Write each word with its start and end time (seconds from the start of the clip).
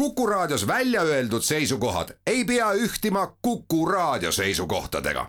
Kuku 0.00 0.26
Raadios 0.26 0.66
välja 0.66 1.02
öeldud 1.02 1.42
seisukohad 1.42 2.08
ei 2.26 2.44
pea 2.44 2.72
ühtima 2.72 3.36
Kuku 3.42 3.86
Raadio 3.86 4.32
seisukohtadega. 4.32 5.26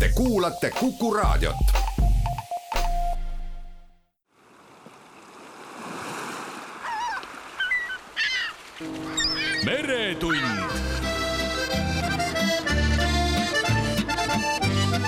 Te 0.00 0.08
kuulate 0.14 0.70
Kuku 0.70 1.14
Raadiot. 1.14 1.56
meretund 9.64 10.40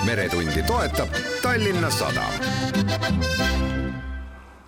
meretundi 0.05 0.63
toetab 0.63 1.09
Tallinna 1.41 1.89
Sadam. 1.89 2.33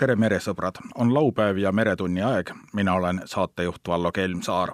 Tere, 0.01 0.15
meresõbrad, 0.17 0.79
on 0.97 1.11
laupäev 1.13 1.59
ja 1.61 1.71
Meretunni 1.71 2.23
aeg. 2.25 2.49
mina 2.73 2.93
olen 2.93 3.21
saatejuht 3.25 3.87
Vallo 3.87 4.11
Kelmsaar. 4.11 4.71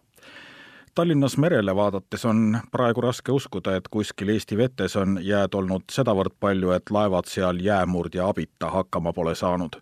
Tallinnas 0.95 1.37
merele 1.37 1.75
vaadates 1.75 2.25
on 2.25 2.59
praegu 2.71 3.01
raske 3.01 3.31
uskuda, 3.31 3.75
et 3.75 3.87
kuskil 3.91 4.29
Eesti 4.29 4.57
vetes 4.57 4.95
on 4.95 5.19
jääd 5.21 5.53
olnud 5.53 5.83
sedavõrd 5.91 6.37
palju, 6.39 6.71
et 6.71 6.89
laevad 6.89 7.27
seal 7.27 7.59
jäämurdja 7.59 8.27
abita 8.27 8.69
hakkama 8.69 9.13
pole 9.13 9.35
saanud. 9.35 9.75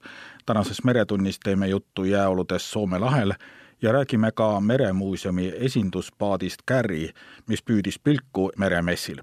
tänases 0.45 0.83
Meretunnis 0.83 1.39
teeme 1.39 1.67
juttu 1.67 2.03
jääoludest 2.03 2.65
Soome 2.65 2.99
lahel 2.99 3.33
ja 3.81 3.91
räägime 3.91 4.31
ka 4.31 4.59
Meremuuseumi 4.59 5.53
esinduspaadist 5.55 6.61
Kärri, 6.65 7.09
mis 7.47 7.61
püüdis 7.61 7.99
pilku 7.99 8.49
meremessil 8.57 9.21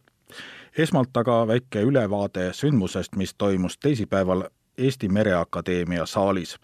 esmalt 0.79 1.17
aga 1.17 1.47
väike 1.47 1.83
ülevaade 1.83 2.53
sündmusest, 2.53 3.17
mis 3.17 3.35
toimus 3.35 3.79
teisipäeval 3.79 4.43
Eesti 4.79 5.09
Mereakadeemia 5.09 6.07
saalis. 6.07 6.57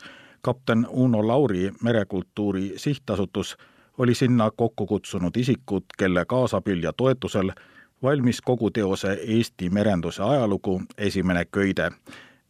kapten 0.42 0.86
Uno 0.90 1.28
Lauri 1.28 1.70
Merekultuuri 1.82 2.72
Sihtasutus 2.76 3.56
oli 3.98 4.14
sinna 4.14 4.50
kokku 4.50 4.86
kutsunud 4.86 5.36
isikud, 5.36 5.84
kelle 5.98 6.24
kaasabil 6.24 6.82
ja 6.82 6.92
toetusel 6.92 7.50
valmis 8.02 8.40
kogu 8.40 8.70
teose 8.70 9.18
Eesti 9.26 9.70
merenduse 9.70 10.22
ajalugu 10.22 10.82
esimene 10.98 11.44
köide. 11.44 11.90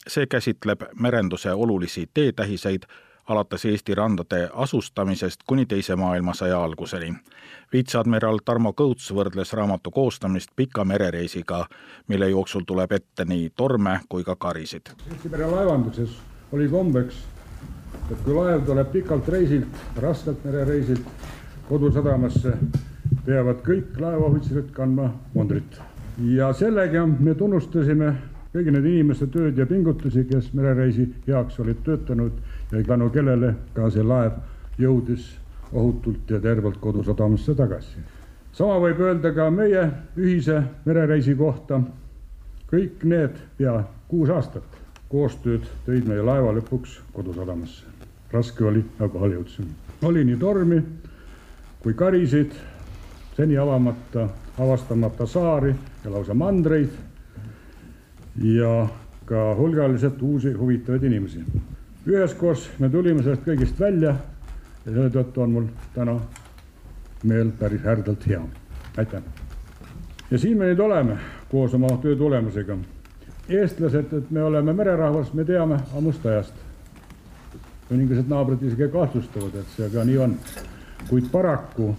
see 0.08 0.26
käsitleb 0.26 0.80
merenduse 1.00 1.52
olulisi 1.52 2.10
teetähiseid 2.14 2.82
alates 3.28 3.64
Eesti 3.64 3.94
randade 3.94 4.48
asustamisest 4.52 5.40
kuni 5.46 5.66
Teise 5.66 5.96
maailmasõja 5.96 6.62
alguseni. 6.64 7.14
viitseadmiral 7.72 8.38
Tarmo 8.44 8.72
Kõuts 8.72 9.10
võrdles 9.14 9.52
raamatu 9.52 9.90
koostamist 9.90 10.50
pika 10.56 10.84
merereisiga, 10.84 11.66
mille 12.08 12.30
jooksul 12.30 12.62
tuleb 12.66 12.92
ette 12.92 13.24
nii 13.24 13.50
torme 13.56 14.00
kui 14.08 14.24
ka 14.24 14.36
karisid. 14.36 14.94
Eesti 15.10 15.28
merelaevanduses 15.28 16.16
oli 16.52 16.68
kombeks, 16.68 17.14
et 18.12 18.22
kui 18.24 18.34
laev 18.34 18.64
tuleb 18.66 18.92
pikalt 18.92 19.28
reisilt, 19.28 19.84
raskelt 19.96 20.44
merereisilt 20.44 21.04
kodusadamasse, 21.68 22.56
peavad 23.26 23.60
kõik 23.66 24.00
laevaohvitserid 24.00 24.72
kandma 24.72 25.12
mundrit. 25.34 25.80
ja 26.18 26.52
sellega 26.52 27.06
me 27.06 27.34
tunnustasime 27.34 28.14
kõigi 28.52 28.72
nende 28.72 28.88
inimeste 28.88 29.26
tööd 29.26 29.58
ja 29.58 29.66
pingutusi, 29.66 30.24
kes 30.24 30.52
merereisi 30.56 31.04
heaks 31.26 31.60
olid 31.60 31.82
töötanud 31.84 32.32
tänu 32.70 33.10
kellele 33.10 33.54
ka 33.74 33.90
see 33.90 34.02
laev 34.02 34.32
jõudis 34.78 35.28
ohutult 35.72 36.30
ja 36.30 36.40
tervelt 36.40 36.76
kodusadamasse 36.80 37.54
tagasi. 37.54 37.96
sama 38.52 38.78
võib 38.80 39.00
öelda 39.00 39.32
ka 39.34 39.50
meie 39.50 39.90
ühise 40.16 40.62
merereisi 40.84 41.34
kohta. 41.34 41.80
kõik 42.70 43.04
need 43.04 43.36
pea 43.56 43.82
kuus 44.08 44.30
aastat 44.30 44.78
koostööd 45.08 45.64
tõid 45.86 46.08
meie 46.08 46.22
laeva 46.22 46.52
lõpuks 46.52 47.00
kodusadamasse. 47.12 47.84
raske 48.32 48.64
oli, 48.64 48.84
aga 48.98 49.08
kohale 49.08 49.34
jõudsime. 49.34 49.68
oli 50.02 50.24
nii 50.24 50.36
tormi 50.36 50.82
kui 51.82 51.94
karisid, 51.94 52.52
seni 53.36 53.56
avamata, 53.56 54.28
avastamata 54.58 55.26
saari 55.26 55.74
ja 56.04 56.10
lausa 56.10 56.34
mandreid 56.34 56.90
ja 58.42 58.88
ka 59.24 59.54
hulgaliselt 59.54 60.22
uusi 60.22 60.52
huvitavaid 60.52 61.02
inimesi 61.02 61.44
üheskoos 62.08 62.70
me 62.78 62.88
tulime 62.88 63.22
sellest 63.22 63.44
kõigest 63.44 63.80
välja 63.80 64.14
ja 64.84 64.92
selle 64.92 65.10
tõttu 65.12 65.42
on 65.44 65.50
mul 65.52 65.66
täna 65.94 66.14
meel 67.28 67.50
päris 67.58 67.82
härdalt 67.84 68.26
hea. 68.26 68.40
aitäh. 68.96 69.22
ja 70.30 70.38
siin 70.38 70.58
me 70.58 70.70
nüüd 70.70 70.80
oleme 70.80 71.18
koos 71.50 71.74
oma 71.74 71.88
töö 72.02 72.16
tulemusega. 72.16 72.78
eestlased, 73.48 74.12
et 74.12 74.30
me 74.30 74.42
oleme 74.42 74.72
mererahvas, 74.72 75.32
me 75.34 75.44
teame 75.44 75.80
ammust 75.96 76.26
ajast. 76.26 76.54
mõningased 77.90 78.28
naabrid 78.28 78.62
isegi 78.62 78.88
kahtlustavad, 78.92 79.54
et 79.54 79.76
see 79.76 79.90
ka 79.90 80.04
nii 80.04 80.18
on. 80.18 80.36
kuid 81.08 81.30
paraku 81.32 81.94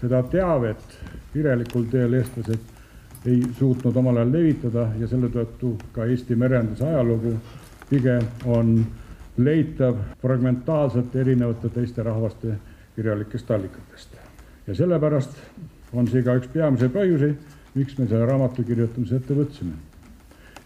seda 0.00 0.22
teavet 0.22 0.98
kirjalikul 1.32 1.84
teel 1.90 2.12
eestlased 2.12 2.60
ei 3.26 3.42
suutnud 3.58 3.96
omal 3.96 4.16
ajal 4.16 4.32
levitada 4.32 4.88
ja 4.98 5.08
selle 5.08 5.28
tõttu 5.32 5.72
ka 5.92 6.04
Eesti 6.04 6.36
merenduse 6.36 6.84
ajalugu 6.84 7.32
pigem 7.90 8.22
on 8.44 8.86
leitav 9.36 9.96
fragmentaalselt 10.22 11.16
erinevate 11.16 11.68
teiste 11.68 12.02
rahvaste 12.02 12.56
kirjalikest 12.96 13.50
allikatest. 13.50 14.16
ja 14.66 14.74
sellepärast 14.74 15.36
on 15.92 16.08
see 16.08 16.22
ka 16.22 16.34
üks 16.40 16.48
peamisi 16.52 16.88
põhjuseid, 16.92 17.36
miks 17.74 17.98
me 17.98 18.06
selle 18.08 18.26
raamatu 18.26 18.64
kirjutamise 18.64 19.16
ette 19.16 19.34
võtsime. 19.34 19.76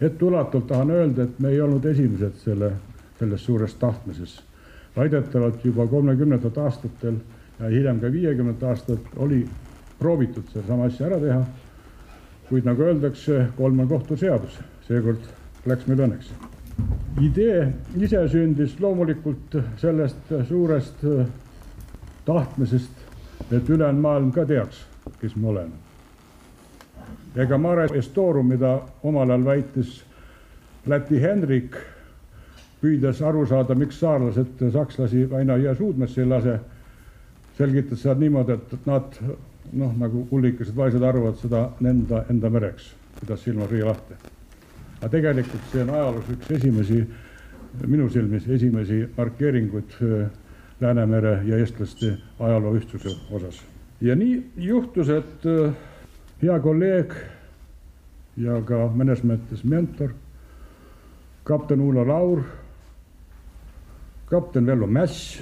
etteulatult 0.00 0.66
tahan 0.66 0.91
öelda, 0.91 1.22
et 1.22 1.41
me 1.41 1.50
ei 1.50 1.60
olnud 1.60 1.84
esimesed 1.84 2.38
selle, 2.44 2.72
selles 3.19 3.44
suures 3.44 3.75
tahtmises. 3.75 4.42
väidetavalt 4.97 5.64
juba 5.64 5.86
kolmekümnendatel 5.86 6.62
aastatel 6.62 7.19
ja 7.60 7.69
hiljem 7.69 8.00
ka 8.00 8.12
viiekümnendat 8.12 8.69
aastat 8.69 9.00
oli 9.16 9.48
proovitud 9.98 10.47
sedasama 10.53 10.84
asja 10.84 11.06
ära 11.06 11.20
teha. 11.20 11.44
kuid 12.48 12.64
nagu 12.64 12.82
öeldakse, 12.82 13.47
kolm 13.56 13.80
on 13.80 13.88
kohtuseadus, 13.88 14.59
seekord 14.86 15.26
läks 15.66 15.86
meil 15.86 16.06
õnneks 16.06 16.49
idee 17.20 17.72
ise 18.00 18.22
sündis 18.28 18.76
loomulikult 18.80 19.56
sellest 19.80 20.32
suurest 20.48 21.04
äh, 21.04 21.26
tahtmisest, 22.24 22.92
et 23.52 23.70
ülejäänud 23.70 24.00
maailm 24.00 24.32
ka 24.32 24.44
teaks, 24.46 24.84
kes 25.20 25.36
me 25.36 25.48
oleme. 25.48 25.78
ega 27.36 27.58
Mare 27.58 27.86
Estorum, 27.94 28.46
mida 28.46 28.80
omal 29.02 29.30
ajal 29.30 29.44
väitis 29.44 30.02
Läti 30.86 31.20
Henrik, 31.22 31.76
püüdes 32.80 33.22
aru 33.22 33.47
saada, 33.47 33.74
miks 33.74 34.00
saarlased 34.00 34.64
sakslasi 34.72 35.28
aina 35.36 35.56
jõe 35.56 35.76
suudmesse 35.76 36.20
ei 36.22 36.28
lase, 36.28 36.58
selgitas 37.58 38.02
seda 38.02 38.14
niimoodi, 38.20 38.56
et 38.56 38.86
nad 38.86 39.22
noh, 39.72 39.94
nagu 39.98 40.26
hullikesed 40.30 40.76
vaesed 40.76 41.02
arvavad 41.02 41.38
seda 41.38 41.68
enda, 41.84 42.24
enda 42.30 42.50
mereks, 42.50 42.92
pidas 43.20 43.44
silma 43.44 43.68
Riia 43.70 43.92
lahte 43.92 44.39
aga 45.00 45.08
tegelikult 45.08 45.72
see 45.72 45.82
on 45.82 45.90
ajaloos 45.94 46.28
üks 46.34 46.50
esimesi, 46.58 47.00
minu 47.86 48.08
silmis 48.12 48.46
esimesi 48.48 49.06
markeeringuid 49.16 49.98
äh, 50.04 50.30
Läänemere 50.80 51.42
ja 51.44 51.58
eestlaste 51.60 52.14
ajaloo 52.40 52.72
ühtsuse 52.78 53.12
osas. 53.30 53.62
ja 54.00 54.16
nii 54.16 54.50
juhtus, 54.56 55.08
et 55.08 55.46
äh, 55.46 55.72
hea 56.42 56.58
kolleeg 56.60 57.14
ja 58.36 58.60
ka 58.64 58.86
mõnes 58.96 59.24
mõttes 59.24 59.64
mentor, 59.64 60.12
kapten 61.44 61.80
Uno 61.80 62.04
Laur, 62.06 62.44
kapten 64.28 64.66
Vello 64.66 64.86
Mäss, 64.86 65.40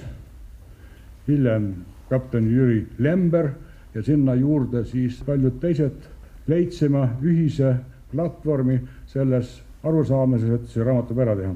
hiljem 1.28 1.72
kapten 2.08 2.46
Jüri 2.50 2.86
Lember 2.98 3.52
ja 3.94 4.02
sinna 4.02 4.34
juurde 4.34 4.84
siis 4.84 5.18
paljud 5.26 5.58
teised 5.60 6.06
leidsime 6.46 7.08
ühise 7.22 7.74
platvormi 8.12 8.78
selles 9.08 9.62
arusaamises, 9.84 10.50
et 10.50 10.68
see 10.72 10.84
raamat 10.84 11.08
tuleb 11.08 11.24
ära 11.24 11.36
teha. 11.38 11.54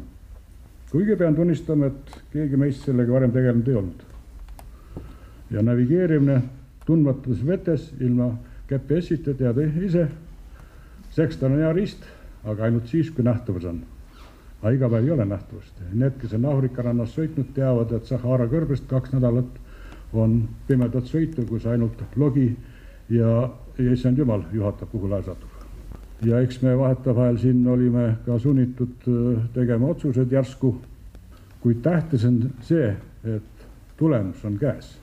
kuigi 0.92 1.16
pean 1.16 1.34
tunnistama, 1.34 1.88
et 1.88 2.16
keegi 2.32 2.56
meist 2.60 2.84
sellega 2.84 3.12
varem 3.12 3.32
tegelenud 3.32 3.68
ei 3.68 3.76
olnud. 3.80 4.02
ja 5.50 5.62
navigeerimine 5.62 6.42
tundmatus 6.86 7.46
vetes 7.46 7.92
ilma 8.00 8.32
GPS-ita 8.68 9.34
tead 9.36 9.58
ise, 9.84 10.08
sekstan 11.12 11.52
on 11.52 11.64
hea 11.64 11.72
riist, 11.72 12.04
aga 12.44 12.64
ainult 12.64 12.88
siis, 12.88 13.10
kui 13.10 13.24
nähtavus 13.24 13.64
on. 13.68 13.82
aga 14.62 14.74
iga 14.76 14.88
päev 14.88 15.04
ei 15.04 15.10
ole 15.10 15.24
nähtavust. 15.24 15.80
Need, 15.92 16.18
kes 16.20 16.34
on 16.38 16.44
Aafrika 16.44 16.82
rannas 16.82 17.16
sõitnud, 17.16 17.52
teavad, 17.54 17.92
et 17.92 18.06
Sahara 18.06 18.46
kõrbest 18.46 18.86
kaks 18.88 19.12
nädalat 19.12 19.58
on 20.12 20.42
pimedat 20.68 21.08
sõitu, 21.08 21.44
kus 21.48 21.66
ainult 21.66 22.04
logi 22.16 22.54
ja, 23.10 23.50
ja 23.78 23.92
issand 23.92 24.18
jumal 24.18 24.46
juhatab, 24.52 24.88
kuhu 24.92 25.10
laev 25.10 25.26
satub 25.26 25.61
ja 26.26 26.40
eks 26.40 26.60
me 26.62 26.76
vahetevahel 26.78 27.38
siin 27.38 27.66
olime 27.68 28.16
ka 28.26 28.38
sunnitud 28.38 29.08
äh, 29.08 29.42
tegema 29.54 29.90
otsused 29.94 30.32
järsku. 30.32 30.76
kuid 31.62 31.78
tähtis 31.82 32.24
on 32.24 32.50
see, 32.66 32.88
et 33.24 33.66
tulemus 33.96 34.44
on 34.44 34.58
käes. 34.58 34.98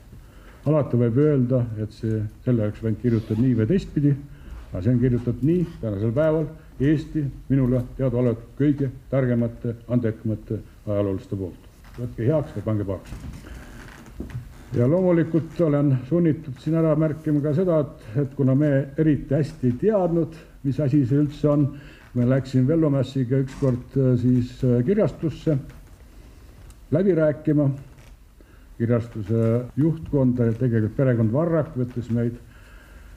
alati 0.66 0.96
võib 0.96 1.16
öelda, 1.16 1.64
et 1.80 1.92
see, 1.92 2.22
selle 2.44 2.66
oleks 2.66 2.82
võinud 2.84 3.00
kirjutada 3.00 3.40
nii 3.40 3.54
või 3.56 3.66
teistpidi, 3.66 4.16
aga 4.72 4.82
see 4.82 4.92
on 4.92 5.00
kirjutatud 5.00 5.46
nii 5.48 5.62
tänasel 5.80 6.12
päeval 6.12 6.50
Eesti 6.80 7.22
minule 7.48 7.82
teadaolevalt 7.96 8.44
kõige 8.56 8.88
targemate, 9.10 9.74
andekamate 9.88 10.60
ajaloolaste 10.86 11.36
poolt. 11.36 11.66
võtke 11.98 12.24
heaks 12.24 12.54
ja 12.56 12.62
pange 12.64 12.84
pahaks. 12.84 13.10
ja 14.76 14.88
loomulikult 14.88 15.60
olen 15.60 15.98
sunnitud 16.08 16.56
siin 16.60 16.76
ära 16.80 16.94
märkima 16.96 17.40
ka 17.40 17.52
seda, 17.54 17.80
et, 17.80 18.06
et 18.22 18.34
kuna 18.34 18.54
me 18.54 18.70
eriti 18.96 19.34
hästi 19.34 19.66
ei 19.66 19.76
teadnud, 19.80 20.38
mis 20.64 20.80
asi 20.80 21.04
see 21.06 21.22
üldse 21.22 21.48
on, 21.48 21.66
me 22.14 22.26
läksin 22.28 22.66
Vellomässiga 22.68 23.40
ükskord 23.44 23.96
äh, 23.96 24.16
siis 24.20 24.58
äh, 24.64 24.84
kirjastusse 24.86 25.58
läbi 26.90 27.14
rääkima. 27.14 27.70
kirjastuse 28.80 29.64
juhtkond, 29.76 30.38
tegelikult 30.58 30.94
perekond 30.96 31.32
Varrak 31.32 31.74
võttis 31.76 32.06
meid 32.16 32.38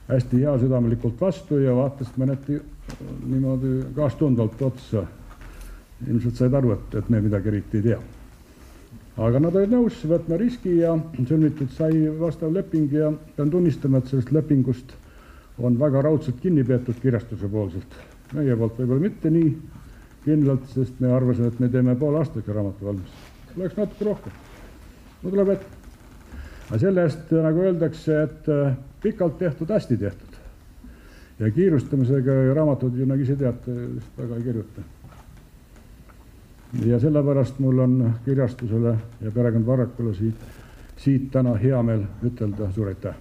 hästi 0.09 0.41
heasüdamlikult 0.43 1.21
vastu 1.21 1.61
ja 1.63 1.75
vaatas 1.75 2.09
mõneti 2.19 2.57
niimoodi 3.29 3.77
kaastundvalt 3.95 4.61
otsa. 4.61 5.05
ilmselt 6.07 6.35
said 6.35 6.53
aru, 6.53 6.73
et, 6.73 6.95
et 6.99 7.09
me 7.09 7.21
midagi 7.21 7.47
eriti 7.47 7.79
ei 7.79 7.83
tea 7.83 8.01
aga 9.17 9.39
nad 9.39 9.55
olid 9.55 9.71
nõus 9.71 9.99
võtma 10.09 10.37
riski 10.41 10.79
ja 10.79 10.95
sõlmitud 11.15 11.71
sai 11.77 12.09
vastav 12.19 12.51
leping 12.53 12.91
ja 12.91 13.11
pean 13.35 13.51
tunnistama, 13.53 13.99
et 14.01 14.09
sellest 14.09 14.31
lepingust 14.33 14.95
on 15.57 15.77
väga 15.79 16.01
raudselt 16.01 16.39
kinni 16.41 16.63
peetud 16.63 16.99
kirjastuse 17.01 17.47
poolselt. 17.47 17.95
meie 18.33 18.55
poolt 18.57 18.79
võib-olla 18.79 19.01
mitte 19.01 19.29
nii 19.29 19.51
kindlalt, 20.23 20.65
sest 20.73 20.99
me 21.03 21.11
arvasime, 21.13 21.51
et 21.51 21.59
me 21.59 21.69
teeme 21.69 21.95
poole 21.95 22.17
aastaga 22.17 22.53
raamatu 22.53 22.85
valmis. 22.85 23.11
oleks 23.57 23.77
natuke 23.77 24.05
rohkem. 24.05 24.31
no 25.23 25.29
tuleb 25.29 25.49
ette. 25.49 25.65
aga 26.69 26.79
selle 26.79 27.03
eest, 27.03 27.31
nagu 27.31 27.67
öeldakse, 27.67 28.23
et 28.23 28.49
äh, 28.49 28.75
pikalt 29.03 29.37
tehtud, 29.37 29.69
hästi 29.69 29.97
tehtud. 29.97 30.41
ja 31.39 31.51
kiirustamisega 31.51 32.41
raamatud 32.53 32.97
ju 32.97 33.05
nagu 33.05 33.21
ise 33.21 33.35
teate, 33.35 33.77
vist 33.95 34.17
väga 34.17 34.35
ei 34.41 34.49
kirjuta 34.49 34.89
ja 36.85 36.99
sellepärast 36.99 37.59
mul 37.59 37.79
on 37.79 38.13
kirjastusele 38.25 38.97
ja 39.21 39.31
perekond 39.31 39.65
Varrakule 39.65 40.13
siit, 40.13 40.35
siit 40.97 41.29
täna 41.31 41.53
hea 41.55 41.83
meel 41.83 42.07
ütelda 42.25 42.71
suur 42.71 42.87
aitäh. 42.87 43.15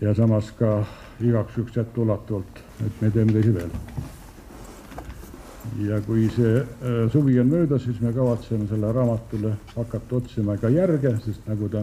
Ja 0.00 0.14
samas 0.14 0.50
ka 0.58 0.84
igaks 1.20 1.56
juhuks 1.56 1.78
etteulatuvalt, 1.78 2.60
et 2.86 3.00
me 3.00 3.10
teeme 3.10 3.32
teisi 3.32 3.54
veel. 3.54 3.70
ja 5.82 6.00
kui 6.00 6.28
see 6.30 6.60
äh, 6.60 7.10
suvi 7.12 7.40
on 7.40 7.48
möödas, 7.50 7.84
siis 7.84 8.00
me 8.00 8.12
kavatseme 8.12 8.68
selle 8.68 8.92
raamatule 8.92 9.56
hakata 9.76 10.16
otsima 10.16 10.56
ka 10.56 10.68
järge, 10.68 11.16
sest 11.24 11.48
nagu 11.48 11.68
ta, 11.68 11.82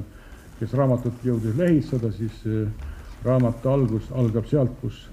kes 0.59 0.73
raamatut 0.73 1.25
jõudis 1.25 1.57
lehitseda, 1.57 2.11
siis 2.11 2.45
äh, 2.47 2.87
raamatu 3.25 3.69
algus 3.69 4.07
algab 4.11 4.47
sealt, 4.47 4.71
kus 4.81 5.09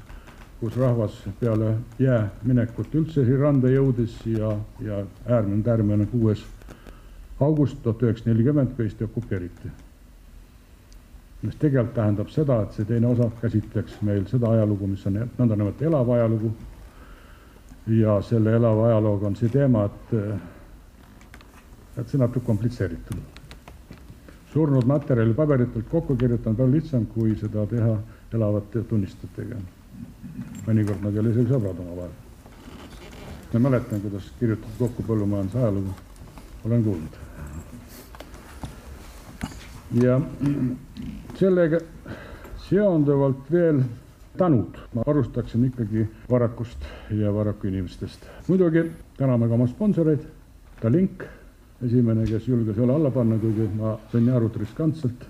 kus 0.60 0.76
rahvas 0.76 1.14
peale 1.40 1.74
jää 1.98 2.28
minekut 2.44 2.94
üldse 2.94 3.24
siin 3.24 3.38
randa 3.40 3.68
jõudis 3.72 4.18
ja, 4.28 4.50
ja 4.84 4.98
äärmine 5.24 5.64
tärm 5.64 5.94
on 5.96 6.06
kuues 6.10 6.42
august 7.40 7.78
tuhat 7.82 8.02
üheksasada 8.02 8.34
nelikümmend, 8.34 8.74
kui 8.76 8.84
Eesti 8.84 9.04
okupeeriti. 9.04 9.72
Mis 11.42 11.56
tegelikult 11.56 11.94
tähendab 11.96 12.28
seda, 12.28 12.60
et 12.62 12.76
see 12.76 12.84
teine 12.84 13.08
osa 13.08 13.30
käsitleks 13.40 14.00
meil 14.04 14.26
seda 14.28 14.50
ajalugu, 14.50 14.86
mis 14.90 15.06
on 15.08 15.18
nõndanimetatud 15.38 15.86
elav 15.88 16.14
ajalugu. 16.16 16.52
ja 17.90 18.20
selle 18.22 18.52
elava 18.54 18.86
ajalooga 18.86 19.26
on 19.26 19.36
see 19.36 19.48
teema, 19.48 19.84
et, 19.84 20.14
et 21.98 22.08
see 22.08 22.18
natuke 22.20 22.46
komplitseeritud. 22.46 23.18
surnud 24.52 24.86
materjali 24.86 25.34
paberitelt 25.34 25.88
kokku 25.88 26.16
kirjutada 26.16 26.50
on 26.50 26.56
palju 26.56 26.72
lihtsam, 26.72 27.06
kui 27.06 27.36
seda 27.36 27.66
teha 27.66 27.98
elavate 28.34 28.82
tunnistajatega 28.82 29.60
mõnikord 30.66 31.02
nad 31.04 31.14
ei 31.14 31.22
ole 31.22 31.32
isegi 31.34 31.52
sõbrad 31.52 31.80
omavahel. 31.82 32.12
ma 33.52 33.60
mäletan, 33.66 34.00
kuidas 34.00 34.30
kirjutati 34.38 34.78
kokku 34.78 35.02
põllumajanduse 35.08 35.58
ajalugu, 35.58 35.94
olen 36.64 36.84
kuulnud. 36.84 37.18
Ja 39.92 40.20
sellega 41.38 41.80
seonduvalt 42.68 43.50
veel 43.52 43.80
tänud, 44.38 44.78
ma 44.94 45.02
alustaksin 45.06 45.64
ikkagi 45.64 46.06
Varakust 46.30 46.84
ja 47.10 47.34
Varaku 47.34 47.66
inimestest. 47.66 48.26
muidugi 48.48 48.84
täname 49.16 49.48
ka 49.48 49.54
oma 49.54 49.66
sponsoreid, 49.66 50.22
Tallink, 50.80 51.24
esimene, 51.84 52.24
kes 52.24 52.48
julges 52.48 52.78
õla 52.78 52.94
alla 52.96 53.10
panna, 53.10 53.36
kuigi 53.38 53.66
ma 53.76 53.98
sain 54.12 54.30
arvuti 54.30 54.58
riskantselt, 54.62 55.26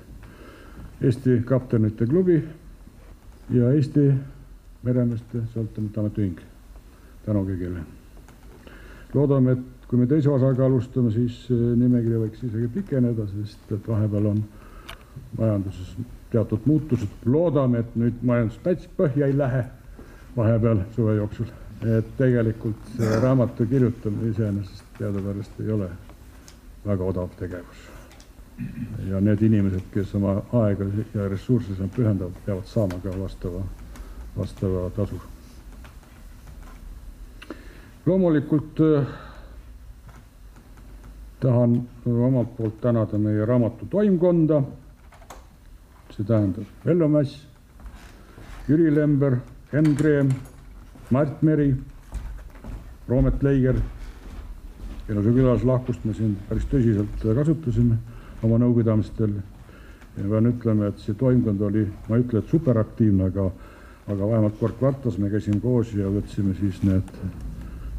Eesti 1.01 1.43
Kaptenite 1.49 2.07
Klubi 2.07 2.37
ja 3.51 3.73
Eesti 3.73 4.13
meremeeste 4.83 5.47
sõltumatu 5.55 6.01
ametiühing, 6.01 6.41
tänu 7.25 7.45
kõigile. 7.49 7.83
loodame, 9.15 9.53
et 9.53 9.80
kui 9.91 9.99
me 9.99 10.07
teise 10.07 10.31
osaga 10.31 10.69
alustame, 10.69 11.11
siis 11.11 11.49
nimekiri 11.51 12.21
võiks 12.21 12.45
isegi 12.47 12.69
pikeneda, 12.77 13.25
sest 13.33 13.73
et 13.75 13.89
vahepeal 13.91 14.29
on 14.31 14.43
majanduses 15.39 15.97
teatud 16.31 16.67
muutused. 16.71 17.09
loodame, 17.27 17.81
et 17.83 17.97
nüüd 17.99 18.21
majandus 18.23 18.61
täitsa 18.63 18.91
põhja 18.97 19.27
ei 19.27 19.35
lähe 19.37 19.65
vahepeal 20.37 20.85
suve 20.95 21.17
jooksul. 21.17 21.51
et 21.83 22.07
tegelikult 22.17 22.93
see 22.97 23.19
raamatu 23.25 23.67
kirjutamine 23.67 24.31
iseenesest 24.31 24.85
teadupärast 24.99 25.61
ei 25.61 25.73
ole 25.73 25.89
väga 26.87 27.05
odav 27.05 27.35
tegevus. 27.39 27.83
ja 29.09 29.21
need 29.21 29.43
inimesed, 29.43 29.89
kes 29.95 30.15
oma 30.15 30.37
aega 30.53 30.87
ja 31.15 31.29
ressursse 31.29 31.75
sinna 31.75 31.89
pühendavad, 31.97 32.39
peavad 32.47 32.67
saama 32.67 33.01
ka 33.03 33.17
vastava 33.19 33.65
vastava 34.37 34.91
tasu. 34.91 35.21
loomulikult 38.07 38.81
äh, 38.81 39.30
tahan 41.41 41.89
omalt 42.07 42.57
poolt 42.57 42.81
tänada 42.81 43.19
meie 43.19 43.45
raamatu 43.47 43.87
toimkonda, 43.91 44.63
see 46.11 46.25
tähendab 46.25 46.85
Vello 46.85 47.09
Mäss, 47.09 47.47
Jüri 48.69 48.95
Lember, 48.95 49.39
Enn 49.73 49.97
Kreem, 49.97 50.29
Mart 51.11 51.43
Meri, 51.43 51.75
Roomet 53.09 53.43
Leiger, 53.43 53.81
kelle 55.07 55.23
külaslahkust 55.23 56.05
me 56.05 56.15
siin 56.15 56.37
päris 56.49 56.69
tõsiselt 56.71 57.25
kasutasime 57.25 57.97
oma 58.43 58.61
nõupidamistel. 58.63 59.41
ja 60.17 60.25
pean 60.29 60.47
ütlema, 60.47 60.89
et 60.91 60.99
see 60.99 61.15
toimkond 61.15 61.61
oli, 61.63 61.85
ma 62.09 62.17
ei 62.17 62.25
ütle, 62.25 62.41
et 62.43 62.49
superaktiivne, 62.51 63.31
aga 63.31 63.51
aga 64.11 64.27
vähemalt 64.27 64.59
kord 64.59 64.75
kvartalis 64.79 65.19
me 65.19 65.31
käisime 65.31 65.61
koos 65.63 65.93
ja 65.95 66.09
võtsime 66.11 66.55
siis 66.59 66.83
need 66.83 67.13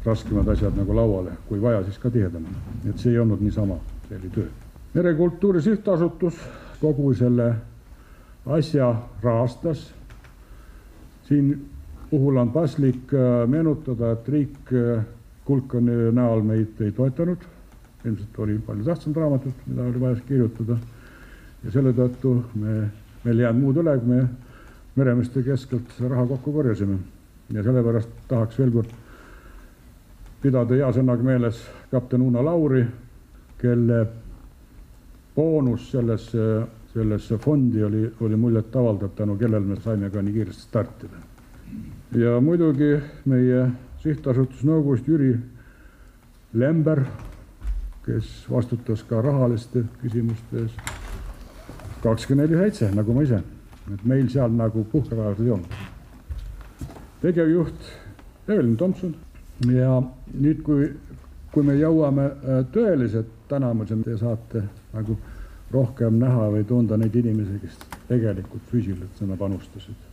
raskemad 0.04 0.48
asjad 0.48 0.76
nagu 0.76 0.94
lauale, 0.96 1.36
kui 1.48 1.60
vaja, 1.62 1.82
siis 1.84 1.98
ka 1.98 2.10
tihedamini. 2.10 2.56
et 2.88 2.98
see 2.98 3.12
ei 3.12 3.18
olnud 3.18 3.40
niisama, 3.40 3.76
see 4.08 4.18
oli 4.18 4.30
töö. 4.34 4.48
merekultuuri 4.94 5.62
Sihtasutus 5.62 6.40
kogu 6.80 7.14
selle 7.14 7.54
asja 8.46 8.94
rahastas. 9.22 9.92
siin 11.28 11.68
puhul 12.10 12.36
on 12.36 12.50
paslik 12.50 13.14
äh, 13.14 13.48
meenutada, 13.48 14.12
et 14.12 14.28
riik 14.28 14.72
äh, 14.72 15.04
Kulkani 15.44 16.12
näol 16.12 16.42
meid 16.42 16.80
ei 16.80 16.92
toetanud. 16.92 17.38
ilmselt 18.04 18.38
oli 18.38 18.58
palju 18.66 18.84
tähtsam 18.84 19.14
raamatut, 19.14 19.54
mida 19.66 19.82
oli 19.82 20.00
vaja 20.00 20.16
kirjutada. 20.28 20.76
ja 21.64 21.70
selle 21.70 21.92
tõttu 21.92 22.42
me, 22.54 22.90
meil 23.24 23.38
ei 23.38 23.44
jäänud 23.44 23.62
muud 23.62 23.76
üle, 23.76 23.98
kui 23.98 24.08
me 24.08 24.28
meremeeste 24.96 25.42
keskelt 25.42 25.94
raha 26.00 26.26
kokku 26.26 26.52
korjasime 26.52 26.98
ja 27.52 27.62
sellepärast 27.62 28.08
tahaks 28.28 28.58
veel 28.58 28.70
kord 28.70 28.90
pidada 30.42 30.74
hea 30.74 30.90
sõnaga 30.94 31.24
meeles 31.26 31.62
kapten 31.90 32.22
Uno 32.22 32.42
Lauri, 32.44 32.82
kelle 33.58 33.98
boonus 35.36 35.90
sellesse, 35.92 36.46
sellesse 36.92 37.38
fondi 37.38 37.82
oli, 37.82 38.04
oli 38.20 38.36
muljetavaldav, 38.36 39.14
tänu 39.16 39.36
kellele 39.38 39.66
me 39.66 39.78
saime 39.80 40.10
ka 40.10 40.22
nii 40.22 40.32
kiiresti 40.32 40.62
startida. 40.62 41.22
ja 42.16 42.40
muidugi 42.40 42.98
meie 43.24 43.70
sihtasutuse 44.02 44.66
nõukogust 44.66 45.08
Jüri 45.08 45.32
Lember, 46.52 47.04
kes 48.04 48.46
vastutas 48.50 49.02
ka 49.08 49.22
rahaliste 49.22 49.84
küsimuste 50.02 50.66
ees 50.66 50.76
kakskümmend 52.02 52.50
neli 52.50 52.58
seitse, 52.58 52.90
nagu 52.94 53.14
ma 53.14 53.22
ise 53.22 53.40
et 53.90 54.04
meil 54.06 54.28
seal 54.30 54.52
nagu 54.54 54.84
puhkerajasid 54.92 55.46
ei 55.46 55.50
olnud. 55.50 55.74
tegevjuht 57.22 57.90
Evelyn 58.48 58.76
Tomson 58.76 59.14
ja 59.70 60.02
nüüd, 60.34 60.62
kui, 60.66 60.88
kui 61.52 61.66
me 61.66 61.76
jõuame 61.78 62.24
äh, 62.26 62.62
tõeliselt 62.74 63.30
tänamuseni, 63.48 64.04
te 64.04 64.16
saate 64.18 64.64
nagu 64.92 65.18
rohkem 65.72 66.18
näha 66.20 66.48
või 66.52 66.64
tunda 66.68 66.96
neid 67.00 67.14
inimesi, 67.16 67.58
kes 67.62 67.78
tegelikult 68.08 68.64
füüsiliselt 68.70 69.18
sinna 69.18 69.36
panustasid. 69.36 70.08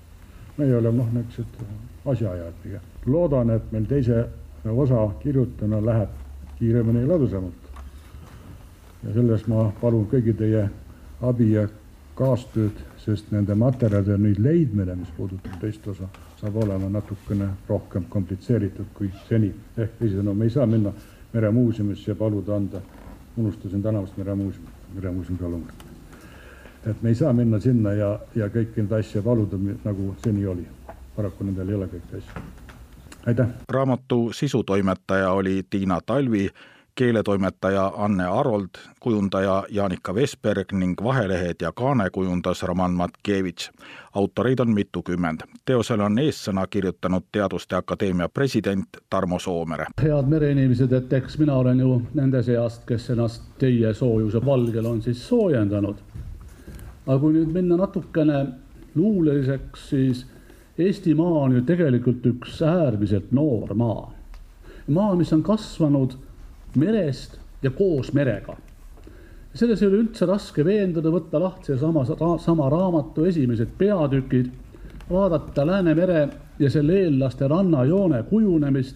me 0.58 0.66
ei 0.66 0.74
ole 0.76 0.92
noh, 0.92 1.08
niisugused 1.14 2.06
asjaajad 2.06 2.54
pigem. 2.64 2.82
loodan, 3.06 3.50
et 3.50 3.72
meil 3.72 3.86
teise 3.86 4.28
osa 4.66 5.10
kirjutana 5.24 5.86
läheb 5.86 6.10
kiiremini 6.60 7.02
ja 7.02 7.08
ladusamalt. 7.08 7.70
ja 9.04 9.14
selles 9.14 9.48
ma 9.48 9.72
palun 9.82 10.08
kõigi 10.12 10.34
teie 10.38 10.70
abi 11.22 11.52
ja 11.52 11.68
kaastööd 12.16 12.80
sest 12.98 13.32
nende 13.32 13.56
materjalide 13.56 14.18
nüüd 14.20 14.40
leidmine, 14.44 14.96
mis 14.96 15.12
puudutab 15.18 15.60
teist 15.62 15.88
osa, 15.88 16.08
saab 16.42 16.56
olema 16.56 16.90
natukene 16.90 17.48
rohkem 17.68 18.06
komplitseeritud 18.10 18.86
kui 18.94 19.12
seni. 19.28 19.54
ehk 19.78 19.98
teisisõnu, 20.00 20.34
me 20.34 20.46
ei 20.46 20.50
saa 20.50 20.66
minna 20.66 20.94
meremuuseumisse 21.34 22.12
ja 22.12 22.16
paluda 22.16 22.56
anda 22.56 22.82
unustasin 23.38 23.84
tänavast 23.84 24.18
meremuuseum, 24.18 24.66
meremuuseumi 24.94 25.40
pealumõtet. 25.40 25.86
et 26.86 27.02
me 27.02 27.10
ei 27.10 27.16
saa 27.16 27.34
minna 27.34 27.60
sinna 27.60 27.94
ja, 27.94 28.20
ja 28.36 28.48
kõiki 28.48 28.84
neid 28.84 28.92
asju 28.92 29.24
paluda, 29.24 29.58
nagu 29.84 30.16
seni 30.24 30.46
oli. 30.46 30.68
paraku 31.16 31.44
nendel 31.44 31.70
ei 31.70 31.76
ole 31.76 31.90
kõiki 31.92 32.18
asju. 32.18 32.44
aitäh. 33.26 33.48
raamatu 33.70 34.32
sisutoimetaja 34.34 35.32
oli 35.32 35.64
Tiina 35.70 36.00
Talvi 36.06 36.50
keeletoimetaja 36.96 37.94
Anne 37.98 38.26
Arold, 38.26 38.70
kujundaja 39.00 39.64
Jaanika 39.70 40.16
Vesberg 40.16 40.72
ning 40.72 40.96
vahelehed 41.04 41.56
ja 41.62 41.72
kaane 41.72 42.10
kujundas 42.10 42.64
Roman 42.64 42.92
Matkevitš. 42.92 43.70
autoreid 44.14 44.60
on 44.60 44.74
mitukümmend. 44.74 45.42
teosele 45.66 46.04
on 46.04 46.20
eessõna 46.20 46.68
kirjutanud 46.68 47.24
Teaduste 47.32 47.76
Akadeemia 47.76 48.30
president 48.30 48.88
Tarmo 49.10 49.40
Soomere. 49.40 49.86
head 50.02 50.26
mereinimesed, 50.28 50.92
et 50.92 51.14
eks 51.14 51.38
mina 51.38 51.56
olen 51.56 51.80
ju 51.80 52.02
nende 52.14 52.44
seast, 52.44 52.86
kes 52.86 53.10
ennast 53.10 53.44
teie 53.60 53.94
soojuse 53.94 54.46
valgel 54.46 54.86
on 54.86 55.02
siis 55.02 55.28
soojendanud. 55.28 55.96
aga 57.08 57.20
kui 57.20 57.34
nüüd 57.34 57.54
minna 57.54 57.78
natukene 57.78 58.46
luuleliseks, 58.96 59.90
siis 59.90 60.26
Eestimaa 60.80 61.40
on 61.44 61.56
ju 61.56 61.62
tegelikult 61.62 62.26
üks 62.26 62.62
äärmiselt 62.64 63.32
noor 63.32 63.74
maa. 63.74 64.14
maa, 64.88 65.16
mis 65.16 65.34
on 65.34 65.44
kasvanud 65.44 66.14
merest 66.76 67.40
ja 67.64 67.70
koos 67.70 68.14
merega. 68.14 68.58
selles 69.54 69.82
ei 69.82 69.88
ole 69.88 69.98
üldse 70.04 70.26
raske 70.30 70.64
veenduda, 70.66 71.10
võtta 71.12 71.40
lahti 71.42 71.74
seesama 71.74 72.06
sama 72.40 72.70
raamatu 72.70 73.26
esimesed 73.26 73.72
peatükid, 73.78 74.52
vaadata 75.10 75.66
Läänemere 75.68 76.30
ja 76.60 76.70
selle 76.70 77.00
eellaste 77.02 77.48
rannajoone 77.48 78.24
kujunemist 78.24 78.96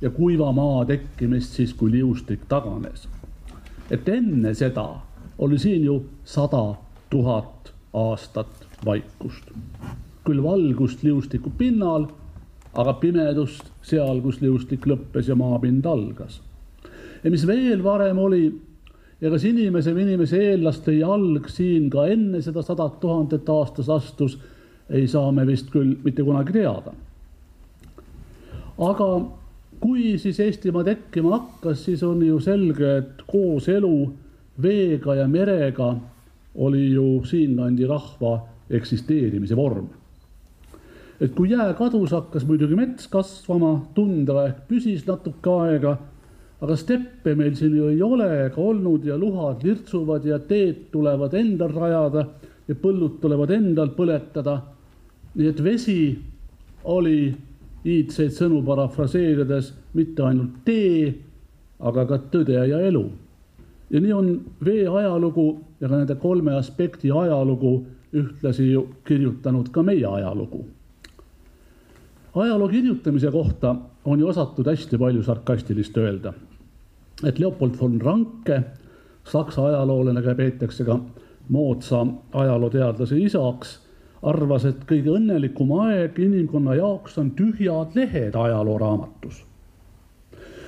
ja 0.00 0.10
kuiva 0.10 0.52
maa 0.52 0.84
tekkimist 0.84 1.54
siis, 1.54 1.74
kui 1.74 1.90
liustik 1.90 2.48
taganes. 2.48 3.08
et 3.90 4.08
enne 4.08 4.54
seda 4.54 4.88
oli 5.38 5.58
siin 5.58 5.84
ju 5.84 6.04
sada 6.24 6.74
tuhat 7.10 7.72
aastat 7.92 8.66
vaikust. 8.84 9.50
küll 10.24 10.42
valgust 10.42 11.02
liustiku 11.02 11.50
pinnal, 11.58 12.06
aga 12.74 12.92
pimedust 12.92 13.70
seal, 13.82 14.20
kus 14.20 14.40
liustik 14.40 14.86
lõppes 14.86 15.28
ja 15.28 15.34
maapind 15.34 15.86
algas 15.86 16.40
ja 17.22 17.30
mis 17.30 17.46
veel 17.46 17.82
varem 17.84 18.18
oli 18.18 18.44
ja 19.22 19.30
kas 19.30 19.44
inimese 19.46 19.94
või 19.94 20.06
inimese 20.08 20.40
eellaste 20.50 20.96
jalg 20.96 21.46
siin 21.50 21.88
ka 21.92 22.08
enne 22.10 22.42
seda 22.42 22.64
sadat 22.66 22.98
tuhandet 23.00 23.48
aastas 23.52 23.90
astus, 23.92 24.38
ei 24.90 25.06
saa 25.08 25.30
me 25.32 25.46
vist 25.46 25.70
küll 25.70 25.94
mitte 26.02 26.24
kunagi 26.26 26.56
teada. 26.56 26.92
aga 28.78 29.08
kui 29.82 30.18
siis 30.18 30.40
Eestimaa 30.40 30.84
tekkima 30.84 31.36
hakkas, 31.36 31.84
siis 31.84 32.02
on 32.02 32.22
ju 32.22 32.40
selge, 32.40 32.96
et 32.98 33.22
kooselu 33.26 33.96
veega 34.62 35.14
ja 35.14 35.28
merega 35.28 35.94
oli 36.54 36.92
ju 36.92 37.22
siinkandi 37.24 37.86
rahva 37.86 38.38
eksisteerimise 38.70 39.56
vorm. 39.56 39.88
et 41.20 41.34
kui 41.34 41.50
jää 41.50 41.74
kadus, 41.78 42.10
hakkas 42.10 42.44
muidugi 42.46 42.74
mets 42.74 43.06
kasvama, 43.06 43.86
tundra 43.94 44.48
ehk 44.48 44.64
püsis 44.66 45.06
natuke 45.06 45.50
aega 45.62 45.98
aga 46.62 46.76
steppe 46.78 47.34
meil 47.34 47.56
siin 47.58 47.74
ju 47.74 47.88
ei 47.90 48.02
ole 48.02 48.28
ega 48.44 48.62
olnud 48.62 49.04
ja 49.06 49.16
luhad 49.18 49.64
lirtsuvad 49.66 50.26
ja 50.26 50.38
teed 50.38 50.88
tulevad 50.92 51.34
endal 51.34 51.72
rajada 51.74 52.26
ja 52.68 52.76
põllud 52.78 53.18
tulevad 53.22 53.50
endal 53.50 53.90
põletada. 53.96 54.60
nii 55.34 55.48
et 55.48 55.62
vesi 55.64 56.18
oli 56.84 57.34
iidseid 57.84 58.30
sõnu 58.36 58.60
parafraseerides 58.66 59.72
mitte 59.98 60.22
ainult 60.22 60.60
tee, 60.64 61.08
aga 61.80 62.04
ka 62.06 62.18
tõde 62.30 62.54
ja 62.54 62.78
elu. 62.78 63.10
ja 63.90 64.00
nii 64.00 64.12
on 64.12 64.28
vee 64.64 64.86
ajalugu 64.86 65.48
ja 65.80 65.88
ka 65.88 65.96
nende 65.96 66.14
kolme 66.14 66.54
aspekti 66.54 67.10
ajalugu 67.10 67.74
ühtlasi 68.14 68.70
ju 68.70 68.86
kirjutanud 69.04 69.72
ka 69.72 69.82
meie 69.82 70.06
ajalugu. 70.06 70.64
ajaloo 72.34 72.68
kirjutamise 72.68 73.30
kohta 73.30 73.76
on 74.04 74.20
ju 74.20 74.28
osatud 74.28 74.66
hästi 74.66 74.98
palju 74.98 75.22
sarkastilist 75.22 75.96
öelda 75.98 76.32
et 77.24 77.38
Leopold 77.38 77.78
von 77.80 78.00
Ranke, 78.00 78.62
saksa 79.24 79.66
ajaloolane, 79.66 80.22
keda 80.22 80.34
peetakse 80.34 80.84
ka 80.84 80.98
moodsa 81.48 82.06
ajalooteadlase 82.32 83.18
isaks, 83.22 83.76
arvas, 84.22 84.66
et 84.68 84.82
kõige 84.88 85.16
õnnelikum 85.16 85.72
aeg 85.82 86.18
inimkonna 86.22 86.76
jaoks 86.78 87.18
on 87.18 87.32
tühjad 87.38 87.96
lehed 87.98 88.36
ajalooraamatus. 88.38 89.44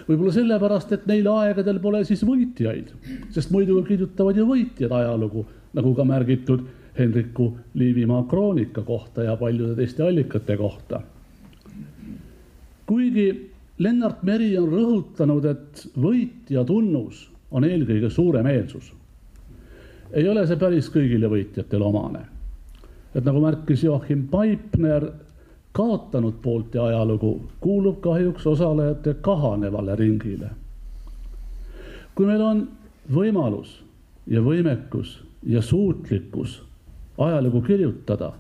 võib-olla 0.09 0.33
sellepärast, 0.37 0.93
et 0.93 1.07
neil 1.09 1.29
aegadel 1.33 1.79
pole 1.81 2.03
siis 2.05 2.25
võitjaid, 2.29 2.91
sest 3.33 3.51
muidu 3.55 3.79
kirjutavad 3.89 4.37
ju 4.37 4.45
võitjad 4.47 4.93
ajalugu, 4.93 5.47
nagu 5.75 5.95
ka 5.95 6.05
märgitud 6.05 6.67
Henriku 6.99 7.55
Liivimaa 7.75 8.27
kroonika 8.29 8.83
kohta 8.83 9.25
ja 9.25 9.37
paljude 9.37 9.75
teiste 9.75 10.03
allikate 10.03 10.57
kohta. 10.57 11.01
kuigi 12.87 13.54
Lennart 13.79 14.23
Meri 14.23 14.53
on 14.59 14.69
rõhutanud, 14.71 15.47
et 15.51 15.87
võitja 15.99 16.63
tunnus 16.65 17.25
on 17.51 17.65
eelkõige 17.65 18.11
suuremeelsus. 18.11 18.93
ei 20.13 20.29
ole 20.29 20.47
see 20.47 20.57
päris 20.57 20.91
kõigile 20.95 21.27
võitjatele 21.31 21.85
omane. 21.85 22.21
et 23.15 23.25
nagu 23.25 23.41
märkis 23.41 23.83
Joachim 23.83 24.29
Paipner, 24.29 25.11
kaotanud 25.73 26.35
poolte 26.43 26.79
ajalugu 26.79 27.51
kuulub 27.61 28.01
kahjuks 28.01 28.47
osalejate 28.47 29.15
kahanevale 29.21 29.97
ringile. 29.97 30.51
kui 32.15 32.27
meil 32.27 32.43
on 32.43 32.69
võimalus 33.13 33.83
ja 34.27 34.41
võimekus 34.41 35.19
ja 35.47 35.63
suutlikkus 35.63 36.63
ajalugu 37.19 37.63
kirjutada, 37.63 38.33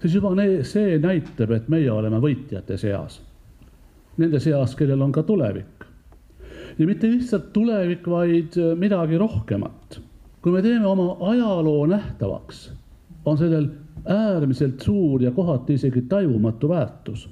siis 0.00 0.14
juba 0.14 0.34
see 0.62 0.98
näitab, 0.98 1.50
et 1.50 1.68
meie 1.68 1.90
oleme 1.90 2.18
võitjate 2.18 2.76
seas 2.76 3.22
nende 4.16 4.40
seas, 4.40 4.74
kellel 4.76 5.02
on 5.02 5.12
ka 5.12 5.22
tulevik. 5.22 5.84
ja 6.78 6.86
mitte 6.86 7.08
lihtsalt 7.10 7.52
tulevik, 7.52 8.06
vaid 8.08 8.58
äh, 8.58 8.74
midagi 8.76 9.18
rohkemat. 9.18 10.00
kui 10.42 10.52
me 10.52 10.62
teeme 10.62 10.86
oma 10.86 11.16
ajaloo 11.20 11.86
nähtavaks, 11.86 12.70
on 13.24 13.38
sellel 13.38 13.68
äärmiselt 14.06 14.80
suur 14.80 15.22
ja 15.22 15.30
kohati 15.30 15.74
isegi 15.74 16.02
tajumatu 16.02 16.68
väärtus. 16.68 17.28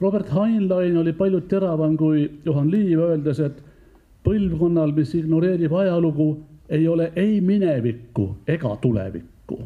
Robert 0.00 0.30
Heinlein 0.34 0.96
oli 0.96 1.12
palju 1.12 1.40
teravam 1.40 1.96
kui 1.96 2.30
Johan 2.44 2.70
Liiv, 2.70 2.98
öeldes, 2.98 3.40
et 3.40 3.62
põlvkonnal, 4.26 4.92
mis 4.94 5.14
ignoreerib 5.14 5.72
ajalugu, 5.74 6.28
ei 6.68 6.88
ole 6.88 7.12
ei 7.16 7.40
minevikku 7.40 8.28
ega 8.46 8.76
tulevikku. 8.82 9.58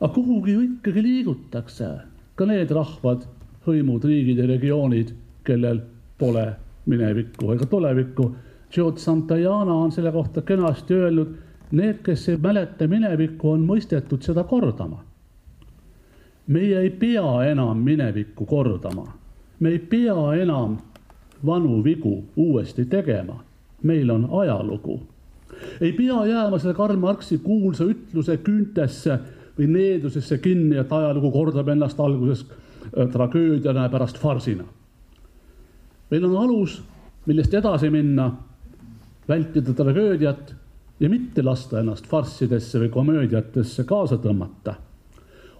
aga 0.00 0.14
kuhugi 0.14 0.52
ju 0.52 0.60
ikkagi 0.60 1.02
liigutakse, 1.02 1.88
ka 2.34 2.46
need 2.46 2.70
rahvad, 2.74 3.26
hõimud, 3.66 4.04
riigid 4.04 4.38
ja 4.42 4.46
regioonid, 4.50 5.12
kellel 5.44 5.80
pole 6.18 6.46
minevikku 6.86 7.52
ega 7.52 7.66
tulevikku. 7.66 8.34
George 8.72 8.98
Santayana 8.98 9.74
on 9.74 9.92
selle 9.92 10.12
kohta 10.12 10.42
kenasti 10.42 10.94
öelnud, 10.94 11.34
need, 11.70 12.00
kes 12.02 12.28
ei 12.28 12.36
mäleta 12.36 12.88
minevikku, 12.88 13.50
on 13.50 13.66
mõistetud 13.68 14.22
seda 14.24 14.44
kordama. 14.44 15.04
meie 16.46 16.78
ei 16.80 16.90
pea 16.90 17.44
enam 17.46 17.78
minevikku 17.78 18.44
kordama, 18.46 19.04
me 19.60 19.70
ei 19.70 19.78
pea 19.78 20.34
enam 20.42 20.76
vanu 21.46 21.84
vigu 21.84 22.24
uuesti 22.36 22.84
tegema, 22.84 23.44
meil 23.82 24.10
on 24.10 24.28
ajalugu. 24.40 25.00
ei 25.80 25.92
pea 25.92 26.26
jääma 26.26 26.58
selle 26.58 26.74
Karl 26.74 26.96
Marxi 26.96 27.38
kuulsa 27.38 27.84
ütluse 27.84 28.36
küüntesse 28.36 29.18
või 29.58 29.66
needusesse 29.66 30.38
kinni, 30.38 30.76
et 30.76 30.92
ajalugu 30.92 31.30
kordab 31.30 31.68
ennast 31.68 32.00
alguses 32.00 32.46
äh, 32.50 33.08
tragöödiana 33.12 33.82
ja 33.82 33.88
pärast 33.88 34.18
farsina 34.18 34.64
meil 36.12 36.24
on 36.28 36.36
alus, 36.44 36.76
millest 37.26 37.54
edasi 37.56 37.88
minna, 37.90 38.26
vältida 39.28 39.72
tragöödiat 39.72 40.54
ja 41.00 41.08
mitte 41.08 41.42
lasta 41.42 41.80
ennast 41.80 42.06
farssidesse 42.10 42.80
või 42.82 42.90
komöödiatesse 42.92 43.84
kaasa 43.88 44.18
tõmmata. 44.20 44.74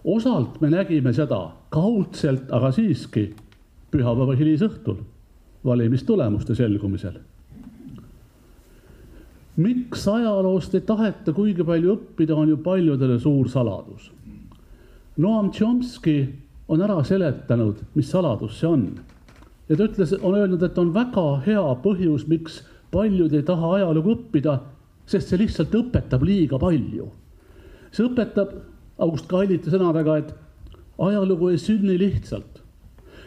osalt 0.03 0.61
me 0.61 0.69
nägime 0.69 1.13
seda 1.13 1.39
kaudselt, 1.69 2.51
aga 2.51 2.71
siiski 2.71 3.33
pühapäeva 3.91 4.35
hilisõhtul 4.35 4.97
valimistulemuste 5.65 6.55
selgumisel. 6.55 7.17
miks 9.57 10.07
ajaloost 10.07 10.75
ei 10.75 10.81
taheta 10.81 11.33
kuigi 11.33 11.63
palju 11.63 11.95
õppida, 11.95 12.35
on 12.35 12.49
ju 12.49 12.57
paljudele 12.57 13.19
suur 13.19 13.49
saladus. 13.49 14.11
Noam 15.17 15.51
Chomsky 15.51 16.29
on 16.67 16.81
ära 16.81 17.03
seletanud, 17.03 17.75
mis 17.95 18.09
saladus 18.11 18.59
see 18.59 18.67
on 18.67 18.87
ja 19.73 19.77
ta 19.79 19.87
ütles, 19.89 20.13
on 20.21 20.35
öelnud, 20.37 20.61
et 20.61 20.77
on 20.77 20.91
väga 20.93 21.25
hea 21.47 21.63
põhjus, 21.81 22.27
miks 22.29 22.59
paljud 22.93 23.33
ei 23.33 23.41
taha 23.47 23.71
ajalugu 23.79 24.13
õppida, 24.13 24.59
sest 25.09 25.31
see 25.31 25.39
lihtsalt 25.41 25.73
õpetab 25.73 26.21
liiga 26.27 26.59
palju. 26.61 27.09
see 27.91 28.05
õpetab 28.05 28.53
August 29.01 29.25
Kailiti 29.29 29.73
sõnadega, 29.73 30.17
et 30.21 30.33
ajalugu 31.01 31.49
ei 31.49 31.57
sünni 31.57 31.97
lihtsalt 31.97 32.61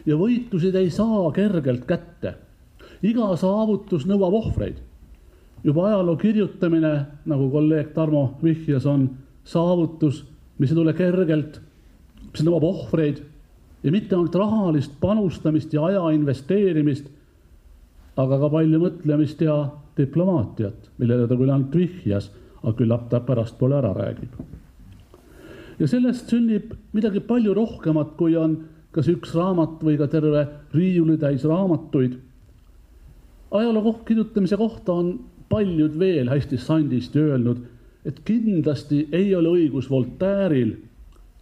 ja 0.07 0.15
võitlusid 0.15 0.77
ei 0.79 0.91
saa 0.91 1.33
kergelt 1.35 1.87
kätte. 1.87 2.37
iga 3.03 3.35
saavutus 3.37 4.07
nõuab 4.07 4.39
ohvreid. 4.39 4.79
juba 5.65 5.89
ajaloo 5.89 6.17
kirjutamine, 6.17 7.07
nagu 7.27 7.51
kolleeg 7.51 7.93
Tarmo 7.93 8.39
vihjas, 8.43 8.87
on 8.87 9.11
saavutus, 9.45 10.25
mis 10.59 10.71
ei 10.71 10.77
tule 10.77 10.93
kergelt, 10.93 11.61
mis 12.33 12.47
nõuab 12.47 12.63
ohvreid 12.63 13.25
ja 13.83 13.93
mitte 13.93 14.17
ainult 14.17 14.35
rahalist 14.35 14.97
panustamist 15.01 15.73
ja 15.75 15.85
aja 15.87 16.09
investeerimist, 16.17 17.09
aga 18.17 18.39
ka 18.41 18.51
palju 18.51 18.81
mõtlemist 18.81 19.43
ja 19.45 19.57
diplomaatiat, 19.97 20.91
millele 20.99 21.29
ta 21.29 21.37
küll 21.37 21.53
ainult 21.53 21.75
vihjas, 21.77 22.31
aga 22.63 22.75
küllap 22.79 23.09
ta 23.11 23.21
pärastpoole 23.21 23.79
ära 23.79 23.93
räägib. 23.97 24.33
ja 25.79 25.87
sellest 25.87 26.31
sünnib 26.31 26.73
midagi 26.93 27.21
palju 27.21 27.55
rohkemat, 27.55 28.17
kui 28.17 28.37
on 28.37 28.57
kas 28.97 29.09
üks 29.13 29.35
raamat 29.37 29.83
või 29.85 29.99
ka 30.01 30.09
terve 30.09 30.47
riiulitäis 30.75 31.45
raamatuid. 31.45 32.17
ajaloo 33.51 33.93
kirjutamise 34.05 34.57
kohta 34.57 34.93
on 34.93 35.19
paljud 35.49 35.99
veel 35.99 36.29
hästi 36.29 36.59
sandisti 36.59 37.19
öelnud, 37.19 37.59
et 38.05 38.21
kindlasti 38.25 39.09
ei 39.13 39.35
ole 39.35 39.49
õigus 39.49 39.91
Voltaire'il 39.91 40.75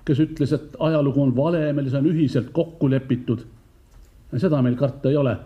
kes 0.05 0.21
ütles, 0.21 0.53
et 0.53 0.77
ajalugu 0.85 1.23
on 1.23 1.33
vale, 1.37 1.73
meil 1.73 1.89
see 1.91 2.01
on 2.01 2.09
ühiselt 2.11 2.53
kokku 2.53 2.91
lepitud. 2.91 3.45
seda 4.37 4.61
meil 4.63 4.77
karta 4.77 5.11
ei 5.11 5.17
ole. 5.17 5.37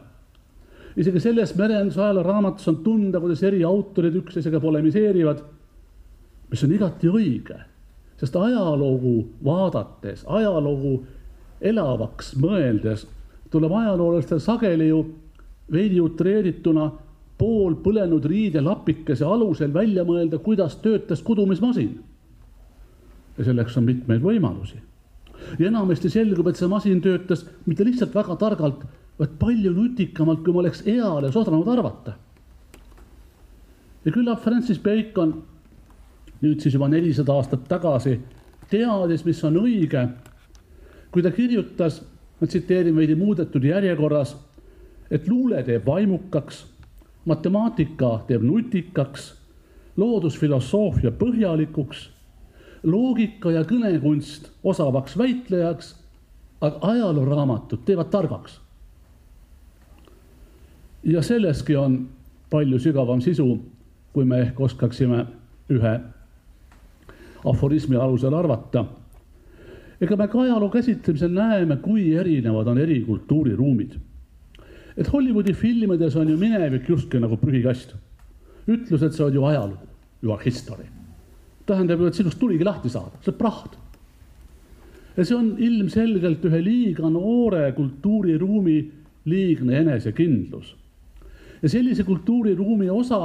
isegi 0.97 1.21
selles 1.21 1.55
merenduse 1.57 2.00
ajaloo 2.03 2.23
raamatus 2.23 2.69
on 2.69 2.77
tunda, 2.83 3.21
kuidas 3.21 3.43
eri 3.43 3.65
autorid 3.65 4.15
üksteisega 4.19 4.61
polemiseerivad, 4.61 5.43
mis 6.50 6.65
on 6.65 6.73
igati 6.73 7.09
õige, 7.09 7.59
sest 8.17 8.37
ajalugu 8.37 9.29
vaadates, 9.45 10.25
ajalugu 10.27 11.05
elavaks 11.61 12.35
mõeldes 12.41 13.07
tuleb 13.50 13.73
ajaloolastel 13.73 14.41
sageli 14.41 14.88
ju 14.88 15.05
veidi 15.73 16.00
utreerituna 16.00 16.91
pool 17.38 17.77
põlenud 17.85 18.25
riidelapikese 18.27 19.25
alusel 19.25 19.73
välja 19.75 20.05
mõelda, 20.05 20.41
kuidas 20.43 20.77
töötas 20.83 21.23
kudumismasin 21.23 21.95
ja 23.38 23.45
selleks 23.45 23.76
on 23.78 23.85
mitmeid 23.85 24.23
võimalusi. 24.23 24.80
ja 25.59 25.68
enamasti 25.68 26.11
selgub, 26.11 26.49
et 26.49 26.57
see 26.57 26.68
masin 26.68 27.00
töötas 27.00 27.45
mitte 27.66 27.85
lihtsalt 27.85 28.14
väga 28.14 28.37
targalt, 28.37 28.83
vaid 29.18 29.37
palju 29.38 29.73
nutikamalt, 29.73 30.42
kui 30.45 30.52
ma 30.52 30.64
oleks 30.64 30.83
eales 30.87 31.37
osanud 31.37 31.68
arvata. 31.68 32.16
ja 34.04 34.12
küllap 34.12 34.42
Francis 34.42 34.78
Bacon 34.78 35.42
nüüd 36.42 36.61
siis 36.62 36.75
juba 36.75 36.88
nelisada 36.88 37.35
aastat 37.35 37.66
tagasi 37.68 38.18
teadis, 38.71 39.25
mis 39.25 39.40
on 39.45 39.57
õige, 39.62 40.04
kui 41.11 41.23
ta 41.25 41.33
kirjutas, 41.35 42.02
ma 42.38 42.47
tsiteerin 42.47 42.97
veidi 42.97 43.16
muudetud 43.18 43.64
järjekorras, 43.64 44.37
et 45.11 45.26
luule 45.28 45.62
teeb 45.66 45.87
vaimukaks, 45.87 46.66
matemaatika 47.26 48.12
teeb 48.28 48.45
nutikaks, 48.45 49.33
loodusfilosoofia 49.99 51.11
põhjalikuks 51.18 52.09
loogika 52.83 53.51
ja 53.51 53.65
kõnekunst 53.67 54.51
osavaks 54.65 55.17
väitlejaks, 55.19 55.95
aga 56.61 56.79
ajalooraamatud 56.93 57.85
teevad 57.85 58.11
targaks. 58.11 58.61
ja 61.05 61.23
selleski 61.23 61.77
on 61.77 62.09
palju 62.51 62.79
sügavam 62.79 63.21
sisu, 63.21 63.59
kui 64.13 64.25
me 64.25 64.41
ehk 64.41 64.61
oskaksime 64.61 65.27
ühe 65.71 66.01
aforismi 67.45 67.97
alusel 67.97 68.35
arvata. 68.35 68.85
ega 70.01 70.17
me 70.17 70.29
ka 70.29 70.41
ajaloo 70.41 70.69
käsitlemisel 70.71 71.31
näeme, 71.31 71.77
kui 71.77 72.15
erinevad 72.15 72.67
on 72.67 72.79
eri 72.79 73.01
kultuuriruumid. 73.01 73.95
et 74.97 75.13
Hollywoodi 75.13 75.53
filmides 75.53 76.17
on 76.17 76.29
ju 76.29 76.37
minevik 76.37 76.89
justkui 76.89 77.21
nagu 77.21 77.37
prügikast. 77.37 77.95
ütlus, 78.69 79.03
et 79.03 79.13
see 79.13 79.25
on 79.25 79.35
ju 79.35 79.45
ajalugu, 79.45 79.87
you 80.23 80.33
are 80.33 80.45
history 80.45 80.98
tähendab 81.69 82.01
ju, 82.01 82.09
et 82.09 82.19
sinust 82.19 82.41
tuligi 82.41 82.67
lahti 82.67 82.91
saada, 82.93 83.21
see 83.23 83.33
on 83.33 83.39
praht. 83.39 83.77
ja 85.17 85.25
see 85.27 85.37
on 85.37 85.55
ilmselgelt 85.59 86.45
ühe 86.47 86.61
liiga 86.63 87.11
noore 87.11 87.73
kultuuriruumi 87.77 88.79
liigne 89.29 89.81
enesekindlus. 89.83 90.75
ja 91.62 91.69
sellise 91.69 92.05
kultuuriruumi 92.05 92.90
osa, 92.90 93.21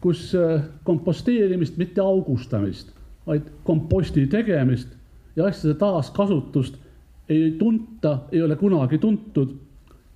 kus 0.00 0.32
äh, 0.34 0.62
komposteerimist, 0.84 1.76
mitte 1.80 2.00
augustamist, 2.00 2.92
vaid 3.26 3.48
komposti 3.64 4.26
tegemist 4.26 4.88
ja 5.36 5.46
asjade 5.48 5.78
taaskasutust 5.80 6.80
ei 7.28 7.54
tunta, 7.58 8.18
ei 8.32 8.42
ole 8.42 8.56
kunagi 8.56 8.98
tuntud 9.00 9.54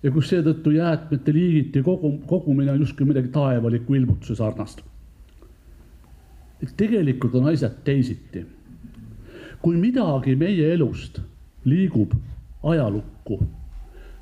ja 0.02 0.12
kus 0.12 0.28
seetõttu 0.28 0.74
jäätmete 0.76 1.32
liigiti 1.32 1.82
kogu, 1.82 2.18
kogumine 2.28 2.72
on 2.74 2.84
justkui 2.84 3.08
midagi 3.08 3.32
taevaliku 3.32 3.96
ilmutuse 3.96 4.36
sarnast 4.38 4.84
tegelikult 6.76 7.34
on 7.34 7.48
asjad 7.48 7.82
teisiti. 7.84 8.46
kui 9.62 9.76
midagi 9.76 10.36
meie 10.36 10.72
elust 10.74 11.18
liigub 11.64 12.12
ajalukku, 12.62 13.40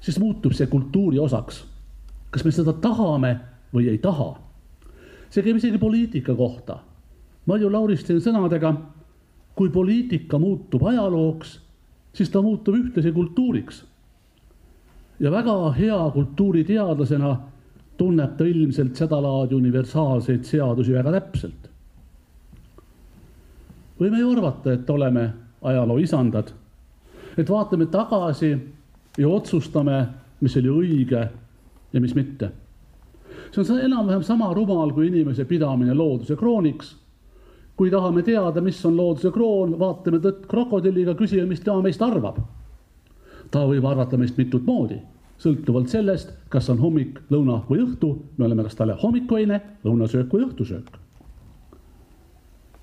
siis 0.01 0.18
muutub 0.18 0.53
see 0.53 0.66
kultuuri 0.66 1.18
osaks. 1.18 1.64
kas 2.31 2.44
me 2.44 2.51
seda 2.51 2.72
tahame 2.72 3.38
või 3.75 3.88
ei 3.88 3.99
taha? 3.99 4.37
see 5.31 5.42
käib 5.42 5.57
isegi 5.57 5.79
poliitika 5.79 6.35
kohta. 6.35 6.79
Marju 7.46 7.70
Lauristin 7.72 8.20
sõnadega, 8.20 8.75
kui 9.55 9.70
poliitika 9.70 10.38
muutub 10.38 10.83
ajalooks, 10.83 11.61
siis 12.12 12.31
ta 12.31 12.42
muutub 12.42 12.75
ühtlasi 12.75 13.12
kultuuriks. 13.12 13.85
ja 15.20 15.31
väga 15.31 15.72
hea 15.72 16.11
kultuuriteadlasena 16.12 17.37
tunneb 17.96 18.37
ta 18.37 18.44
ilmselt 18.44 18.96
sedalaadi 18.96 19.55
universaalseid 19.55 20.44
seadusi 20.44 20.92
väga 20.92 21.12
täpselt 21.12 21.76
võime 24.00 24.20
ju 24.20 24.30
arvata, 24.30 24.72
et 24.72 24.90
oleme 24.90 25.30
ajaloo 25.62 25.98
isandad. 25.98 26.52
et 27.37 27.50
vaatame 27.50 27.87
tagasi 27.87 28.56
ja 29.18 29.28
otsustame, 29.28 30.06
mis 30.40 30.56
oli 30.56 30.68
õige 30.68 31.28
ja 31.92 32.00
mis 32.00 32.14
mitte. 32.14 32.50
see 33.50 33.72
on 33.72 33.80
enam-vähem 33.80 34.22
sama 34.22 34.54
rumal 34.54 34.92
kui 34.92 35.06
inimese 35.06 35.44
pidamine 35.44 35.94
looduse 35.94 36.37
krooniks. 36.37 36.96
kui 37.76 37.90
tahame 37.90 38.22
teada, 38.22 38.61
mis 38.61 38.85
on 38.87 38.96
looduse 38.96 39.30
kroon, 39.30 39.78
vaatame 39.78 40.18
tõtt 40.18 40.46
krokodilliga, 40.46 41.14
küsime, 41.14 41.46
mis 41.46 41.61
tema 41.61 41.82
meist 41.82 42.02
arvab. 42.02 42.38
ta 43.50 43.66
võib 43.66 43.85
arvata 43.85 44.16
meist 44.16 44.37
mitut 44.37 44.64
moodi, 44.64 45.00
sõltuvalt 45.38 45.88
sellest, 45.88 46.32
kas 46.48 46.68
on 46.70 46.78
hommik, 46.78 47.20
lõuna 47.30 47.62
või 47.68 47.85
õhtu, 47.85 48.16
me 48.37 48.44
oleme 48.44 48.62
kas 48.62 48.74
talle 48.74 48.96
hommikuine, 49.02 49.61
lõunasöök 49.85 50.32
või 50.32 50.48
õhtusöök 50.48 51.06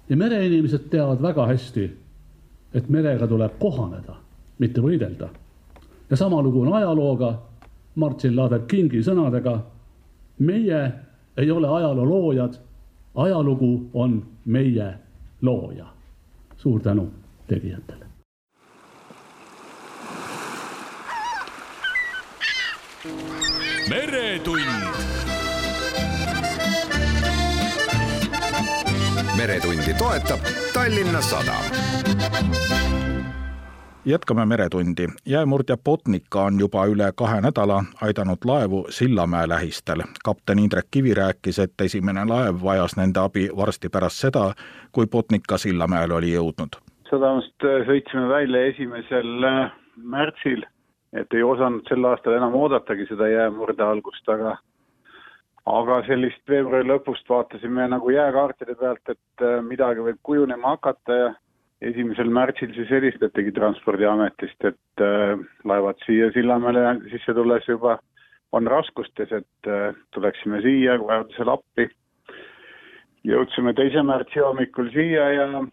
ja 0.09 0.17
mereinimesed 0.17 0.89
teavad 0.89 1.21
väga 1.21 1.45
hästi, 1.47 1.85
et 2.73 2.89
merega 2.89 3.27
tuleb 3.27 3.57
kohaneda, 3.59 4.15
mitte 4.59 4.81
võidelda. 4.81 5.29
ja 6.09 6.17
sama 6.17 6.41
lugu 6.41 6.61
on 6.61 6.73
ajalooga, 6.73 7.33
Martin 7.95 8.35
Luther 8.35 8.59
Kingi 8.67 9.03
sõnadega. 9.03 9.59
meie 10.39 10.91
ei 11.37 11.51
ole 11.51 11.67
ajaloo 11.67 12.05
loojad, 12.05 12.53
ajalugu 13.15 13.89
on 13.93 14.23
meie 14.45 14.93
looja. 15.41 15.85
suur 16.57 16.81
tänu 16.81 17.09
tegijatele. 17.47 18.05
meretund 23.89 24.92
meretundi 29.37 29.93
toetab 29.97 30.39
Tallinna 30.73 31.21
Sadam. 31.21 31.65
jätkame 34.05 34.45
Meretundi. 34.45 35.07
jäämurdja 35.25 35.77
Botnica 35.85 36.41
on 36.41 36.59
juba 36.59 36.85
üle 36.85 37.11
kahe 37.15 37.41
nädala 37.41 37.83
aidanud 38.01 38.37
laevu 38.45 38.85
Sillamäe 38.89 39.49
lähistel. 39.49 40.01
kapten 40.23 40.59
Indrek 40.59 40.85
Kivi 40.91 41.13
rääkis, 41.13 41.59
et 41.59 41.81
esimene 41.81 42.25
laev 42.25 42.55
vajas 42.63 42.97
nende 42.97 43.19
abi 43.19 43.49
varsti 43.57 43.89
pärast 43.89 44.15
seda, 44.15 44.53
kui 44.91 45.07
Botnica 45.07 45.57
Sillamäele 45.57 46.13
oli 46.13 46.33
jõudnud. 46.33 46.77
sadamast 47.09 47.63
äh, 47.63 47.87
sõitsime 47.87 48.29
välja 48.29 48.65
esimesel 48.65 49.43
äh, 49.43 49.71
märtsil, 49.97 50.65
et 51.13 51.33
ei 51.33 51.43
osanud 51.43 51.81
sel 51.89 52.05
aastal 52.05 52.33
enam 52.33 52.55
oodatagi 52.55 53.05
seda 53.05 53.27
jäämurde 53.27 53.83
algust, 53.83 54.29
aga 54.29 54.57
aga 55.69 56.01
sellist 56.07 56.43
veebruari 56.49 56.87
lõpust 56.89 57.29
vaatasime 57.29 57.87
nagu 57.91 58.11
jääkaartide 58.11 58.75
pealt, 58.79 59.03
et 59.09 59.45
äh, 59.45 59.61
midagi 59.63 60.03
võib 60.03 60.19
kujunema 60.27 60.75
hakata 60.75 61.19
ja 61.19 61.29
esimesel 61.83 62.31
märtsil 62.31 62.73
siis 62.75 62.91
helistatigi 62.91 63.53
Transpordiametist, 63.55 64.59
et 64.67 65.03
äh, 65.03 65.39
laevad 65.67 65.99
siia 66.05 66.31
Sillamäele 66.35 66.97
sisse 67.11 67.35
tulles 67.35 67.67
juba 67.67 67.97
on 68.51 68.67
raskustes, 68.67 69.31
et 69.31 69.71
äh, 69.71 69.95
tuleksime 70.13 70.61
siia 70.61 70.99
vajadusel 70.99 71.55
appi. 71.55 71.89
jõudsime 73.23 73.71
teise 73.73 74.01
märtsi 74.03 74.41
hommikul 74.43 74.89
siia 74.91 75.29
ja, 75.31 75.63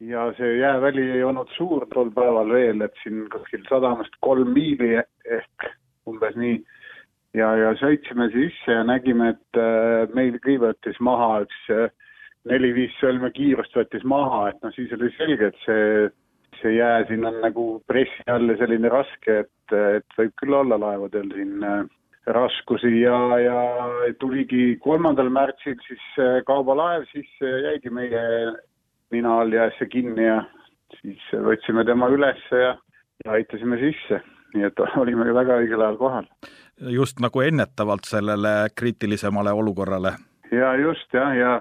ja 0.00 0.28
see 0.38 0.58
jääväli 0.60 1.08
ei 1.16 1.24
olnud 1.26 1.50
suur 1.56 1.86
tol 1.90 2.12
päeval 2.14 2.52
veel, 2.54 2.84
et 2.86 2.94
siin 3.02 3.24
kuskil 3.32 3.64
sadamast 3.68 4.14
kolm 4.20 4.52
miili 4.54 4.94
ehk 5.00 5.72
umbes 6.06 6.38
nii 6.38 6.60
ja, 7.36 7.50
ja 7.58 7.74
sõitsime 7.80 8.28
sisse 8.34 8.78
ja 8.78 8.84
nägime, 8.86 9.34
et 9.34 9.60
äh, 9.60 10.06
meil 10.16 10.38
kõigepealt 10.42 10.80
siis 10.86 10.98
maha 11.04 11.42
üks 11.44 11.60
äh, 11.74 11.92
neli-viis 12.50 12.96
sõlme 13.00 13.30
kiirust 13.36 13.76
võttis 13.76 14.04
maha, 14.08 14.48
et 14.50 14.58
noh, 14.64 14.74
siis 14.74 14.92
oli 14.96 15.10
selge, 15.18 15.50
et 15.50 15.62
see, 15.66 16.08
see 16.60 16.74
jää 16.78 17.04
siin 17.08 17.26
on 17.28 17.40
nagu 17.44 17.66
pressi 17.90 18.26
all 18.32 18.48
ja 18.50 18.58
selline 18.60 18.92
raske, 18.92 19.42
et, 19.44 19.76
et 19.98 20.18
võib 20.18 20.34
küll 20.40 20.58
olla 20.62 20.80
laevadel 20.80 21.30
siin 21.34 21.66
äh, 21.66 21.84
raskusi 22.30 22.92
ja, 23.00 23.18
ja 23.40 23.60
tuligi 24.20 24.76
kolmandal 24.84 25.30
märtsil 25.32 25.78
siis 25.86 26.02
kaubalaev 26.46 27.08
ja 27.16 27.54
jäigi 27.70 27.90
meie 27.90 28.24
nina 29.10 29.38
all 29.40 29.56
jäässe 29.56 29.88
kinni 29.90 30.28
ja 30.28 30.42
siis 31.00 31.24
võtsime 31.32 31.82
tema 31.88 32.10
ülesse 32.12 32.60
ja, 32.60 32.74
ja 33.24 33.38
aitasime 33.38 33.80
sisse 33.80 34.20
nii 34.54 34.66
et 34.66 34.82
olime 35.02 35.28
väga 35.34 35.60
õigel 35.62 35.84
ajal 35.84 35.98
kohal. 36.00 36.28
Just 36.80 37.20
nagu 37.20 37.40
ennetavalt 37.40 38.08
sellele 38.08 38.70
kriitilisemale 38.74 39.52
olukorrale. 39.52 40.12
ja 40.50 40.74
just 40.76 41.12
jah, 41.14 41.36
ja 41.36 41.60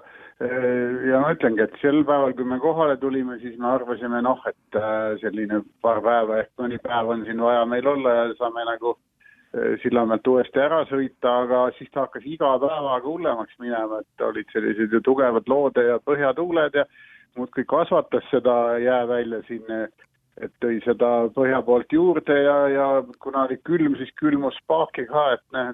ja 1.10 1.20
ma 1.20 1.34
ütlengi, 1.36 1.66
et 1.66 1.76
sel 1.82 2.00
päeval, 2.08 2.34
kui 2.38 2.48
me 2.48 2.60
kohale 2.64 2.96
tulime, 2.98 3.36
siis 3.42 3.58
me 3.60 3.68
arvasime 3.74 4.22
noh, 4.24 4.40
et 4.48 4.80
äh, 4.80 5.18
selline 5.20 5.62
paar 5.84 6.00
päeva 6.06 6.40
ehk 6.44 6.52
mõni 6.62 6.80
päev 6.84 7.12
on 7.12 7.26
siin 7.28 7.42
vaja 7.44 7.66
meil 7.68 7.88
olla 7.92 8.14
ja 8.16 8.26
saame 8.40 8.64
nagu 8.70 8.96
äh, 8.96 9.76
Sillamäelt 9.84 10.28
uuesti 10.32 10.64
ära 10.64 10.86
sõita, 10.88 11.36
aga 11.44 11.66
siis 11.78 11.92
ta 11.92 12.06
hakkas 12.06 12.24
iga 12.24 12.54
päevaga 12.62 13.04
hullemaks 13.04 13.60
minema, 13.60 14.00
et 14.00 14.26
olid 14.30 14.48
sellised 14.56 14.96
ju 14.96 15.04
tugevad 15.04 15.52
loode- 15.52 15.88
ja 15.90 16.00
põhjatuuled 16.00 16.80
ja 16.80 16.88
muudkui 17.36 17.68
kasvatas 17.68 18.24
seda 18.32 18.78
jäävälja 18.80 19.44
siin 19.48 19.68
et 20.42 20.52
tõi 20.64 20.80
seda 20.86 21.30
põhja 21.36 21.62
poolt 21.66 21.92
juurde 21.94 22.36
ja, 22.44 22.58
ja 22.72 22.88
kuna 23.24 23.46
oli 23.48 23.60
külm, 23.68 23.98
siis 24.00 24.12
külmus 24.20 24.58
paaki 24.68 25.06
ka, 25.10 25.26
et 25.36 25.46
noh, 25.56 25.74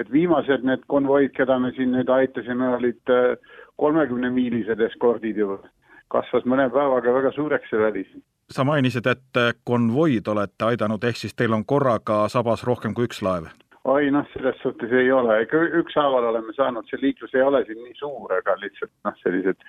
et 0.00 0.10
viimased 0.12 0.64
need 0.64 0.82
konvoid, 0.90 1.32
keda 1.36 1.58
me 1.60 1.72
siin 1.76 1.92
nüüd 1.94 2.10
aitasime, 2.12 2.74
olid 2.78 3.12
äh, 3.12 3.54
kolmekümnemiilised 3.80 4.80
eskordid 4.88 5.38
juba. 5.44 5.60
kasvas 6.10 6.42
mõne 6.42 6.64
päevaga 6.74 7.12
väga 7.14 7.30
suureks 7.36 7.70
see 7.70 7.78
väli. 7.78 8.04
sa 8.50 8.64
mainisid, 8.64 9.06
et 9.06 9.36
äh, 9.38 9.52
konvoid 9.64 10.28
olete 10.28 10.64
aidanud, 10.72 11.04
ehk 11.04 11.16
siis 11.16 11.34
teil 11.34 11.52
on 11.52 11.64
korraga 11.64 12.28
sabas 12.28 12.64
rohkem 12.64 12.94
kui 12.94 13.06
üks 13.06 13.22
laev? 13.22 13.50
oi 13.84 14.10
noh, 14.10 14.26
selles 14.32 14.58
suhtes 14.62 14.92
ei 14.92 15.12
ole, 15.12 15.42
ikka 15.42 15.62
ükshaaval 15.80 16.26
oleme 16.32 16.52
saanud, 16.56 16.88
see 16.90 17.00
liiklus 17.00 17.34
ei 17.34 17.42
ole 17.42 17.62
siin 17.64 17.80
nii 17.84 17.94
suur, 17.96 18.32
aga 18.36 18.56
lihtsalt 18.60 18.92
noh, 19.04 19.16
sellised 19.22 19.64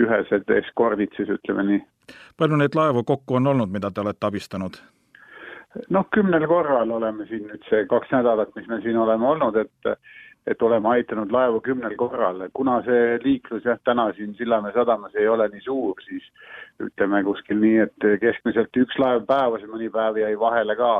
ühesed 0.00 0.50
eskordid 0.56 1.12
siis 1.16 1.28
ütleme 1.28 1.66
nii. 1.68 1.84
palju 2.38 2.56
neid 2.56 2.74
laevu 2.74 3.04
kokku 3.04 3.40
on 3.40 3.46
olnud, 3.46 3.70
mida 3.70 3.90
te 3.90 4.00
olete 4.00 4.26
abistanud? 4.26 4.80
noh, 5.90 6.08
kümnel 6.12 6.46
korral 6.46 6.90
oleme 6.90 7.26
siin 7.26 7.46
nüüd 7.48 7.62
see 7.68 7.86
kaks 7.88 8.10
nädalat, 8.12 8.52
mis 8.56 8.68
me 8.68 8.80
siin 8.80 8.98
oleme 8.98 9.26
olnud, 9.26 9.56
et 9.56 9.94
et 10.46 10.62
oleme 10.62 10.88
aitanud 10.88 11.30
laevu 11.30 11.60
kümnel 11.62 11.94
korral, 11.96 12.40
kuna 12.54 12.80
see 12.82 13.18
liiklus 13.22 13.64
jah, 13.64 13.78
täna 13.84 14.08
siin 14.16 14.34
Sillamäe 14.34 14.72
sadamas 14.74 15.14
ei 15.14 15.28
ole 15.28 15.46
nii 15.52 15.62
suur, 15.62 16.00
siis 16.02 16.24
ütleme 16.82 17.22
kuskil 17.24 17.60
nii, 17.62 17.76
et 17.84 18.06
keskmiselt 18.20 18.80
üks 18.82 18.98
laev 18.98 19.22
päevas 19.28 19.62
ja 19.62 19.70
mõni 19.70 19.90
päev 19.94 20.18
jäi 20.18 20.34
vahele 20.38 20.76
ka. 20.76 20.92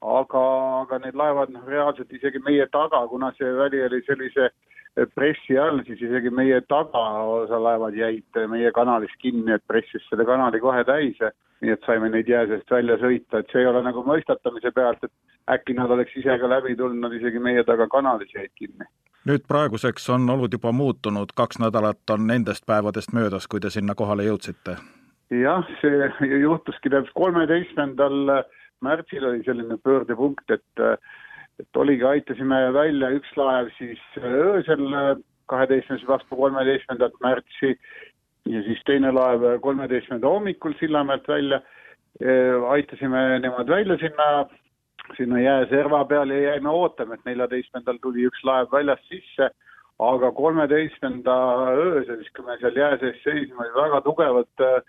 aga, 0.00 0.42
aga 0.84 0.98
need 1.02 1.16
laevad 1.18 1.50
noh, 1.50 1.64
reaalselt 1.66 2.12
isegi 2.14 2.38
meie 2.38 2.66
taga, 2.70 3.00
kuna 3.10 3.32
see 3.38 3.50
väli 3.56 3.82
oli 3.82 3.98
sellise 4.06 4.50
pressi 5.14 5.58
all, 5.58 5.82
siis 5.86 6.00
isegi 6.02 6.30
meie 6.34 6.60
tagaosa 6.68 7.60
laevad 7.62 7.96
jäid 7.96 8.40
meie 8.50 8.72
kanalis 8.72 9.12
kinni, 9.22 9.52
et 9.54 9.64
pressis 9.66 10.04
selle 10.08 10.26
kanali 10.28 10.60
kohe 10.60 10.84
täis 10.84 11.20
ja 11.20 11.30
nii 11.60 11.74
et 11.74 11.86
saime 11.86 12.10
neid 12.12 12.28
jää 12.30 12.46
seest 12.46 12.70
välja 12.70 12.96
sõita, 13.00 13.40
et 13.40 13.50
see 13.52 13.62
ei 13.62 13.70
ole 13.70 13.82
nagu 13.82 14.04
mõistatamise 14.06 14.70
pealt, 14.74 15.02
et 15.04 15.54
äkki 15.54 15.74
nad 15.78 15.90
oleks 15.90 16.14
ise 16.20 16.38
ka 16.38 16.50
läbi 16.50 16.76
tulnud, 16.76 17.00
nad 17.02 17.14
isegi 17.18 17.42
meie 17.42 17.64
taga 17.66 17.88
kanalis 17.90 18.34
jäid 18.34 18.52
kinni. 18.54 18.86
nüüd 19.28 19.44
praeguseks 19.48 20.08
on 20.14 20.30
olud 20.30 20.52
juba 20.52 20.72
muutunud, 20.72 21.34
kaks 21.36 21.58
nädalat 21.58 22.10
on 22.10 22.26
nendest 22.26 22.66
päevadest 22.66 23.12
möödas, 23.12 23.46
kui 23.46 23.60
te 23.60 23.70
sinna 23.70 23.94
kohale 23.94 24.24
jõudsite? 24.28 24.78
jah, 25.30 25.66
see 25.80 26.38
juhtuski 26.40 26.90
täpselt 26.90 27.14
kolmeteistkümnendal 27.14 28.44
märtsil 28.80 29.24
oli 29.24 29.42
selline 29.44 29.76
pöördepunkt, 29.82 30.50
et 30.50 30.84
et 31.58 31.76
oligi, 31.76 32.04
aitasime 32.04 32.60
välja 32.72 33.10
üks 33.16 33.32
laev 33.36 33.70
siis 33.78 34.02
öösel 34.22 34.84
kaheteistkümnes 35.50 36.06
vastu 36.08 36.36
kolmeteistkümnendat 36.36 37.16
märtsi 37.24 37.74
ja 38.48 38.62
siis 38.62 38.80
teine 38.86 39.12
laev 39.12 39.44
kolmeteistkümnenda 39.64 40.28
hommikul 40.28 40.76
Sillamäelt 40.80 41.28
välja. 41.28 41.60
aitasime 42.68 43.38
nemad 43.38 43.68
välja 43.68 43.96
sinna, 43.98 44.46
sinna 45.16 45.40
jääserva 45.40 46.04
peale 46.04 46.34
ja 46.34 46.50
jäime 46.50 46.68
ootama, 46.68 47.14
et 47.14 47.24
neljateistkümnendal 47.24 47.98
tuli 48.02 48.26
üks 48.26 48.44
laev 48.44 48.72
väljast 48.72 49.04
sisse. 49.08 49.50
aga 49.98 50.30
kolmeteistkümnenda 50.32 51.34
öösel, 51.74 52.16
siis 52.16 52.32
kui 52.36 52.44
me 52.46 52.54
seal 52.60 52.76
jää 52.76 52.96
sees 52.98 53.16
seisime, 53.22 53.64
oli 53.64 53.72
väga 53.74 54.00
tugevad 54.00 54.62
äh, 54.62 54.82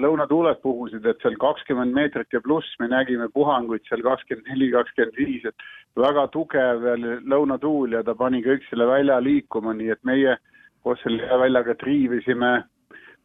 lõunatuuled 0.00 0.60
puhusid, 0.62 1.06
et 1.06 1.22
seal 1.22 1.36
kakskümmend 1.40 1.94
meetrit 1.96 2.32
ja 2.32 2.40
pluss, 2.44 2.74
me 2.80 2.88
nägime 2.88 3.28
puhanguid 3.34 3.84
seal 3.88 4.02
kakskümmend 4.04 4.50
neli, 4.52 4.70
kakskümmend 4.72 5.18
viis, 5.18 5.44
et 5.48 5.66
väga 5.98 6.26
tugev 6.34 6.84
lõunatuul 7.30 7.98
ja 7.98 8.02
ta 8.06 8.14
pani 8.18 8.42
kõik 8.44 8.66
selle 8.68 8.86
välja 8.88 9.20
liikuma, 9.22 9.74
nii 9.74 9.90
et 9.94 10.02
meie 10.04 10.36
koos 10.84 11.00
selle 11.02 11.24
jääväljaga 11.24 11.74
triivisime 11.80 12.52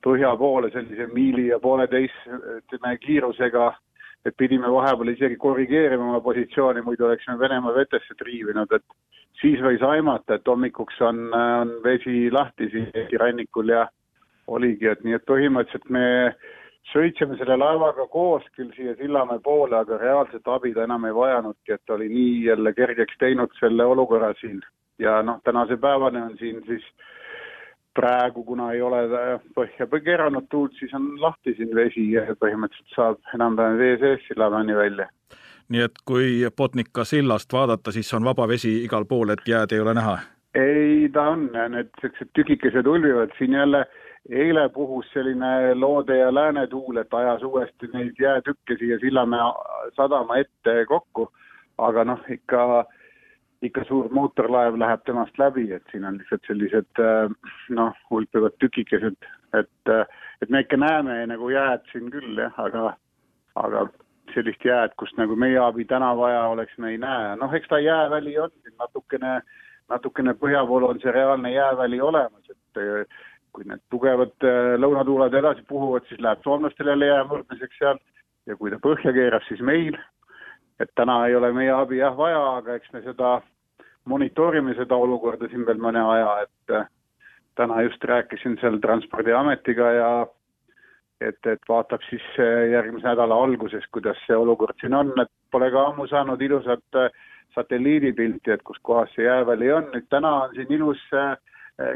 põhja 0.06 0.32
poole 0.39 0.72
sellise 0.72 1.10
miili 1.13 1.50
ja 1.50 1.60
pooleteist, 1.60 2.19
ütleme, 2.30 2.95
kiirusega, 3.04 3.72
et 4.26 4.36
pidime 4.39 4.72
vahepeal 4.72 5.13
isegi 5.13 5.36
korrigeerima 5.39 6.08
oma 6.12 6.22
positsiooni, 6.24 6.84
muidu 6.84 7.08
oleksime 7.08 7.39
Venemaa 7.39 7.76
vetesse 7.76 8.15
triivinud, 8.19 8.72
et 8.76 8.84
siis 9.41 9.60
võis 9.63 9.84
aimata, 9.84 10.36
et 10.36 10.48
hommikuks 10.48 11.00
on, 11.04 11.30
on 11.36 11.74
vesi 11.84 12.30
lahti 12.32 12.69
siin 12.72 12.89
Eesti 12.93 13.19
rannikul 13.19 13.76
ja 13.76 13.88
oligi, 14.49 14.88
et 14.89 15.03
nii 15.05 15.17
et 15.17 15.27
põhimõtteliselt 15.29 15.89
me 15.93 16.05
sõitsime 16.93 17.38
selle 17.38 17.57
laevaga 17.59 18.07
koos 18.12 18.45
küll 18.55 18.71
siia 18.75 18.95
Sillamäe 18.97 19.41
poole, 19.45 19.77
aga 19.77 19.99
reaalset 20.01 20.47
abi 20.47 20.73
ta 20.73 20.88
enam 20.88 21.05
ei 21.05 21.15
vajanudki, 21.15 21.75
et 21.75 21.93
oli 21.95 22.09
nii 22.09 22.33
jälle 22.47 22.73
kergeks 22.73 23.19
teinud 23.19 23.53
selle 23.59 23.85
olukorra 23.85 24.33
siin. 24.41 24.62
ja 24.99 25.21
noh, 25.23 25.39
tänase 25.43 25.77
päevani 25.77 26.21
on 26.21 26.38
siin 26.38 26.63
siis 26.67 26.83
praegu, 27.95 28.43
kuna 28.43 28.71
ei 28.71 28.81
ole 28.81 29.03
põhja 29.55 29.88
keeranud 30.03 30.47
tuult, 30.49 30.73
siis 30.79 30.93
on 30.93 31.13
lahti 31.21 31.53
siin 31.57 31.71
vesi 31.75 32.12
ja 32.12 32.25
põhimõtteliselt 32.41 32.95
saab 32.95 33.35
enam-vähem 33.35 33.77
vee 33.77 33.95
sees 34.01 34.27
Sillamäeni 34.27 34.75
välja. 34.75 35.07
nii 35.69 35.85
et 35.85 36.03
kui 36.05 36.41
Botnica 36.57 37.03
sillast 37.05 37.53
vaadata, 37.53 37.91
siis 37.91 38.13
on 38.13 38.25
vaba 38.25 38.47
vesi 38.47 38.83
igal 38.83 39.05
pool, 39.05 39.29
et 39.29 39.47
jääd 39.47 39.71
ei 39.71 39.79
ole 39.79 39.93
näha? 39.93 40.17
ei, 40.55 41.09
ta 41.13 41.29
on, 41.29 41.49
need 41.53 41.91
niisugused 41.93 42.31
tükikesed 42.33 42.88
ulvivad 42.88 43.33
siin 43.38 43.53
jälle, 43.53 43.85
eile 44.29 44.69
puhus 44.69 45.08
selline 45.13 45.73
loode 45.75 46.17
ja 46.17 46.34
läänetuul, 46.34 46.97
et 46.97 47.13
ajas 47.13 47.43
uuesti 47.43 47.89
neid 47.93 48.19
jäätükke 48.19 48.77
siia 48.79 48.99
Sillamäe 48.99 49.51
sadama 49.95 50.38
ette 50.38 50.86
kokku, 50.86 51.29
aga 51.77 52.03
noh, 52.03 52.23
ikka 52.29 52.86
ikka 53.62 53.84
suur 53.88 54.08
mootorlaev 54.15 54.77
läheb 54.79 55.01
temast 55.05 55.39
läbi, 55.39 55.65
et 55.75 55.84
siin 55.91 56.05
on 56.08 56.17
lihtsalt 56.19 56.47
sellised 56.47 57.01
äh, 57.03 57.32
noh, 57.75 57.95
hulpivad 58.12 58.55
tükikesed, 58.63 59.17
et, 59.60 59.91
äh, 59.91 60.05
et 60.41 60.49
me 60.49 60.63
ikka 60.63 60.79
näeme 60.79 61.17
nagu 61.27 61.49
jääd 61.51 61.84
siin 61.91 62.08
küll 62.13 62.39
jah, 62.39 62.55
aga, 62.63 62.93
aga 63.60 63.88
sellist 64.34 64.63
jääd, 64.65 64.95
kust 65.01 65.17
nagu 65.19 65.36
meie 65.36 65.60
abi 65.60 65.86
täna 65.89 66.13
vaja 66.17 66.45
oleks, 66.53 66.77
me 66.77 66.93
ei 66.93 67.01
näe, 67.01 67.36
noh, 67.41 67.53
eks 67.53 67.67
ta 67.67 67.82
jääväli 67.84 68.38
on 68.39 68.53
siin 68.62 68.77
natukene, 68.79 69.39
natukene 69.91 70.36
põhja 70.39 70.63
pool 70.69 70.88
on 70.88 71.03
see 71.03 71.12
reaalne 71.12 71.51
jääväli 71.51 71.99
olemas, 72.01 72.45
et 72.49 72.84
kui 73.53 73.65
need 73.67 73.81
tugevad 73.89 74.47
lõunatuuled 74.81 75.33
edasi 75.39 75.63
puhuvad, 75.67 76.05
siis 76.07 76.21
läheb 76.21 76.41
soomlastel 76.43 76.88
jälle 76.91 77.09
jää 77.09 77.23
murdmiseks 77.29 77.77
seal. 77.79 77.99
Ja 78.47 78.55
kui 78.55 78.71
ta 78.71 78.79
põhja 78.81 79.13
keerab, 79.13 79.43
siis 79.47 79.62
meil. 79.62 79.97
Et 80.79 80.89
täna 80.95 81.25
ei 81.27 81.35
ole 81.35 81.51
meie 81.53 81.71
abi 81.75 81.99
jah 81.99 82.15
vaja, 82.17 82.39
aga 82.57 82.77
eks 82.79 82.93
me 82.93 83.01
seda 83.03 83.39
monitoorime 84.09 84.73
seda 84.77 84.95
olukorda 84.95 85.49
siin 85.49 85.65
veel 85.67 85.81
mõne 85.81 86.01
aja, 86.13 86.29
et 86.45 86.75
äh, 86.75 86.88
täna 87.59 87.81
just 87.85 88.03
rääkisin 88.03 88.57
seal 88.62 88.79
Transpordiametiga 88.81 89.91
ja 89.97 90.12
et, 91.21 91.39
et 91.45 91.69
vaatab 91.69 92.03
siis 92.09 92.25
äh, 92.39 92.69
järgmise 92.73 93.07
nädala 93.07 93.38
alguses, 93.43 93.85
kuidas 93.93 94.19
see 94.25 94.38
olukord 94.38 94.77
siin 94.81 94.95
on, 94.95 95.13
et 95.21 95.31
pole 95.51 95.69
ka 95.73 95.85
ammu 95.91 96.07
saanud 96.07 96.41
ilusat 96.41 97.01
äh, 97.01 97.12
satelliidipilti, 97.55 98.53
et 98.55 98.63
kus 98.63 98.79
kohas 98.81 99.12
see 99.15 99.27
jääväli 99.27 99.71
on, 99.73 99.89
nüüd 99.93 100.07
täna 100.13 100.33
on 100.45 100.55
siin 100.55 100.73
ilus 100.79 101.01
äh, 101.13 101.35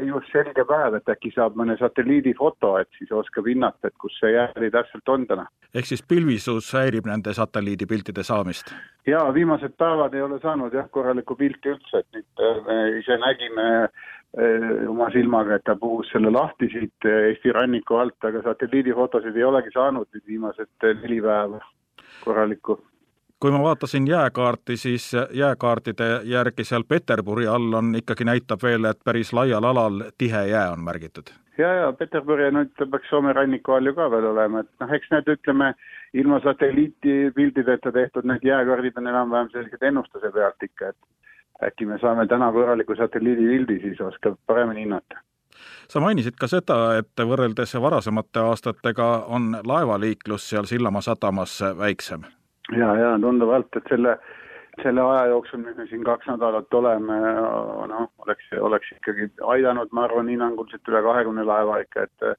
just 0.06 0.32
selge 0.32 0.64
päev, 0.68 0.98
et 0.98 1.10
äkki 1.12 1.30
saab 1.34 1.56
mõne 1.58 1.76
satelliidifoto, 1.80 2.74
et 2.80 2.88
siis 2.98 3.12
oskab 3.12 3.48
hinnata, 3.50 3.90
et 3.90 3.96
kus 4.00 4.16
see 4.20 4.32
jääri 4.32 4.70
täpselt 4.72 5.08
on 5.08 5.26
täna. 5.28 5.46
ehk 5.74 5.86
siis 5.90 6.02
pilvisus 6.08 6.72
häirib 6.72 7.06
nende 7.10 7.34
satelliidipiltide 7.34 8.22
saamist? 8.22 8.72
jaa, 9.06 9.26
viimased 9.34 9.76
päevad 9.78 10.14
ei 10.14 10.22
ole 10.22 10.40
saanud 10.40 10.74
jah, 10.74 10.88
korralikku 10.90 11.36
pilti 11.36 11.74
üldse, 11.74 12.00
et 12.00 12.18
nüüd 12.18 12.44
äh, 12.48 12.64
me 12.66 12.78
ise 13.00 13.18
nägime 13.20 13.68
äh, 13.84 14.88
oma 14.88 15.10
silmaga, 15.12 15.58
et 15.58 15.66
ta 15.68 15.76
puhus 15.76 16.08
selle 16.12 16.32
lahti 16.32 16.70
siit 16.72 17.10
Eesti 17.10 17.52
ranniku 17.52 18.00
alt, 18.00 18.18
aga 18.24 18.42
satelliidifotosid 18.48 19.36
ei 19.36 19.48
olegi 19.50 19.74
saanud 19.74 20.08
nüüd 20.14 20.26
viimased 20.26 20.90
neli 21.04 21.20
päeva 21.22 21.60
korralikku 22.24 22.80
kui 23.44 23.52
ma 23.52 23.62
vaatasin 23.62 24.06
jääkaarti, 24.08 24.76
siis 24.76 25.12
jääkaartide 25.30 26.20
järgi 26.24 26.64
seal 26.64 26.84
Peterburi 26.88 27.46
all 27.46 27.72
on 27.72 27.94
ikkagi 27.94 28.24
näitab 28.24 28.62
veel, 28.62 28.84
et 28.88 29.00
päris 29.04 29.32
laial 29.36 29.64
alal 29.68 30.04
tihe 30.18 30.46
jää 30.48 30.70
on 30.72 30.80
märgitud. 30.80 31.28
ja, 31.58 31.74
ja 31.74 31.92
Peterburi 31.92 32.46
nüüd 32.56 32.72
peaks 32.78 33.10
Soome 33.10 33.32
ranniku 33.36 33.72
all 33.72 33.86
ju 33.86 33.92
ka 33.94 34.06
veel 34.10 34.24
olema, 34.30 34.62
et 34.64 34.70
noh, 34.80 34.94
eks 34.96 35.10
need 35.12 35.28
ütleme, 35.28 35.74
ilma 36.14 36.38
satelliitipildideta 36.40 37.92
tehtud 37.92 38.24
need 38.24 38.46
jääkaardid 38.48 38.96
on 38.96 39.10
enam-vähem 39.12 39.50
sellised 39.52 39.84
ennustuse 39.90 40.30
pealt 40.32 40.64
ikka, 40.68 40.88
et 40.94 41.68
äkki 41.68 41.86
me 41.86 41.98
saame 42.00 42.24
täna 42.26 42.48
korraliku 42.52 42.96
satelliidipildi, 42.96 43.76
siis 43.82 44.00
oskab 44.00 44.38
paremini 44.46 44.86
hinnata 44.86 45.20
sa 45.88 46.00
mainisid 46.00 46.40
ka 46.40 46.48
seda, 46.48 46.78
et 46.96 47.26
võrreldes 47.32 47.76
varasemate 47.76 48.40
aastatega 48.40 49.10
on 49.36 49.52
laevaliiklus 49.64 50.48
seal 50.48 50.64
Sillamaa 50.64 51.04
sadamas 51.04 51.60
väiksem. 51.78 52.24
Ja, 52.72 52.94
ja 52.96 53.12
tunduvalt, 53.20 53.76
et 53.76 53.92
selle, 53.92 54.16
selle 54.82 55.04
aja 55.04 55.26
jooksul, 55.32 55.62
mis 55.64 55.76
me 55.76 55.86
siin 55.90 56.04
kaks 56.06 56.30
nädalat 56.30 56.74
oleme, 56.74 57.20
noh, 57.92 58.08
oleks, 58.24 58.48
oleks 58.60 58.92
ikkagi 58.96 59.28
aidanud, 59.54 59.92
ma 59.92 60.06
arvan, 60.08 60.30
hinnanguliselt 60.32 60.92
üle 60.92 61.02
kahekümne 61.08 61.46
laeva 61.46 61.80
ikka, 61.84 62.08
et 62.08 62.34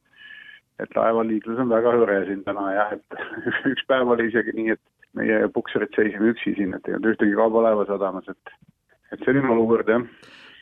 et 0.84 0.92
laevaliiklus 0.92 1.60
on 1.64 1.70
väga 1.72 1.94
hõre 1.96 2.18
siin 2.28 2.42
täna 2.44 2.66
jah, 2.76 2.90
et 2.98 3.20
üks 3.72 3.86
päev 3.88 4.10
oli 4.12 4.26
isegi 4.28 4.52
nii, 4.58 4.74
et 4.76 4.82
meie 5.16 5.46
pukserid 5.56 5.94
seisime 5.96 6.34
üksi 6.34 6.52
siin, 6.58 6.74
et 6.76 6.90
ei 6.90 6.98
olnud 6.98 7.14
ühtegi 7.14 7.38
kaubalaeva 7.38 7.86
sadamas, 7.88 8.28
et 8.28 8.58
et 9.16 9.22
selline 9.24 9.48
olukord 9.54 9.88
jah 9.88 10.04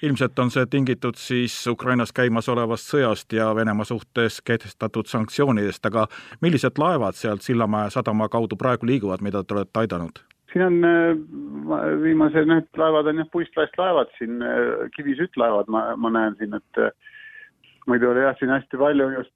ilmselt 0.03 0.39
on 0.39 0.51
see 0.51 0.65
tingitud 0.69 1.17
siis 1.19 1.55
Ukrainas 1.71 2.11
käimasolevast 2.15 2.91
sõjast 2.91 3.33
ja 3.33 3.49
Venemaa 3.55 3.87
suhtes 3.87 4.41
kehtestatud 4.41 5.07
sanktsioonidest, 5.07 5.85
aga 5.85 6.07
millised 6.41 6.79
laevad 6.81 7.15
sealt 7.19 7.41
Sillamäe 7.45 7.89
sadama 7.93 8.29
kaudu 8.29 8.59
praegu 8.59 8.89
liiguvad, 8.89 9.23
mida 9.23 9.43
te 9.43 9.55
olete 9.55 9.83
aidanud? 9.85 10.23
siin 10.53 10.65
on 10.65 10.83
äh, 10.85 12.01
viimased 12.03 12.45
need 12.45 12.67
laevad 12.77 13.07
on 13.09 13.23
jah, 13.23 13.29
puistlaest 13.33 13.77
laevad 13.77 14.11
siin, 14.17 14.41
äh, 14.45 14.83
kivisüttlaevad 14.95 15.71
ma, 15.73 15.85
ma 15.97 16.11
näen 16.13 16.35
siin, 16.37 16.53
et 16.53 16.81
äh, 16.83 16.91
muidu 17.87 18.11
oli 18.11 18.21
jah, 18.21 18.35
siin 18.39 18.53
hästi 18.53 18.77
palju 18.77 19.07
just, 19.15 19.33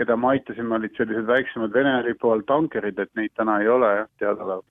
keda 0.00 0.16
me 0.16 0.32
aitasime, 0.32 0.74
olid 0.74 0.96
sellised 0.98 1.28
väiksemad 1.28 1.76
Vene 1.76 2.00
lipu 2.08 2.32
all 2.32 2.42
tankerid, 2.48 2.98
et 2.98 3.12
neid 3.14 3.30
täna 3.38 3.60
ei 3.62 3.70
ole 3.70 3.92
jah, 4.00 4.10
teadaolevalt 4.18 4.66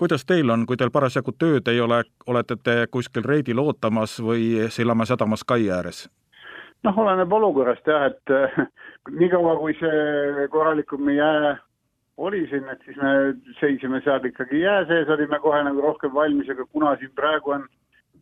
kuidas 0.00 0.24
teil 0.24 0.50
on, 0.50 0.64
kui 0.66 0.78
teil 0.80 0.92
parasjagu 0.94 1.34
tööd 1.36 1.68
ei 1.68 1.80
ole, 1.84 2.02
olete 2.26 2.56
te 2.64 2.76
kuskil 2.90 3.26
reidil 3.26 3.60
ootamas 3.60 4.16
või 4.24 4.70
Sillamäe 4.72 5.12
sadamas 5.12 5.44
kai 5.44 5.68
ääres? 5.68 6.08
noh, 6.84 6.98
oleneb 6.98 7.32
olukorrast 7.36 7.88
jah, 7.90 8.06
et 8.08 8.32
äh, 8.32 8.54
niikaua, 9.20 9.58
kui 9.60 9.74
see 9.76 10.46
korralikum 10.52 11.10
jää 11.12 11.58
oli 12.20 12.46
siin, 12.48 12.64
et 12.72 12.80
siis 12.84 12.96
me 13.00 13.10
seisime 13.58 14.00
seal 14.04 14.24
ikkagi 14.24 14.62
jää 14.62 14.86
sees, 14.88 15.08
olime 15.12 15.38
kohe 15.44 15.60
nagu 15.64 15.84
rohkem 15.84 16.14
valmis, 16.14 16.48
aga 16.52 16.64
kuna 16.72 16.94
siin 16.96 17.12
praegu 17.16 17.54
on 17.56 17.68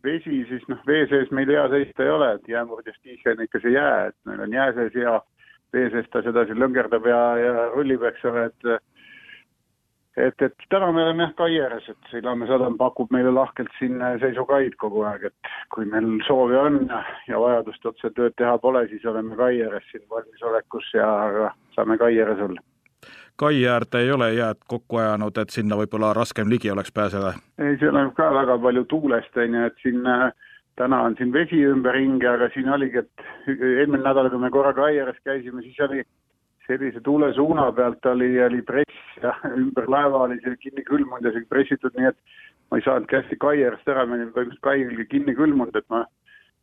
vesi, 0.03 0.43
siis 0.51 0.63
noh, 0.71 0.79
vee 0.87 1.05
sees 1.11 1.31
meil 1.35 1.51
hea 1.51 1.65
seista 1.71 2.03
ei 2.03 2.11
ole, 2.11 2.33
et 2.35 2.47
jäämurdjas 2.47 2.99
tiihe 3.01 3.33
on 3.33 3.43
ikka 3.43 3.63
see 3.63 3.75
jää, 3.75 4.05
et 4.11 4.17
meil 4.27 4.43
on 4.45 4.55
jää 4.59 4.69
sees 4.77 4.95
hea, 4.95 5.15
vee 5.75 5.89
sees 5.95 6.07
ta 6.11 6.23
sedasi 6.27 6.55
lõngerdab 6.59 7.07
ja, 7.07 7.23
ja 7.39 7.65
rullib, 7.73 8.03
eks 8.11 8.27
ole, 8.27 8.45
et 8.51 8.69
et, 10.27 10.41
et 10.41 10.65
täna 10.69 10.91
me 10.91 11.03
oleme 11.03 11.23
jah 11.23 11.33
kai 11.37 11.59
ääres, 11.61 11.87
et 11.91 12.09
Sillamäe 12.11 12.47
sadam 12.49 12.77
pakub 12.77 13.11
meile 13.13 13.31
lahkelt 13.35 13.71
siin 13.79 14.01
seisukaid 14.21 14.75
kogu 14.81 15.03
aeg, 15.07 15.29
et 15.29 15.53
kui 15.73 15.85
meil 15.89 16.09
soovi 16.27 16.57
on 16.59 16.81
ja, 16.89 17.03
ja 17.27 17.39
vajadust 17.41 17.85
otse 17.91 18.11
tööd 18.15 18.35
teha 18.37 18.57
pole, 18.57 18.85
siis 18.91 19.05
oleme 19.09 19.37
kai 19.39 19.61
ääres 19.65 19.87
siin 19.91 20.03
valmisolekus 20.09 20.91
ja 20.97 21.07
saame 21.75 21.97
kai 22.01 22.19
ääres 22.19 22.43
olla. 22.49 22.61
kai 23.39 23.65
äärde 23.67 24.01
ei 24.03 24.11
ole 24.11 24.33
jääd 24.33 24.59
kokku 24.67 24.97
ajanud, 24.99 25.37
et 25.37 25.49
sinna 25.55 25.75
võib-olla 25.79 26.13
raskem 26.13 26.49
ligi 26.49 26.71
oleks 26.71 26.91
pääseda? 26.91 27.33
ei, 27.57 27.77
seal 27.79 27.95
on 27.95 28.13
ka 28.13 28.31
väga 28.35 28.57
palju 28.59 28.85
tuulest, 28.85 29.37
on 29.37 29.59
ju, 29.59 29.65
et 29.65 29.83
siin 29.83 30.07
äh, 30.07 30.31
täna 30.79 31.01
on 31.01 31.15
siin 31.17 31.33
vesi 31.33 31.59
ümberringi, 31.65 32.27
aga 32.27 32.49
siin 32.53 32.69
oligi, 32.69 33.03
et 33.03 33.27
eelmine 33.47 34.03
nädal, 34.03 34.29
kui 34.29 34.39
me 34.39 34.51
korra 34.51 34.73
kai 34.73 34.99
ääres 34.99 35.19
käisime, 35.27 35.61
siis 35.61 35.79
oli 35.87 36.03
sellise 36.69 37.01
tuulesuuna 37.01 37.71
pealt 37.71 38.05
oli, 38.05 38.29
oli 38.43 38.61
press 38.61 39.23
ja 39.23 39.33
ümber 39.61 39.89
laeva 39.89 40.23
oli 40.27 40.39
see 40.43 40.55
kinni 40.61 40.85
külmunud 40.87 41.25
ja 41.25 41.33
see 41.35 41.47
pressitud, 41.49 41.95
nii 41.97 42.11
et 42.11 42.17
ma 42.69 42.79
ei 42.79 42.85
saanudki 42.85 43.17
hästi 43.17 43.37
kai 43.41 43.63
äärest 43.65 43.89
ära, 43.89 44.05
olin 44.05 44.33
põhimõtteliselt 44.33 44.65
kai 44.65 44.83
külge 44.85 45.05
kinni 45.13 45.35
külmunud, 45.37 45.75
et 45.75 45.87
ma 45.93 46.03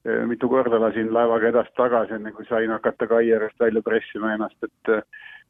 e, 0.06 0.18
mitu 0.30 0.50
korda 0.50 0.78
lasin 0.82 1.10
laevaga 1.14 1.50
edasi-tagasi, 1.50 2.18
enne 2.18 2.32
kui 2.36 2.46
sain 2.48 2.70
hakata 2.70 3.08
kai 3.10 3.24
äärest 3.34 3.58
välja 3.60 3.82
pressima 3.86 4.34
ennast, 4.36 4.58
et 4.62 4.92
e, 4.94 5.00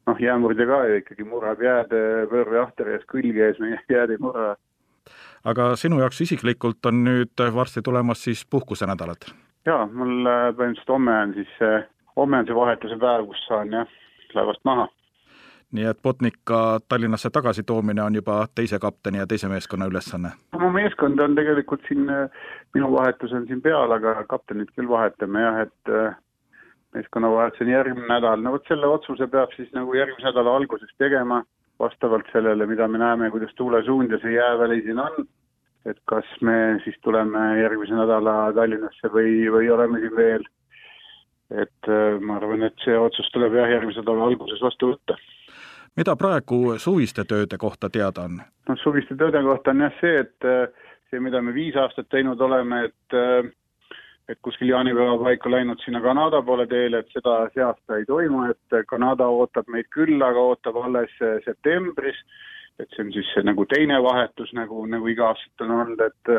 noh, 0.09 0.21
jäämurdja 0.23 0.69
ka 0.69 0.79
ju 0.89 1.01
ikkagi 1.03 1.27
murrab 1.27 1.61
jääd 1.61 1.93
pöörve 2.31 2.63
ahter 2.63 2.95
ees, 2.95 3.05
külge 3.11 3.45
ees, 3.49 3.61
meie 3.61 3.77
jääd 3.97 4.15
ei 4.15 4.23
murra. 4.23 4.55
aga 5.47 5.75
sinu 5.79 6.01
jaoks 6.01 6.23
isiklikult 6.25 6.89
on 6.89 7.03
nüüd 7.05 7.45
varsti 7.53 7.85
tulemas 7.85 8.25
siis 8.25 8.41
puhkusenädalad? 8.49 9.29
jaa, 9.69 9.85
mul 9.85 10.25
e, 10.25 10.35
põhimõtteliselt 10.57 10.97
homme 10.97 11.21
on 11.21 11.37
siis, 11.37 11.55
homme 12.17 12.41
on 12.41 12.49
see 12.49 12.57
vahetuse 12.63 12.97
päev, 13.05 13.29
kus 13.29 13.45
saan 13.51 13.77
jah 13.77 13.97
laevast 14.37 14.63
maha. 14.65 14.87
nii 15.71 15.83
et 15.89 15.97
Botnica 16.03 16.79
Tallinnasse 16.89 17.29
tagasitoomine 17.29 18.03
on 18.03 18.15
juba 18.15 18.45
teise 18.55 18.79
kapteni 18.79 19.17
ja 19.17 19.27
teise 19.27 19.49
meeskonna 19.51 19.89
ülesanne? 19.91 20.31
mu 20.59 20.69
meeskond 20.71 21.19
on 21.19 21.35
tegelikult 21.35 21.83
siin, 21.87 22.07
minu 22.73 22.93
vahetus 22.93 23.33
on 23.33 23.47
siin 23.47 23.61
peal, 23.61 23.91
aga 23.91 24.23
kaptenit 24.29 24.71
küll 24.75 24.89
vahetame 24.89 25.43
jah, 25.43 25.59
et 25.67 25.91
äh, 25.91 26.15
meeskonnavahetus 26.95 27.61
on 27.61 27.73
järgmine 27.73 28.07
nädal, 28.09 28.41
no 28.41 28.55
vot 28.55 28.67
selle 28.67 28.87
otsuse 28.87 29.27
peab 29.31 29.53
siis 29.55 29.71
nagu 29.75 29.93
järgmise 29.97 30.29
nädala 30.29 30.55
alguses 30.59 30.93
tegema, 30.97 31.41
vastavalt 31.79 32.29
sellele, 32.31 32.65
mida 32.65 32.87
me 32.87 33.01
näeme, 33.01 33.31
kuidas 33.31 33.53
tuulesuund 33.55 34.11
ja 34.11 34.21
see 34.23 34.33
jääväli 34.33 34.81
siin 34.85 34.99
on, 35.03 35.27
et 35.85 35.99
kas 36.11 36.29
me 36.41 36.57
siis 36.83 36.97
tuleme 37.03 37.43
järgmise 37.61 37.95
nädala 37.95 38.53
Tallinnasse 38.55 39.11
või, 39.13 39.33
või 39.53 39.69
oleme 39.73 39.99
siin 40.03 40.15
veel 40.15 40.47
et 41.51 41.87
äh, 41.87 42.19
ma 42.19 42.37
arvan, 42.37 42.65
et 42.67 42.75
see 42.83 42.97
otsus 42.99 43.29
tuleb 43.33 43.55
jah, 43.55 43.69
järgmise 43.71 44.03
nädala 44.03 44.27
alguses 44.27 44.61
vastu 44.63 44.91
võtta. 44.93 45.15
mida 45.97 46.15
praegu 46.15 46.77
suviste 46.77 47.23
tööde 47.23 47.57
kohta 47.57 47.89
teada 47.89 48.27
on? 48.27 48.41
noh, 48.69 48.79
suviste 48.83 49.15
tööde 49.15 49.41
kohta 49.43 49.71
on 49.71 49.85
jah 49.85 49.95
see, 50.01 50.25
et 50.25 50.47
äh, 50.47 50.67
see, 51.09 51.21
mida 51.23 51.41
me 51.41 51.53
viis 51.55 51.75
aastat 51.75 52.09
teinud 52.09 52.41
oleme, 52.41 52.83
et 52.89 53.15
äh, 53.15 53.47
et 54.27 54.39
kuskil 54.43 54.67
jaanipäeva 54.73 55.15
paiku 55.23 55.49
läinud 55.51 55.79
sinna 55.79 56.01
Kanada 56.03 56.41
poole 56.43 56.65
teele, 56.67 56.99
et 56.99 57.13
seda 57.15 57.37
see 57.53 57.63
aasta 57.63 57.95
ei 57.95 58.05
toimu, 58.05 58.43
et 58.51 58.81
Kanada 58.89 59.29
ootab 59.31 59.71
meid 59.71 59.87
küll, 59.95 60.19
aga 60.19 60.43
ootab 60.49 60.81
alles 60.83 61.13
septembris, 61.45 62.19
et 62.75 62.91
see 62.91 63.05
on 63.05 63.13
siis 63.15 63.29
see 63.31 63.45
nagu 63.47 63.63
teine 63.71 64.01
vahetus, 64.03 64.51
nagu, 64.51 64.83
nagu 64.91 65.07
iga 65.07 65.29
aastat 65.29 65.63
on 65.63 65.71
olnud, 65.77 66.03
et 66.03 66.33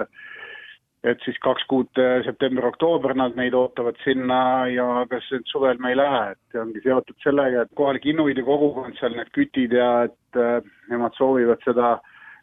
et 1.07 1.21
siis 1.23 1.39
kaks 1.43 1.65
kuud 1.71 2.01
äh, 2.03 2.21
september-oktoober 2.27 3.15
nad 3.15 3.37
meid 3.39 3.55
ootavad 3.55 3.99
sinna 4.03 4.67
ja 4.73 4.87
kas 5.11 5.27
nüüd 5.33 5.47
suvel 5.51 5.79
me 5.79 5.93
ei 5.93 5.99
lähe, 5.99 6.23
et 6.33 6.41
see 6.53 6.63
ongi 6.63 6.83
seotud 6.83 7.19
sellega, 7.23 7.65
et 7.65 7.75
kohalik 7.79 8.07
inuidi 8.11 8.43
kogukond 8.47 8.99
seal, 8.99 9.15
need 9.15 9.31
kütid 9.37 9.77
ja 9.79 9.91
et 10.09 10.41
äh, 10.41 10.59
nemad 10.91 11.15
soovivad 11.19 11.63
seda 11.67 11.99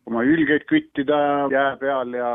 oma 0.07 0.23
ülgeid 0.23 0.67
küttida 0.69 1.17
jää 1.51 1.73
peal 1.81 2.13
ja 2.15 2.31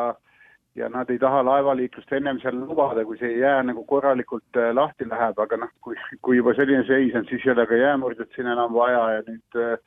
ja 0.78 0.86
nad 0.88 1.08
ei 1.10 1.18
taha 1.18 1.40
laevaliiklust 1.44 2.12
ennem 2.14 2.38
seal 2.40 2.54
lubada, 2.54 3.02
kui 3.04 3.18
see 3.18 3.32
jää 3.40 3.62
nagu 3.66 3.82
korralikult 3.88 4.60
äh, 4.60 4.74
lahti 4.76 5.08
läheb, 5.08 5.40
aga 5.40 5.56
noh, 5.64 5.72
kui, 5.80 5.96
kui 6.22 6.36
juba 6.36 6.54
selline 6.54 6.84
seis 6.86 7.16
on, 7.16 7.24
siis 7.30 7.46
ei 7.46 7.54
ole 7.54 7.66
ka 7.66 7.80
jäämurdjat 7.80 8.36
siin 8.36 8.52
enam 8.52 8.76
vaja 8.76 9.06
ja 9.16 9.24
nüüd 9.26 9.80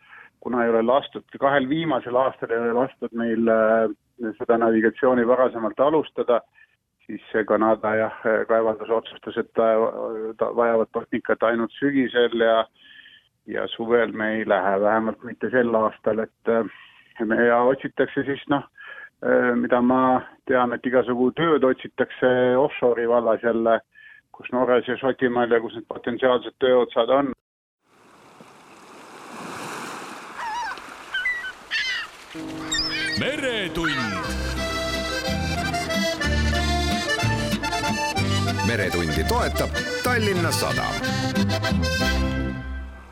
kuna 0.44 0.64
ei 0.64 0.74
ole 0.74 0.82
lastud, 0.84 1.24
kahel 1.40 1.70
viimasel 1.70 2.18
aastal 2.20 2.52
ei 2.52 2.60
ole 2.60 2.74
lastud 2.76 3.14
meil 3.16 3.48
äh, 3.54 3.86
seda 4.38 4.58
navigatsiooni 4.58 5.28
varasemalt 5.28 5.80
alustada, 5.80 6.42
siis 7.06 7.24
Kanada 7.48 7.96
jah, 7.96 8.20
kaevandus 8.48 8.90
otsustas, 8.90 9.38
et 9.38 9.52
ta, 9.58 9.70
ta 10.38 10.52
vajavad 10.56 10.92
tehnikat 10.94 11.44
ainult 11.44 11.72
sügisel 11.80 12.40
ja 12.40 12.66
ja 13.48 13.68
suvel 13.68 14.14
me 14.16 14.30
ei 14.38 14.46
lähe, 14.48 14.82
vähemalt 14.82 15.24
mitte 15.24 15.50
sel 15.52 15.76
aastal, 15.76 16.20
et 16.24 16.54
ja 17.48 17.58
otsitakse 17.62 18.24
siis 18.24 18.44
noh, 18.48 18.64
mida 19.56 19.82
ma 19.82 20.22
tean, 20.48 20.74
et 20.74 20.86
igasugu 20.86 21.32
tööd 21.36 21.64
otsitakse 21.68 22.32
offshore'i 22.58 23.10
vallas 23.10 23.44
jälle, 23.44 23.80
kus 24.32 24.52
Norras 24.52 24.88
ja 24.88 24.98
Šotimaal 24.98 25.52
ja 25.52 25.60
kus 25.60 25.76
need 25.76 25.88
potentsiaalsed 25.92 26.56
tööotsad 26.64 27.12
on. 27.12 27.34
meretund. 33.20 34.03
Meretundi 38.68 39.24
toetab 39.24 39.70
Tallinna 40.04 40.52
Sadam 40.52 40.94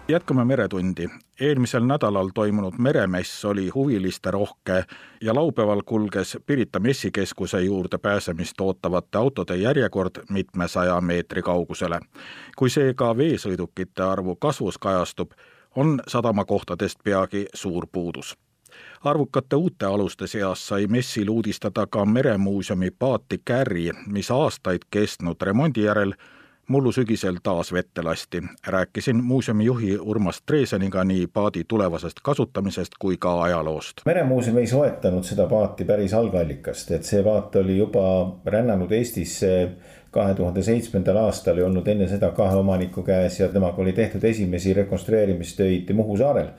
jätkame 0.08 0.46
Meretundi. 0.46 1.08
eelmisel 1.40 1.84
nädalal 1.84 2.30
toimunud 2.34 2.74
meremess 2.78 3.46
oli 3.46 3.70
huviliste 3.70 4.32
rohke 4.32 4.86
ja 5.22 5.36
laupäeval 5.36 5.82
kulges 5.86 6.38
Pirita 6.46 6.80
messikeskuse 6.80 7.62
juurde 7.62 7.98
pääsemist 7.98 8.62
ootavate 8.62 9.18
autode 9.18 9.56
järjekord 9.56 10.12
mitmesaja 10.30 11.02
meetri 11.02 11.42
kaugusele. 11.42 12.00
kui 12.58 12.70
seega 12.70 13.18
veesõidukite 13.18 14.04
arvu 14.04 14.36
kasvus 14.36 14.78
kajastub, 14.78 15.32
on 15.76 16.00
sadamakohtadest 16.08 17.00
peagi 17.04 17.46
suur 17.54 17.88
puudus 17.92 18.38
arvukate 19.04 19.56
uute 19.56 19.86
aluste 19.86 20.28
seas 20.28 20.68
sai 20.68 20.88
messil 20.88 21.30
uudistada 21.30 21.88
ka 21.88 22.06
Meremuuseumi 22.06 22.92
paati 23.00 23.42
Kärri, 23.46 23.92
mis 24.08 24.32
aastaid 24.32 24.82
kestnud 24.92 25.42
remondi 25.42 25.84
järel 25.84 26.14
mullu 26.68 26.92
sügisel 26.92 27.38
taas 27.44 27.74
vette 27.74 28.04
lasti. 28.04 28.44
rääkisin 28.68 29.24
muuseumi 29.24 29.66
juhi 29.66 29.98
Urmas 29.98 30.42
Treeseniga 30.46 31.04
nii 31.04 31.28
paadi 31.28 31.64
tulevasest 31.68 32.20
kasutamisest 32.24 32.92
kui 33.00 33.18
ka 33.18 33.42
ajaloost. 33.44 34.02
meremuuseum 34.06 34.58
ei 34.58 34.68
soetanud 34.68 35.24
seda 35.24 35.48
paati 35.48 35.86
päris 35.86 36.14
algallikast, 36.14 36.92
et 36.92 37.04
see 37.04 37.24
paat 37.24 37.56
oli 37.56 37.78
juba 37.78 38.38
rännanud 38.46 38.92
Eestisse 38.92 39.72
kahe 40.12 40.36
tuhande 40.36 40.64
seitsmendal 40.64 41.18
aastal 41.24 41.58
ja 41.58 41.66
olnud 41.66 41.88
enne 41.88 42.08
seda 42.12 42.32
kahe 42.36 42.56
omaniku 42.60 43.04
käes 43.08 43.40
ja 43.40 43.48
temaga 43.48 43.82
oli 43.82 43.94
tehtud 43.96 44.24
esimesi 44.28 44.74
rekonstrueerimistöid 44.74 45.92
Muhu 45.96 46.18
saarel. 46.20 46.52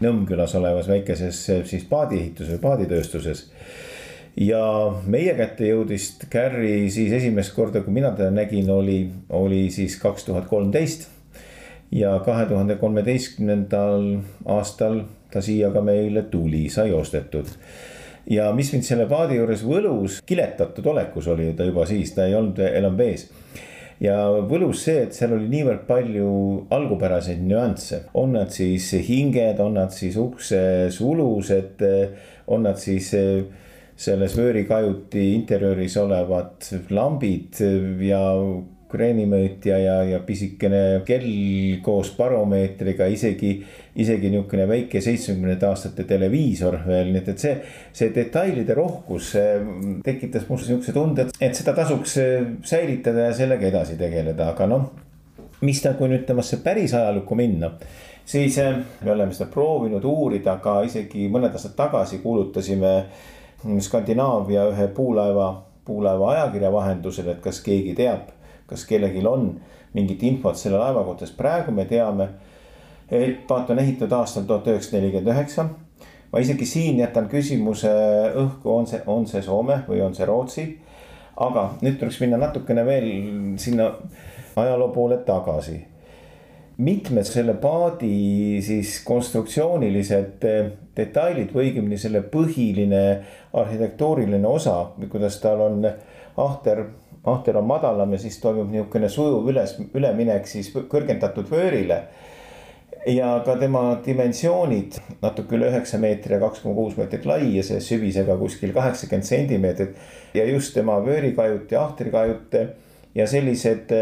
Nõmmkülas 0.00 0.54
olevas 0.58 0.88
väikeses 0.88 1.44
siis 1.66 1.86
paadiehitus 1.90 2.52
või 2.52 2.60
paaditööstuses 2.62 3.48
ja 4.38 4.62
meie 5.10 5.34
kätte 5.38 5.68
jõudis 5.68 6.12
Carri 6.30 6.90
siis 6.92 7.12
esimest 7.12 7.54
korda, 7.56 7.82
kui 7.82 7.94
mina 7.94 8.12
teda 8.16 8.30
nägin, 8.34 8.70
oli, 8.70 9.00
oli 9.28 9.68
siis 9.74 9.98
kaks 10.00 10.28
tuhat 10.28 10.46
kolmteist. 10.50 11.08
ja 11.90 12.20
kahe 12.22 12.44
tuhande 12.46 12.76
kolmeteistkümnendal 12.78 14.20
aastal 14.46 15.00
ta 15.32 15.40
siia 15.42 15.72
ka 15.74 15.80
meile 15.82 16.22
tuli, 16.22 16.68
sai 16.70 16.92
ostetud. 16.92 17.46
Ja 18.28 18.50
mis 18.56 18.72
mind 18.74 18.86
selle 18.86 19.06
paadi 19.10 19.38
juures 19.38 19.62
võlus, 19.66 20.20
kiletatud 20.26 20.86
olekus 20.92 21.28
oli 21.30 21.52
ta 21.56 21.66
juba 21.68 21.86
siis, 21.88 22.12
ta 22.14 22.26
ei 22.28 22.36
olnud 22.38 22.60
enam 22.66 22.98
vees. 22.98 23.28
Ja 24.00 24.16
võlus 24.48 24.86
see, 24.86 25.02
et 25.04 25.16
seal 25.16 25.34
oli 25.36 25.48
niivõrd 25.52 25.82
palju 25.88 26.28
algupäraseid 26.72 27.42
nüansse, 27.44 28.06
on 28.16 28.32
nad 28.38 28.52
siis 28.54 28.86
hinged, 29.04 29.60
on 29.60 29.76
nad 29.76 29.92
siis 29.92 30.16
ukse 30.20 30.62
sulused, 30.94 31.84
on 32.48 32.64
nad 32.64 32.80
siis 32.80 33.10
selles 34.00 34.36
vöörikajuti 34.38 35.34
interjööris 35.34 35.98
olevad 36.00 36.64
lambid 36.96 37.60
ja 38.00 38.22
kreenimõõtja 38.90 39.78
ja, 39.80 39.96
ja 40.08 40.18
pisikene 40.26 41.02
kell 41.06 41.80
koos 41.84 42.12
baromeetriga, 42.16 43.06
isegi, 43.12 43.52
isegi 44.02 44.30
niisugune 44.32 44.66
väike 44.70 45.02
seitsmekümnendate 45.04 45.68
aastate 45.68 46.06
televiisor 46.08 46.80
veel, 46.86 47.12
nii 47.14 47.22
et, 47.22 47.32
et 47.34 47.44
see, 47.44 47.54
see 48.00 48.10
detailide 48.14 48.76
rohkus 48.76 49.32
tekitas 50.06 50.46
mul 50.48 50.60
niisuguse 50.60 50.94
tunde, 50.96 51.28
et 51.40 51.56
seda 51.56 51.74
tasuks 51.76 52.18
säilitada 52.66 53.30
ja 53.30 53.36
sellega 53.36 53.68
edasi 53.70 53.98
tegeleda, 54.00 54.52
aga 54.54 54.68
noh. 54.70 54.90
mis 55.60 55.82
nagu 55.84 56.06
nüüd 56.08 56.24
temasse 56.28 56.62
päris 56.64 56.94
ajalukku 56.96 57.36
minna, 57.36 57.74
siis 58.24 58.56
me 59.04 59.12
oleme 59.12 59.34
seda 59.36 59.50
proovinud 59.52 60.04
uurida, 60.08 60.56
ka 60.62 60.80
isegi 60.88 61.28
mõned 61.28 61.52
aastad 61.52 61.76
tagasi 61.76 62.22
kuulutasime 62.24 62.94
Skandinaavia 63.60 64.62
ühe 64.70 64.86
puulaeva, 64.96 65.50
puulaeva 65.84 66.30
ajakirja 66.32 66.70
vahendusel, 66.72 67.28
et 67.28 67.42
kas 67.44 67.60
keegi 67.60 67.92
teab, 67.98 68.30
kas 68.70 68.86
kellelgi 68.88 69.24
on 69.26 69.52
mingit 69.94 70.22
infot 70.22 70.56
selle 70.58 70.78
laeva 70.78 71.04
kohta, 71.04 71.26
sest 71.26 71.38
praegu 71.38 71.74
me 71.74 71.84
teame, 71.90 72.28
et 73.10 73.42
paat 73.48 73.70
on 73.70 73.82
ehitatud 73.82 74.14
aastal 74.20 74.46
tuhat 74.46 74.68
üheksasada 74.70 75.00
nelikümmend 75.00 75.32
üheksa. 75.34 75.68
ma 76.30 76.38
isegi 76.38 76.66
siin 76.66 76.98
jätan 77.02 77.26
küsimuse 77.28 77.90
õhku, 78.38 78.70
on 78.70 78.86
see, 78.86 79.02
on 79.06 79.26
see 79.26 79.42
Soome 79.42 79.82
või 79.88 80.00
on 80.04 80.14
see 80.14 80.26
Rootsi. 80.26 80.66
aga 81.36 81.70
nüüd 81.82 81.98
tuleks 81.98 82.20
minna 82.20 82.38
natukene 82.38 82.84
veel 82.86 83.08
sinna 83.58 83.90
ajaloo 84.56 84.92
poole 84.94 85.16
tagasi 85.26 85.80
mitmed 86.80 87.26
selle 87.28 87.54
paadi 87.60 88.60
siis 88.64 89.00
konstruktsioonilised 89.04 90.46
detailid 90.96 91.52
või 91.52 91.68
õigemini 91.68 91.98
selle 92.00 92.22
põhiline 92.32 93.02
arhitektuuriline 93.52 94.48
osa, 94.48 94.76
kuidas 95.12 95.38
tal 95.42 95.60
on 95.66 95.84
ahter, 96.40 96.86
ahter 97.24 97.56
on 97.56 97.66
madalam 97.68 98.12
ja 98.12 98.18
siis 98.18 98.38
toimub 98.40 98.70
niisugune 98.72 99.08
sujuv 99.08 99.48
üles, 99.52 99.76
üleminek 99.94 100.48
siis 100.48 100.72
kõrgendatud 100.72 101.50
vöörile. 101.50 102.02
ja 103.06 103.42
ka 103.44 103.54
tema 103.56 103.96
dimensioonid 104.04 104.98
natuke 105.22 105.56
üle 105.56 105.70
üheksa 105.70 105.98
meetri 105.98 106.34
ja 106.34 106.40
kaks 106.40 106.60
koma 106.60 106.74
kuus 106.76 106.98
meetrit 106.98 107.24
lai 107.24 107.54
ja 107.54 107.62
see 107.64 107.80
süvisega 107.80 108.36
kuskil 108.36 108.72
kaheksakümmend 108.76 109.24
sentimeetrit. 109.24 109.96
ja 110.34 110.44
just 110.44 110.74
tema 110.74 110.98
vöörikajut 111.04 111.72
ja 111.72 111.84
ahtrikajut 111.84 112.56
ja 113.14 113.26
sellised 113.26 113.92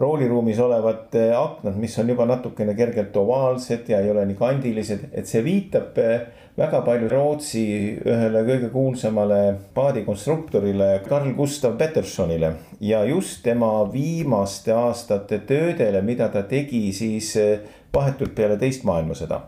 rooliruumis 0.00 0.58
olevad 0.58 1.14
aknad, 1.36 1.76
mis 1.76 1.98
on 1.98 2.08
juba 2.08 2.26
natukene 2.26 2.74
kergelt 2.74 3.16
ovaalsed 3.16 3.88
ja 3.88 4.00
ei 4.00 4.10
ole 4.10 4.24
nii 4.26 4.38
kandilised, 4.38 5.10
et 5.12 5.28
see 5.28 5.42
viitab 5.44 5.98
eh, 6.00 6.22
väga 6.60 6.82
palju 6.84 7.08
Rootsi 7.08 7.62
ühele 8.04 8.42
kõige 8.44 8.68
kuulsamale 8.72 9.38
paadikonstruktorile 9.76 10.90
Carl 11.06 11.32
Gustav 11.36 11.78
Petersonile. 11.80 12.52
ja 12.80 13.04
just 13.04 13.42
tema 13.42 13.70
viimaste 13.92 14.72
aastate 14.72 15.38
töödele, 15.38 16.02
mida 16.02 16.28
ta 16.28 16.42
tegi 16.42 16.92
siis 16.92 17.36
eh, 17.36 17.60
vahetult 17.94 18.34
peale 18.34 18.58
teist 18.60 18.84
maailmasõda. 18.84 19.40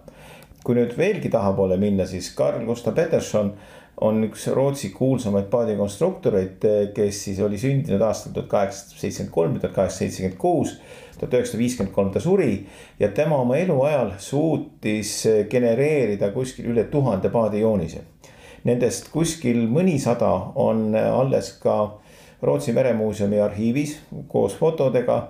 kui 0.65 0.79
nüüd 0.79 0.97
veelgi 0.97 1.29
tahapoole 1.29 1.77
minna, 1.77 2.07
siis 2.07 2.33
Carl 2.37 2.65
Gustav 2.65 2.95
Peterson 2.95 3.53
on 4.01 4.25
üks 4.25 4.47
Rootsi 4.49 4.91
kuulsamaid 4.91 5.51
paadikonstruktoreid, 5.53 6.65
kes 6.95 7.25
siis 7.25 7.41
oli 7.45 7.59
sündinud 7.59 8.01
aastal 8.01 8.33
tuhat 8.33 8.49
kaheksasada 8.49 9.01
seitsekümmend 9.01 9.35
kolm, 9.35 9.59
tuhat 9.61 9.75
kaheksasada 9.75 10.07
seitsekümmend 10.07 10.39
kuus. 10.41 10.79
Tuhat 11.23 11.39
üheksasada 11.39 11.63
viiskümmend 11.63 11.95
kolm 11.95 12.11
ta 12.13 12.21
suri 12.21 12.67
ja 13.01 13.09
tema 13.15 13.39
oma 13.43 13.57
eluajal 13.57 14.13
suutis 14.19 15.15
genereerida 15.51 16.33
kuskil 16.35 16.73
üle 16.75 16.85
tuhande 16.91 17.31
paadijoonise. 17.33 18.03
Nendest 18.67 19.09
kuskil 19.15 19.65
mõnisada 19.71 20.31
on 20.55 20.93
alles 20.95 21.55
ka 21.63 21.79
Rootsi 22.43 22.75
meremuuseumi 22.75 23.39
arhiivis 23.39 23.97
koos 24.29 24.55
fotodega 24.59 25.29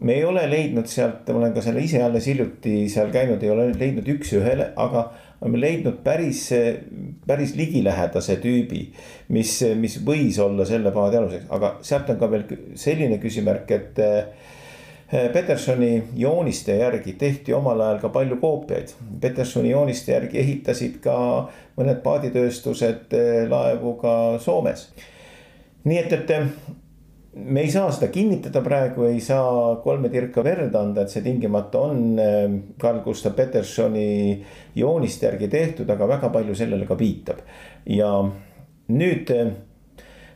me 0.00 0.14
ei 0.16 0.24
ole 0.24 0.44
leidnud 0.50 0.88
sealt, 0.88 1.28
ma 1.28 1.42
olen 1.42 1.54
ka 1.54 1.62
selle 1.64 1.82
ise 1.84 2.00
alles 2.02 2.26
hiljuti 2.30 2.86
seal 2.92 3.10
käinud, 3.12 3.42
ei 3.44 3.52
ole 3.52 3.68
leidnud 3.74 4.06
üks-ühele, 4.14 4.70
aga 4.80 5.04
oleme 5.40 5.60
leidnud 5.60 5.98
päris, 6.04 6.46
päris 7.26 7.54
ligilähedase 7.56 8.38
tüübi. 8.40 8.86
mis, 9.28 9.58
mis 9.76 9.98
võis 10.04 10.40
olla 10.40 10.64
selle 10.68 10.92
paadi 10.92 11.20
aluseks, 11.20 11.50
aga 11.52 11.74
sealt 11.84 12.08
on 12.12 12.20
ka 12.20 12.30
veel 12.32 12.48
selline 12.74 13.20
küsimärk, 13.22 13.76
et. 13.76 14.02
Petersoni 15.10 16.02
jooniste 16.14 16.76
järgi 16.78 17.16
tehti 17.18 17.54
omal 17.54 17.80
ajal 17.82 17.98
ka 17.98 18.08
palju 18.14 18.36
koopiaid. 18.38 18.92
Petersoni 19.20 19.72
jooniste 19.72 20.12
järgi 20.12 20.38
ehitasid 20.38 21.00
ka 21.02 21.16
mõned 21.78 21.98
paaditööstused 22.04 23.16
laevu 23.50 23.96
ka 23.98 24.12
Soomes. 24.38 24.88
nii 25.84 25.98
et, 25.98 26.12
et 26.12 26.30
me 27.34 27.60
ei 27.60 27.70
saa 27.70 27.90
seda 27.94 28.10
kinnitada 28.12 28.62
praegu, 28.62 29.04
ei 29.08 29.20
saa 29.20 29.76
kolme 29.82 30.10
tirka 30.12 30.44
verd 30.44 30.74
anda, 30.78 31.02
et 31.02 31.10
see 31.10 31.24
tingimata 31.24 31.80
on 31.90 32.20
Carl 32.80 33.00
Gustav 33.04 33.34
Petersoni 33.38 34.44
jooniste 34.76 35.26
järgi 35.26 35.48
tehtud, 35.48 35.90
aga 35.90 36.08
väga 36.08 36.30
palju 36.30 36.54
sellele 36.54 36.86
ka 36.86 36.98
viitab. 36.98 37.42
ja 37.86 38.12
nüüd 38.90 39.30
äh, 39.34 39.52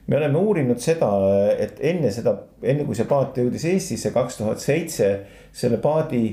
me 0.06 0.18
oleme 0.18 0.38
uurinud 0.38 0.80
seda, 0.82 1.10
et 1.58 1.80
enne 1.80 2.10
seda, 2.12 2.36
enne 2.62 2.84
kui 2.84 2.96
see 2.98 3.08
paat 3.08 3.38
jõudis 3.40 3.64
Eestisse 3.70 4.12
kaks 4.14 4.40
tuhat 4.40 4.60
seitse, 4.62 5.08
selle 5.52 5.80
paadi 5.82 6.26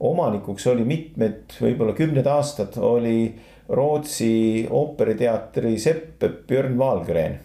omanikuks 0.00 0.66
oli 0.72 0.86
mitmed, 0.88 1.58
võib-olla 1.60 1.96
kümned 1.98 2.26
aastad 2.26 2.78
oli 2.80 3.28
Rootsi 3.70 4.66
ooperiteatri 4.66 5.76
sepp 5.78 6.24
Björn 6.48 6.80
Wahlgren 6.80 7.38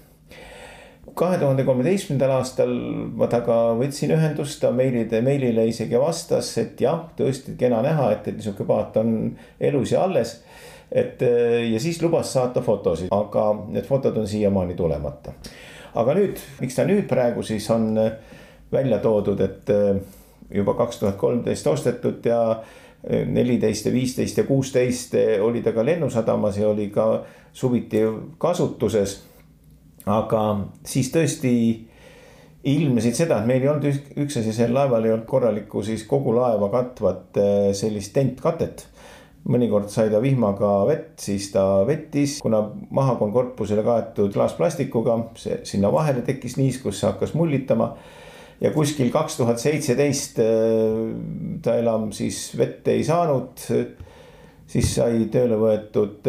kahe 1.15 1.38
tuhande 1.39 1.63
kolmeteistkümnendal 1.63 2.33
aastal 2.39 2.71
ma 3.15 3.27
temaga 3.31 3.75
võtsin 3.79 4.11
ühendust, 4.15 4.59
ta 4.59 4.71
meilide, 4.75 5.21
meilile 5.23 5.63
isegi 5.69 5.99
vastas, 5.99 6.49
et 6.59 6.81
jah, 6.83 7.05
tõesti 7.17 7.55
kena 7.59 7.79
näha, 7.85 8.09
et, 8.17 8.27
et 8.27 8.39
niisugune 8.39 8.67
paat 8.67 8.97
on 8.99 9.13
elus 9.63 9.93
ja 9.95 10.03
alles. 10.03 10.38
Et 10.91 11.21
ja 11.71 11.80
siis 11.80 12.02
lubas 12.04 12.34
saata 12.34 12.62
fotosid, 12.62 13.10
aga 13.12 13.45
need 13.67 13.86
fotod 13.88 14.17
on 14.17 14.28
siiamaani 14.28 14.76
tulemata. 14.76 15.34
aga 15.95 16.13
nüüd, 16.13 16.39
miks 16.62 16.76
ta 16.76 16.86
nüüd 16.86 17.08
praegu 17.10 17.43
siis 17.43 17.69
on 17.74 17.93
välja 18.71 19.00
toodud, 19.00 19.40
et 19.42 19.71
juba 20.54 20.73
kaks 20.73 21.00
tuhat 21.00 21.15
kolmteist 21.17 21.67
ostetud 21.67 22.25
ja 22.25 22.62
neliteist 23.10 23.86
ja 23.86 23.94
viisteist 23.94 24.38
ja 24.38 24.44
kuusteist 24.44 25.13
oli 25.42 25.62
ta 25.62 25.71
ka 25.71 25.86
Lennusadamas 25.86 26.58
ja 26.58 26.69
oli 26.69 26.90
ka 26.94 27.23
suviti 27.54 28.02
kasutuses 28.38 29.19
aga 30.06 30.42
siis 30.86 31.10
tõesti 31.13 31.52
ilmnesid 32.65 33.17
seda, 33.17 33.40
et 33.40 33.50
meil 33.50 33.63
ei 33.63 33.69
olnud 33.69 33.86
üks, 33.90 34.40
asi, 34.40 34.54
sel 34.54 34.73
laeval 34.73 35.06
ei 35.06 35.13
olnud 35.13 35.27
korralikku 35.29 35.83
siis 35.86 36.06
kogu 36.10 36.33
laeva 36.38 36.69
katvat 36.73 37.40
eh, 37.42 37.69
sellist 37.77 38.13
tentkatet. 38.15 38.88
Mõnikord 39.52 39.91
sai 39.93 40.10
ta 40.10 40.21
vihmaga 40.23 40.71
vett, 40.89 41.13
siis 41.21 41.52
ta 41.54 41.83
vettis, 41.87 42.39
kuna 42.41 42.63
mahak 42.96 43.21
on 43.21 43.33
korpusele 43.33 43.83
kaetud 43.85 44.33
klaasplastikuga, 44.33 45.19
see 45.39 45.60
sinna 45.67 45.91
vahele 45.93 46.25
tekkis 46.25 46.58
niiskus, 46.58 47.00
see 47.00 47.10
hakkas 47.12 47.35
mullitama. 47.37 47.93
ja 48.62 48.71
kuskil 48.71 49.12
kaks 49.12 49.35
tuhat 49.37 49.60
seitseteist 49.60 50.39
eh, 50.39 51.00
ta 51.62 51.75
enam 51.75 52.12
siis 52.15 52.54
vett 52.58 52.87
ei 52.87 53.04
saanud 53.04 53.60
siis 54.65 54.93
sai 54.96 55.25
tööle 55.31 55.58
võetud 55.60 56.25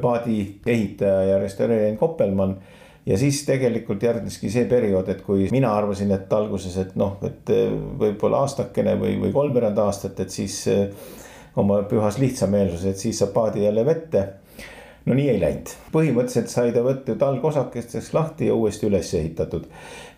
paadi 0.00 0.38
ehitaja 0.66 1.24
ja 1.32 1.40
restaureerija 1.42 1.98
Koppelmann 1.98 2.54
ja 3.06 3.18
siis 3.20 3.42
tegelikult 3.44 4.02
järgneski 4.02 4.48
see 4.52 4.64
periood, 4.68 5.08
et 5.12 5.20
kui 5.26 5.48
mina 5.52 5.74
arvasin, 5.76 6.12
et 6.16 6.32
alguses, 6.32 6.76
et 6.80 6.94
noh, 6.96 7.18
et 7.26 7.52
võib-olla 8.00 8.44
aastakene 8.44 8.96
või, 9.00 9.18
või 9.20 9.34
kolmveerand 9.34 9.82
aastat, 9.84 10.24
et 10.24 10.32
siis 10.32 10.62
oma 11.56 11.82
pühas 11.88 12.18
lihtsameelsuses, 12.18 12.96
siis 13.00 13.18
saab 13.18 13.34
paadi 13.36 13.64
jälle 13.64 13.86
vette. 13.86 14.24
No 15.04 15.12
nii 15.12 15.26
ei 15.34 15.40
läinud, 15.40 15.68
põhimõtteliselt 15.92 16.48
sai 16.48 16.70
ta 16.72 16.80
võetud 16.80 17.20
algosakesteks 17.20 18.14
lahti 18.16 18.46
ja 18.48 18.54
uuesti 18.56 18.86
üles 18.88 19.10
ehitatud. 19.14 19.66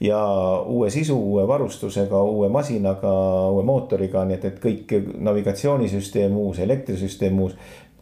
ja 0.01 0.21
uue 0.63 0.91
sisu, 0.91 1.17
uue 1.19 1.47
varustusega, 1.49 2.21
uue 2.23 2.49
masinaga, 2.49 3.11
uue 3.51 3.65
mootoriga, 3.67 4.23
nii 4.25 4.37
et, 4.37 4.45
et 4.45 4.61
kõik 4.63 4.95
navigatsioonisüsteem 5.19 6.37
uus, 6.39 6.61
elektrisüsteem 6.63 7.41
uus 7.43 7.57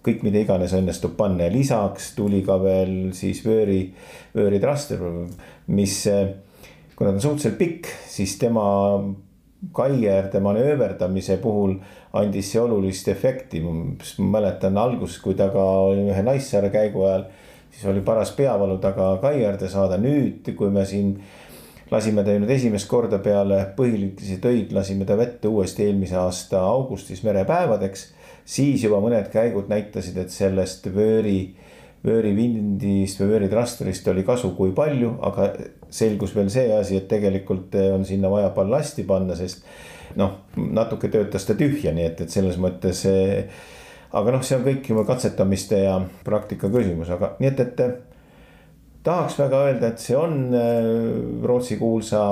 kõik, 0.05 0.21
mida 0.27 0.43
iganes 0.45 0.75
õnnestub 0.77 1.17
panna. 1.17 1.47
Ja 1.47 1.55
lisaks 1.55 2.13
tuli 2.19 2.43
ka 2.45 2.59
veel 2.61 3.15
siis 3.17 3.41
vööri, 3.47 3.87
vööritraster, 4.37 5.01
mis 5.73 6.03
kuna 6.95 7.11
ta 7.11 7.17
on 7.17 7.23
suhteliselt 7.23 7.59
pikk, 7.59 7.89
siis 8.11 8.37
tema 8.39 8.67
kai 9.73 10.09
äärde 10.09 10.41
manööverdamise 10.41 11.37
puhul 11.43 11.79
andis 12.13 12.53
see 12.53 12.61
olulist 12.61 13.09
efekti. 13.09 13.61
ma 13.61 14.39
mäletan 14.39 14.79
alguses, 14.79 15.19
kui 15.19 15.35
ta 15.35 15.49
ka 15.49 15.65
oli 15.89 16.09
ühe 16.11 16.23
Naissaare 16.23 16.71
käigu 16.71 17.05
ajal, 17.05 17.25
siis 17.71 17.87
oli 17.91 18.01
paras 18.01 18.33
peavalu 18.33 18.79
taga 18.79 19.17
kai 19.23 19.45
äärde 19.45 19.69
saada. 19.69 19.97
nüüd, 19.97 20.55
kui 20.57 20.71
me 20.71 20.85
siin 20.87 21.17
lasime 21.91 22.25
ta 22.25 22.35
nüüd 22.39 22.51
esimest 22.51 22.89
korda 22.89 23.19
peale 23.23 23.61
põhilisi 23.77 24.41
töid, 24.43 24.73
lasime 24.73 25.07
ta 25.09 25.17
vette 25.19 25.49
uuesti 25.49 25.87
eelmise 25.87 26.17
aasta 26.17 26.63
augustis 26.65 27.23
merepäevadeks. 27.27 28.13
siis 28.45 28.83
juba 28.85 28.99
mõned 29.01 29.31
käigud 29.33 29.71
näitasid, 29.73 30.19
et 30.21 30.31
sellest 30.31 30.87
vööri, 30.93 31.55
vöörivindist 32.05 33.21
või 33.21 33.31
vööritrasterist 33.31 34.09
oli 34.13 34.23
kasu, 34.23 34.51
kui 34.57 34.73
palju, 34.77 35.15
aga 35.23 35.49
selgus 35.95 36.35
veel 36.35 36.51
see 36.53 36.73
asi, 36.75 36.99
et 36.99 37.07
tegelikult 37.11 37.75
on 37.95 38.07
sinna 38.07 38.31
vaja 38.33 38.51
ballasti 38.57 39.05
panna, 39.07 39.37
sest 39.39 39.63
noh, 40.19 40.41
natuke 40.57 41.11
töötas 41.13 41.47
ta 41.47 41.57
tühja, 41.59 41.95
nii 41.95 42.09
et, 42.09 42.25
et 42.25 42.35
selles 42.35 42.59
mõttes. 42.63 43.05
aga 44.15 44.35
noh, 44.35 44.43
see 44.47 44.59
on 44.59 44.67
kõik 44.67 44.91
juba 44.91 45.07
katsetamiste 45.07 45.85
ja 45.85 46.01
praktika 46.27 46.71
küsimus, 46.71 47.11
aga 47.15 47.35
nii 47.39 47.51
et, 47.51 47.63
et 47.63 47.81
tahaks 49.07 49.39
väga 49.39 49.65
öelda, 49.69 49.93
et 49.93 50.03
see 50.03 50.19
on 50.19 50.37
Rootsi 51.45 51.79
kuulsa 51.79 52.25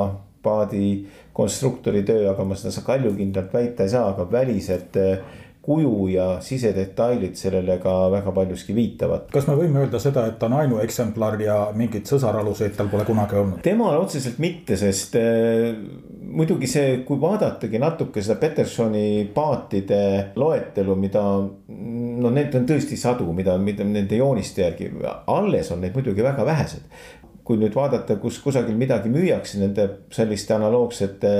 paadi 0.43 1.07
konstruktori 1.33 2.03
töö, 2.07 2.27
aga 2.33 2.45
ma 2.45 2.57
seda 2.59 2.83
kaljukindlalt 2.87 3.55
väita 3.55 3.87
ei 3.87 3.93
saa, 3.93 4.09
aga 4.13 4.27
välised 4.31 4.99
äh, 5.01 5.39
kuju 5.63 6.09
ja 6.11 6.27
sisedetailid 6.43 7.37
sellele 7.39 7.77
ka 7.83 7.93
väga 8.11 8.33
paljuski 8.35 8.75
viitavad. 8.75 9.29
kas 9.33 9.47
me 9.47 9.55
võime 9.55 9.85
öelda 9.85 10.01
seda, 10.03 10.25
et 10.27 10.39
ta 10.41 10.49
on 10.51 10.57
ainueksemplar 10.59 11.39
ja 11.41 11.59
mingeid 11.79 12.09
sõsaraluseid 12.11 12.75
tal 12.77 12.91
pole 12.91 13.07
kunagi 13.07 13.39
olnud? 13.39 13.61
temal 13.63 14.01
otseselt 14.01 14.41
mitte, 14.43 14.77
sest 14.81 15.15
äh, 15.21 15.71
muidugi 16.33 16.67
see, 16.71 16.97
kui 17.07 17.21
vaadatagi 17.23 17.79
natuke 17.83 18.25
seda 18.25 18.41
Petersoni 18.43 19.29
paatide 19.35 20.03
loetelu, 20.37 20.97
mida. 20.99 21.23
no 22.23 22.31
need 22.35 22.55
on 22.59 22.67
tõesti 22.67 22.99
sadu, 22.99 23.29
mida, 23.37 23.55
mida 23.59 23.87
nende 23.87 24.19
jooniste 24.19 24.65
järgi, 24.67 24.91
alles 25.31 25.71
on 25.71 25.83
neid 25.85 25.95
muidugi 25.95 26.27
väga 26.27 26.47
vähesed. 26.49 26.91
kui 27.43 27.59
nüüd 27.59 27.75
vaadata, 27.75 28.17
kus 28.23 28.37
kusagil 28.39 28.77
midagi 28.79 29.11
müüakse 29.11 29.59
nende 29.59 29.89
selliste 30.15 30.55
analoogsete 30.55 31.33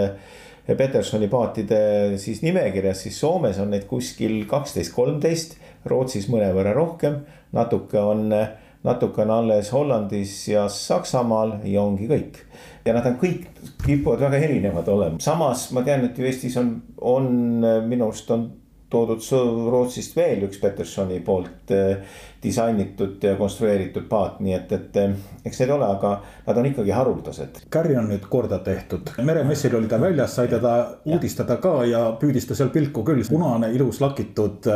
Petersoni 0.67 1.27
paatide 1.29 1.79
siis 2.23 2.43
nimekirjas, 2.45 3.03
siis 3.05 3.19
Soomes 3.19 3.59
on 3.59 3.73
neid 3.75 3.89
kuskil 3.91 4.45
kaksteist, 4.51 4.95
kolmteist, 4.95 5.57
Rootsis 5.91 6.29
mõnevõrra 6.31 6.75
rohkem, 6.77 7.17
natuke 7.57 7.99
on, 7.99 8.29
natuke 8.87 9.25
on 9.25 9.33
alles 9.35 9.73
Hollandis 9.75 10.37
ja 10.53 10.69
Saksamaal 10.71 11.57
ja 11.67 11.83
ongi 11.83 12.07
kõik. 12.11 12.39
ja 12.85 12.95
nad 12.95 13.07
on 13.07 13.19
kõik, 13.19 13.49
kipuvad 13.85 14.23
väga 14.23 14.39
erinevad 14.47 14.89
olema, 14.89 15.21
samas 15.21 15.71
ma 15.75 15.83
tean, 15.83 16.05
et 16.07 16.19
ju 16.19 16.27
Eestis 16.27 16.57
on, 16.57 16.77
on 17.01 17.31
minu 17.89 18.07
arust 18.07 18.31
on 18.31 18.51
toodud 18.93 19.25
Rootsist 19.73 20.17
veel 20.17 20.45
üks 20.47 20.61
Petersoni 20.63 21.21
poolt 21.25 21.73
disainitud 22.43 23.23
ja 23.23 23.37
konstrueeritud 23.37 24.09
paat, 24.09 24.41
nii 24.43 24.55
et, 24.57 24.73
et 24.73 24.97
eh, 24.99 25.13
eks 25.47 25.61
need 25.63 25.71
ole, 25.75 25.87
aga 25.87 26.13
nad 26.47 26.59
on 26.59 26.67
ikkagi 26.67 26.91
haruldased. 26.95 27.61
Kärri 27.71 27.97
on 27.99 28.09
nüüd 28.11 28.25
korda 28.31 28.59
tehtud, 28.65 29.13
meremessil 29.23 29.77
oli 29.79 29.91
ta 29.91 30.01
väljas, 30.03 30.35
sai 30.39 30.51
teda 30.51 30.73
uudistada 31.07 31.59
ka 31.63 31.75
ja 31.89 32.03
püüdis 32.19 32.49
ta 32.49 32.57
seal 32.59 32.73
pilku 32.75 33.05
küll. 33.07 33.23
punane 33.29 33.71
ilus 33.73 34.01
lakitud 34.03 34.67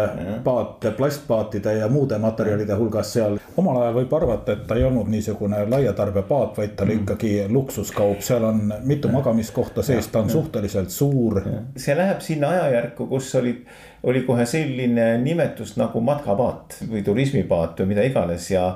paat 0.45 0.87
plastpaatide 0.97 1.77
ja 1.81 1.89
muude 1.91 2.19
materjalide 2.23 2.79
hulgas 2.79 3.13
seal. 3.17 3.39
omal 3.57 3.81
ajal 3.83 3.99
võib 4.01 4.15
arvata, 4.21 4.53
et 4.53 4.67
ta 4.69 4.79
ei 4.79 4.85
olnud 4.85 5.11
niisugune 5.11 5.65
laiatarbepaat, 5.71 6.55
vaid 6.59 6.77
ta 6.77 6.85
oli 6.85 6.97
mm. 6.97 7.03
ikkagi 7.03 7.33
luksuskaup, 7.49 8.23
seal 8.23 8.45
on 8.45 8.73
mitu 8.85 9.11
magamiskohta 9.11 9.83
sees, 9.83 10.09
ta 10.13 10.23
on 10.23 10.31
suhteliselt 10.31 10.91
suur. 10.91 11.43
see 11.77 11.99
läheb 11.99 12.23
sinna 12.23 12.55
ajajärku, 12.55 13.07
kus 13.11 13.35
olid 13.35 13.67
oli 14.07 14.23
kohe 14.23 14.45
selline 14.47 15.17
nimetus 15.19 15.73
nagu 15.81 16.01
matkapaat 16.05 16.77
või 16.91 17.03
turismipaat 17.03 17.56
või 17.81 17.93
mida 17.93 18.07
iganes 18.07 18.49
ja. 18.53 18.67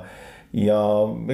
ja 0.56 0.80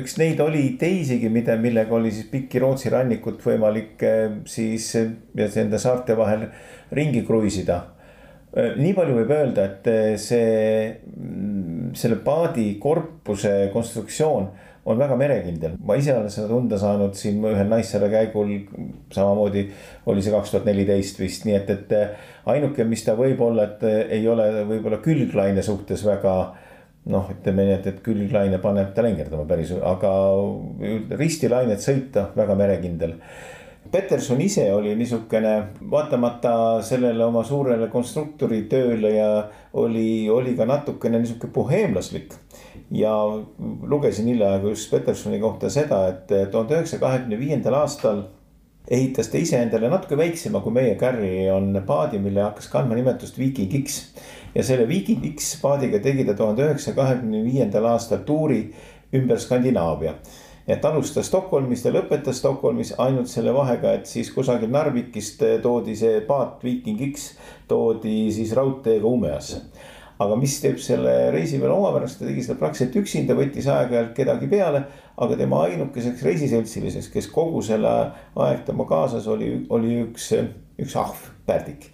eks 0.00 0.18
neid 0.20 0.40
oli 0.44 0.68
teisigi, 0.80 1.30
mida, 1.32 1.56
millega 1.60 1.94
oli 1.96 2.12
siis 2.14 2.28
pikki 2.32 2.62
Rootsi 2.62 2.92
rannikut 2.92 3.42
võimalik 3.44 4.02
eh, 4.06 4.40
siis 4.48 4.92
nende 5.36 5.82
saarte 5.82 6.16
vahel 6.18 6.48
ringi 6.96 7.24
kruiisida. 7.26 7.82
Eh, 8.56 8.72
nii 8.80 8.94
palju 8.96 9.18
võib 9.18 9.32
öelda, 9.36 9.66
et 9.68 9.88
eh, 9.92 10.14
see, 10.16 10.86
mm, 10.88 11.90
selle 11.98 12.16
paadi 12.24 12.70
korpuse 12.80 13.66
konstruktsioon 13.72 14.46
on 14.86 15.00
väga 15.00 15.16
merekindel, 15.18 15.74
ma 15.82 15.96
ise 15.98 16.14
olen 16.14 16.30
seda 16.30 16.46
tunda 16.48 16.78
saanud 16.78 17.16
siin 17.18 17.42
ühel 17.44 17.66
Naissaare 17.68 18.06
käigul. 18.08 18.52
samamoodi 19.12 19.66
oli 20.06 20.22
see 20.22 20.32
kaks 20.32 20.54
tuhat 20.54 20.68
neliteist 20.70 21.18
vist, 21.20 21.44
nii 21.44 21.56
et, 21.58 21.72
et 21.74 22.46
ainuke, 22.46 22.86
mis 22.86 23.02
ta 23.04 23.16
võib 23.18 23.42
olla, 23.42 23.66
et 23.66 23.82
ei 24.14 24.28
ole 24.30 24.46
võib-olla 24.70 25.02
külglaine 25.02 25.64
suhtes 25.66 26.06
väga 26.06 26.36
noh, 27.12 27.28
ütleme 27.32 27.66
nii, 27.66 27.76
et, 27.78 27.90
et 27.90 28.00
külglaine 28.04 28.58
paneb 28.62 28.94
ta 28.94 29.04
lengerdama 29.06 29.46
päris, 29.48 29.72
aga 29.76 30.12
ristilainet 31.18 31.84
sõita 31.84 32.30
väga 32.36 32.56
merekindel. 32.58 33.14
Peterson 33.90 34.40
ise 34.42 34.64
oli 34.74 34.96
niisugune, 34.98 35.52
vaatamata 35.90 36.82
sellele 36.82 37.22
oma 37.22 37.44
suurele 37.46 37.86
konstruktori 37.92 38.64
tööle 38.70 39.12
ja 39.14 39.28
oli, 39.78 40.26
oli 40.32 40.56
ka 40.58 40.66
natukene 40.66 41.20
niisugune 41.22 41.54
boheemlaslik 41.54 42.34
ja 42.90 43.12
lugesin 43.86 44.26
hiljaaegu 44.32 44.72
just 44.74 44.90
Petersoni 44.90 45.38
kohta 45.42 45.70
seda, 45.70 46.02
et 46.10 46.34
tuhande 46.50 46.74
üheksasaja 46.74 47.02
kahekümne 47.04 47.38
viiendal 47.38 47.78
aastal 47.78 48.24
ehitas 48.90 49.30
ta 49.30 49.38
iseendale 49.38 49.90
natuke 49.90 50.18
väiksema 50.18 50.60
kui 50.62 50.74
meie 50.74 50.94
Carry 50.98 51.48
on 51.50 51.74
paadi, 51.86 52.20
mille 52.22 52.42
hakkas 52.42 52.68
kandma 52.72 52.98
nimetust 52.98 53.38
Viking 53.38 53.72
X. 53.82 54.02
ja 54.56 54.64
selle 54.64 54.86
X 55.34 55.56
paadiga 55.60 56.00
tegi 56.00 56.24
ta 56.24 56.34
tuhande 56.34 56.64
üheksasaja 56.64 56.96
kahekümne 56.96 57.44
viiendal 57.44 57.84
aastal 57.92 58.24
tuuri 58.24 58.72
ümber 59.14 59.38
Skandinaavia. 59.38 60.14
et 60.66 60.84
alustas 60.84 61.26
Stockholmist 61.26 61.84
ja 61.84 61.92
lõpetas 61.92 62.40
Stockholmis 62.40 62.94
ainult 62.98 63.28
selle 63.30 63.52
vahega, 63.54 63.92
et 63.92 64.06
siis 64.06 64.32
kusagil 64.34 64.70
Narvikist 64.70 65.42
toodi 65.62 65.94
see 65.96 66.20
paat 66.26 66.64
Viking 66.64 67.12
X, 67.12 67.34
toodi 67.68 68.32
siis 68.32 68.52
raudteega 68.56 69.06
Umeasse 69.06 69.60
aga 70.18 70.36
mis 70.40 70.56
teeb 70.62 70.78
selle 70.80 71.14
reisi 71.34 71.58
veel 71.60 71.74
omapärast, 71.74 72.18
ta 72.18 72.28
tegi 72.28 72.44
seda 72.44 72.56
praktiliselt 72.60 72.96
üksinda, 73.02 73.36
võttis 73.36 73.68
aeg-ajalt 73.68 74.14
kedagi 74.16 74.48
peale. 74.48 74.84
aga 75.16 75.36
tema 75.36 75.62
ainukeseks 75.64 76.22
reisiseltsiliseks, 76.22 77.08
kes 77.12 77.28
kogu 77.32 77.62
selle 77.64 77.92
aeg 78.36 78.64
tema 78.66 78.84
kaasas 78.88 79.26
oli, 79.32 79.48
oli 79.72 79.94
üks, 80.02 80.32
üks 80.80 80.96
ahv, 80.96 81.30
pärdik. 81.46 81.90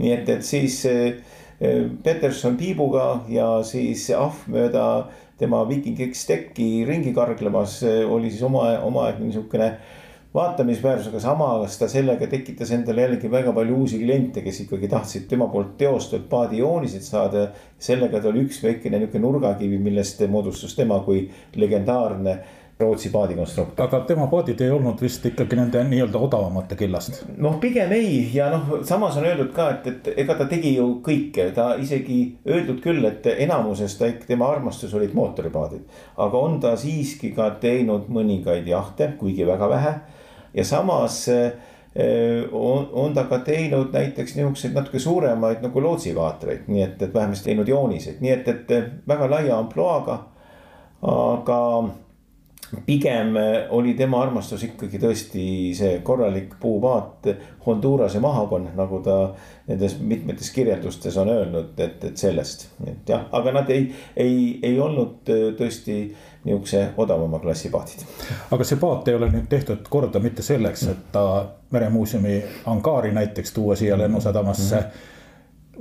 nii 0.00 0.12
et, 0.12 0.28
et 0.28 0.44
siis 0.44 0.82
eh, 0.88 1.20
Peterson 1.58 2.56
tiibuga 2.60 3.22
ja 3.32 3.46
siis 3.64 4.10
ahv 4.12 4.44
mööda 4.52 4.86
tema 5.40 5.62
Viking 5.68 6.00
X 6.10 6.26
tekki 6.28 6.84
ringi 6.88 7.14
karglemas 7.16 7.78
eh, 7.84 8.02
oli 8.04 8.30
siis 8.32 8.42
oma, 8.44 8.68
omaaegne 8.84 9.28
niisugune 9.30 9.70
vaatamisväärsusega, 10.36 11.20
samas 11.20 11.78
ta 11.80 11.88
sellega 11.88 12.26
tekitas 12.28 12.68
endale 12.76 13.06
jällegi 13.06 13.30
väga 13.32 13.54
palju 13.56 13.78
uusi 13.80 14.02
kliente, 14.02 14.42
kes 14.44 14.58
ikkagi 14.66 14.90
tahtsid 14.92 15.24
tema 15.30 15.46
poolt 15.48 15.78
teostatud 15.80 16.26
paadijooniseid 16.28 17.06
saada. 17.06 17.46
sellega 17.78 18.20
ta 18.20 18.28
oli 18.28 18.44
üks 18.44 18.62
väikene 18.64 18.98
nihuke 19.00 19.20
nurgakivi, 19.20 19.78
millest 19.80 20.20
moodustus 20.28 20.74
tema 20.76 21.00
kui 21.04 21.26
legendaarne 21.56 22.38
Rootsi 22.80 23.08
paadikonstruktor. 23.08 23.86
aga 23.86 24.00
tema 24.04 24.26
paadid 24.28 24.60
ei 24.60 24.70
olnud 24.70 25.00
vist 25.00 25.24
ikkagi 25.24 25.56
nende 25.56 25.80
nii-öelda 25.88 26.20
odavamate 26.20 26.76
killast? 26.76 27.22
noh, 27.40 27.54
pigem 27.60 27.92
ei 27.96 28.18
ja 28.34 28.50
noh, 28.52 28.82
samas 28.84 29.16
on 29.16 29.24
öeldud 29.24 29.54
ka, 29.56 29.70
et, 29.78 29.86
et 29.88 30.20
ega 30.24 30.36
ta 30.36 30.44
tegi 30.50 30.74
ju 30.74 30.90
kõike, 31.06 31.48
ta 31.56 31.70
isegi 31.80 32.18
öeldud 32.44 32.84
küll, 32.84 33.00
et 33.08 33.24
enamuses 33.32 33.96
ta 33.96 34.10
tema 34.28 34.50
armastus 34.52 34.92
olid 34.92 35.16
mootoripaadid. 35.16 35.88
aga 36.26 36.44
on 36.50 36.60
ta 36.60 36.74
siiski 36.76 37.32
ka 37.32 37.48
teinud 37.64 38.12
mõningaid 38.12 38.68
jahte, 38.68 39.14
kuigi 39.16 39.48
väga 39.48 39.72
vähe 39.72 39.96
ja 40.52 40.64
samas 40.64 41.24
eh, 41.32 41.52
on, 42.52 42.88
on 42.92 43.16
ta 43.16 43.24
ka 43.24 43.40
teinud 43.40 43.88
näiteks 43.96 44.36
niisuguseid 44.36 44.76
natuke 44.76 45.00
suuremaid 45.00 45.64
nagu 45.64 45.80
lootsivaatreid, 45.80 46.68
nii 46.68 46.90
et, 46.90 47.02
et 47.02 47.14
vähemasti 47.14 47.54
teinud 47.54 47.68
jooniseid, 47.72 48.20
nii 48.20 48.36
et, 48.36 48.48
et 48.52 48.80
väga 49.08 49.32
laia 49.32 49.56
ampluaaga. 49.64 50.26
aga 51.00 51.60
pigem 52.86 53.34
oli 53.70 53.94
tema 53.94 54.20
armastus 54.22 54.64
ikkagi 54.66 54.98
tõesti 54.98 55.44
see 55.76 56.00
korralik 56.06 56.56
puupaat 56.60 57.28
Hondurase 57.66 58.20
mahakond, 58.22 58.68
nagu 58.78 59.00
ta 59.02 59.16
nendes 59.66 59.96
mitmetes 59.98 60.52
kirjeldustes 60.54 61.16
on 61.18 61.30
öelnud, 61.32 61.72
et, 61.82 62.04
et 62.04 62.18
sellest, 62.18 62.68
et 62.86 63.10
jah, 63.10 63.24
aga 63.34 63.54
nad 63.56 63.70
ei, 63.74 63.88
ei, 64.16 64.36
ei 64.62 64.78
olnud 64.80 65.26
tõesti 65.58 65.96
niisuguse 66.46 66.84
odavama 67.02 67.40
klassi 67.42 67.70
paadid. 67.74 68.04
aga 68.54 68.66
see 68.66 68.78
paat 68.82 69.08
ei 69.10 69.18
ole 69.18 69.30
nüüd 69.34 69.50
tehtud 69.50 69.86
korda 69.90 70.22
mitte 70.22 70.46
selleks, 70.46 70.86
et 70.92 71.10
ta 71.12 71.26
meremuuseumi 71.74 72.38
angaari 72.70 73.12
näiteks 73.14 73.52
tuua 73.52 73.76
siia 73.76 73.98
lennusadamasse 73.98 74.76
mm. 74.76 74.80
-hmm 74.82 75.14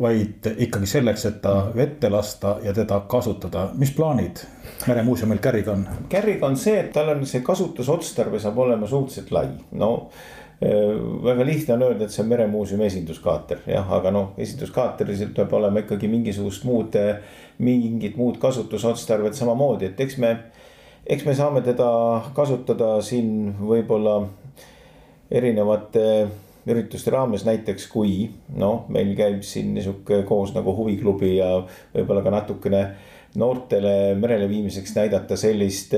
vaid 0.01 0.47
ikkagi 0.57 0.87
selleks, 0.89 1.25
et 1.25 1.41
ta 1.41 1.55
vette 1.75 2.09
lasta 2.09 2.57
ja 2.63 2.73
teda 2.73 2.99
kasutada. 3.07 3.69
mis 3.75 3.91
plaanid 3.95 4.43
meremuuseumil 4.87 5.39
Kärriga 5.43 5.71
on? 5.71 5.87
Kärriga 6.09 6.47
on 6.47 6.57
see, 6.57 6.79
et 6.79 6.91
tal 6.93 7.09
on 7.09 7.25
see 7.25 7.41
kasutusotstarve 7.41 8.39
saab 8.39 8.57
olema 8.57 8.87
suhteliselt 8.87 9.31
lai, 9.31 9.47
no 9.71 9.91
väga 11.23 11.45
lihtne 11.45 11.73
on 11.73 11.83
öelda, 11.83 12.05
et 12.05 12.11
see 12.11 12.23
on 12.23 12.29
meremuuseumi 12.31 12.85
esinduskaater, 12.85 13.65
jah, 13.67 13.89
aga 13.97 14.11
noh, 14.11 14.29
esinduskaateris 14.39 15.25
peab 15.35 15.53
olema 15.53 15.83
ikkagi 15.83 16.07
mingisugust 16.07 16.63
muud, 16.63 16.95
mingit 17.59 18.15
muud 18.15 18.39
kasutusotstarvet 18.39 19.35
samamoodi, 19.35 19.91
et 19.91 19.99
eks 19.99 20.17
me. 20.23 20.37
eks 21.05 21.25
me 21.25 21.35
saame 21.35 21.61
teda 21.61 21.87
kasutada 22.33 23.01
siin 23.01 23.53
võib-olla 23.59 24.23
erinevate 25.31 26.05
ürituste 26.73 27.11
raames 27.13 27.45
näiteks, 27.45 27.87
kui 27.91 28.29
noh, 28.57 28.85
meil 28.93 29.13
käib 29.17 29.43
siin 29.45 29.73
niisugune 29.75 30.25
koos 30.27 30.53
nagu 30.55 30.73
huviklubi 30.77 31.35
ja 31.37 31.49
võib-olla 31.93 32.23
ka 32.25 32.33
natukene 32.33 32.85
noortele 33.39 34.15
merele 34.19 34.47
viimiseks 34.49 34.95
näidata 34.95 35.37
sellist, 35.37 35.93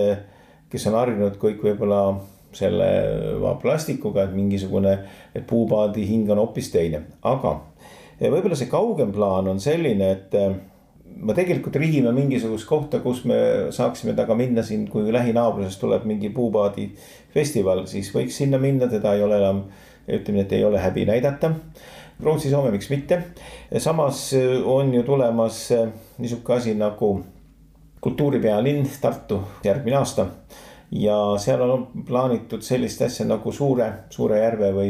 kes 0.67 0.87
on 0.89 0.97
harjunud 0.99 1.37
kõik 1.39 1.61
võib-olla 1.63 2.01
selle 2.57 2.87
plastikuga, 3.61 4.25
et 4.25 4.33
mingisugune, 4.35 4.97
puupaadi 5.47 6.07
hing 6.07 6.31
on 6.33 6.41
hoopis 6.41 6.71
teine, 6.73 7.03
aga 7.27 7.59
võib-olla 8.19 8.57
see 8.57 8.71
kaugem 8.71 9.13
plaan 9.13 9.51
on 9.51 9.61
selline, 9.61 10.09
et 10.15 10.35
me 11.17 11.33
tegelikult 11.37 11.75
rihime 11.79 12.11
mingisugust 12.15 12.67
kohta, 12.69 12.99
kus 13.03 13.23
me 13.29 13.37
saaksime 13.73 14.15
taga 14.17 14.35
minna 14.37 14.63
siin, 14.65 14.87
kui 14.89 15.11
lähinaabruses 15.13 15.77
tuleb 15.81 16.05
mingi 16.09 16.31
puupaadi 16.33 16.89
festival, 17.33 17.85
siis 17.89 18.09
võiks 18.15 18.37
sinna 18.41 18.59
minna, 18.61 18.89
teda 18.91 19.15
ei 19.15 19.23
ole 19.25 19.39
enam 19.41 19.63
ütleme, 20.07 20.41
et 20.41 20.53
ei 20.53 20.65
ole 20.65 20.79
häbi 20.79 21.05
näidata. 21.05 21.51
Rootsi, 22.23 22.49
Soome, 22.49 22.71
miks 22.71 22.89
mitte. 22.89 23.23
samas 23.77 24.33
äh, 24.33 24.61
on 24.65 24.93
ju 24.93 25.03
tulemas 25.03 25.71
äh, 25.71 25.89
niisugune 26.17 26.57
asi 26.57 26.73
nagu 26.75 27.23
kultuuripealinn 28.01 28.89
Tartu 29.01 29.41
järgmine 29.63 29.97
aasta. 29.97 30.27
ja 30.91 31.35
seal 31.37 31.61
on 31.61 31.87
plaanitud 32.07 32.61
sellist 32.61 33.01
asja 33.01 33.25
nagu 33.25 33.51
Suure, 33.51 33.91
Suure 34.09 34.39
järve 34.39 34.71
või 34.71 34.89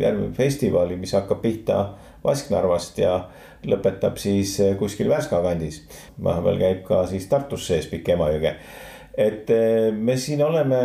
järve 0.00 0.30
festivali, 0.32 0.96
mis 0.96 1.12
hakkab 1.12 1.42
pihta 1.42 1.94
Vasknarvast 2.24 2.98
ja 2.98 3.28
lõpetab 3.64 4.16
siis 4.18 4.56
äh, 4.60 4.76
kuskil 4.78 5.08
Värska 5.08 5.42
kandis. 5.42 5.82
vahepeal 6.24 6.58
käib 6.58 6.82
ka 6.88 7.06
siis 7.06 7.28
Tartus 7.28 7.66
sees 7.66 7.86
pikk 7.86 8.08
Emajõge 8.16 8.56
et 9.16 9.50
eh, 9.50 9.90
me 9.94 10.16
siin 10.18 10.42
oleme 10.42 10.80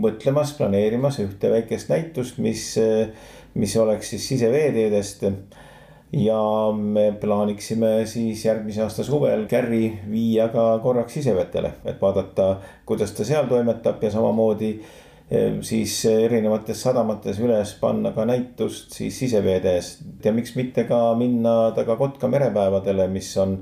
mõtlemas, 0.00 0.54
planeerimas 0.56 1.20
ühte 1.22 1.50
väikest 1.52 1.90
näitust, 1.92 2.40
mis, 2.40 2.64
eh, 2.80 3.10
mis 3.54 3.76
oleks 3.76 4.14
siis 4.14 4.28
siseveeteedest. 4.34 5.26
ja 6.12 6.36
me 6.74 7.12
plaaniksime 7.22 8.06
siis 8.06 8.40
järgmise 8.44 8.82
aasta 8.82 9.04
suvel 9.06 9.44
Kärri 9.46 10.00
viia 10.10 10.48
ka 10.50 10.80
korraks 10.82 11.14
sisevetele, 11.14 11.70
et 11.84 12.00
vaadata, 12.02 12.56
kuidas 12.86 13.12
ta 13.14 13.24
seal 13.24 13.46
toimetab 13.46 14.02
ja 14.02 14.10
samamoodi 14.10 14.70
eh, 15.30 15.60
siis 15.62 16.00
erinevates 16.10 16.82
sadamates 16.82 17.38
üles 17.38 17.76
panna 17.80 18.10
ka 18.16 18.24
näitust 18.26 18.90
siis 18.96 19.18
siseveetees 19.22 19.98
ja 20.24 20.32
miks 20.32 20.56
mitte 20.56 20.84
ka 20.88 21.14
minna 21.14 21.70
taga 21.76 21.96
Kotka 21.96 22.28
merepäevadele, 22.28 23.06
mis 23.08 23.36
on, 23.38 23.60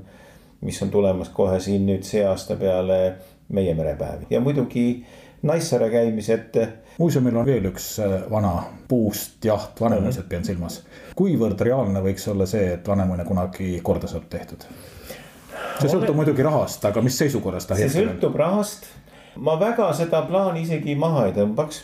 mis 0.61 0.81
on 0.81 0.89
tulemas 0.89 1.29
kohe 1.29 1.59
siin 1.59 1.85
nüüd 1.85 2.07
see 2.07 2.25
aasta 2.25 2.55
peale 2.55 3.03
meie 3.49 3.73
merepäevi 3.75 4.29
ja 4.29 4.39
muidugi 4.41 5.05
Naissaare 5.41 5.89
käimised. 5.89 6.67
muuseumil 6.97 7.35
on 7.35 7.45
veel 7.45 7.69
üks 7.69 7.93
äh, 8.03 8.23
vana 8.31 8.63
puust 8.87 9.45
jaht, 9.45 9.79
Vanemuiset 9.81 10.27
pean 10.29 10.45
silmas. 10.45 10.81
kuivõrd 11.15 11.61
reaalne 11.63 12.01
võiks 12.03 12.27
olla 12.31 12.45
see, 12.45 12.73
et 12.73 12.87
Vanemuine 12.87 13.25
kunagi 13.25 13.79
korda 13.83 14.07
saab 14.07 14.27
tehtud? 14.29 14.65
see 15.79 15.91
sõltub 15.91 16.17
muidugi 16.19 16.43
rahast, 16.43 16.83
aga 16.85 17.01
mis 17.01 17.17
seisukorras 17.17 17.69
ta 17.69 17.77
hetkel 17.77 17.87
on? 17.87 17.93
see 17.93 18.09
sõltub 18.09 18.35
rahast. 18.41 18.89
ma 19.37 19.55
väga 19.59 19.93
seda 19.95 20.21
plaani 20.27 20.65
isegi 20.67 20.95
maha 20.99 21.29
ei 21.29 21.33
tõmbaks. 21.37 21.81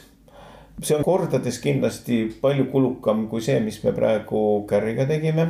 see 0.82 0.98
on 0.98 1.08
kordades 1.08 1.60
kindlasti 1.64 2.26
palju 2.42 2.68
kulukam 2.74 3.28
kui 3.32 3.42
see, 3.42 3.60
mis 3.64 3.80
me 3.84 3.96
praegu 3.96 4.66
Kärriga 4.70 5.08
tegime 5.08 5.48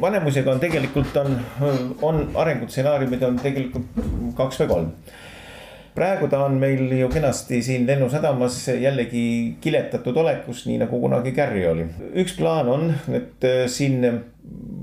Vanemusega 0.00 0.52
on 0.54 0.60
tegelikult 0.60 1.16
on, 1.20 1.34
on 2.02 2.22
arengutsenaariumid 2.40 3.22
on 3.26 3.36
tegelikult 3.42 4.00
kaks 4.38 4.62
või 4.62 4.70
kolm. 4.70 4.88
praegu 5.92 6.28
ta 6.32 6.38
on 6.46 6.54
meil 6.60 6.86
ju 6.96 7.10
kenasti 7.12 7.60
siin 7.62 7.84
Lennusadamas 7.86 8.56
jällegi 8.80 9.24
kiletatud 9.60 10.16
olekus, 10.16 10.64
nii 10.66 10.78
nagu 10.80 11.00
kunagi 11.00 11.34
Kärri 11.36 11.66
oli. 11.68 11.84
üks 12.24 12.38
plaan 12.38 12.70
on, 12.72 12.94
et 13.12 13.44
äh, 13.44 13.66
siin 13.68 14.00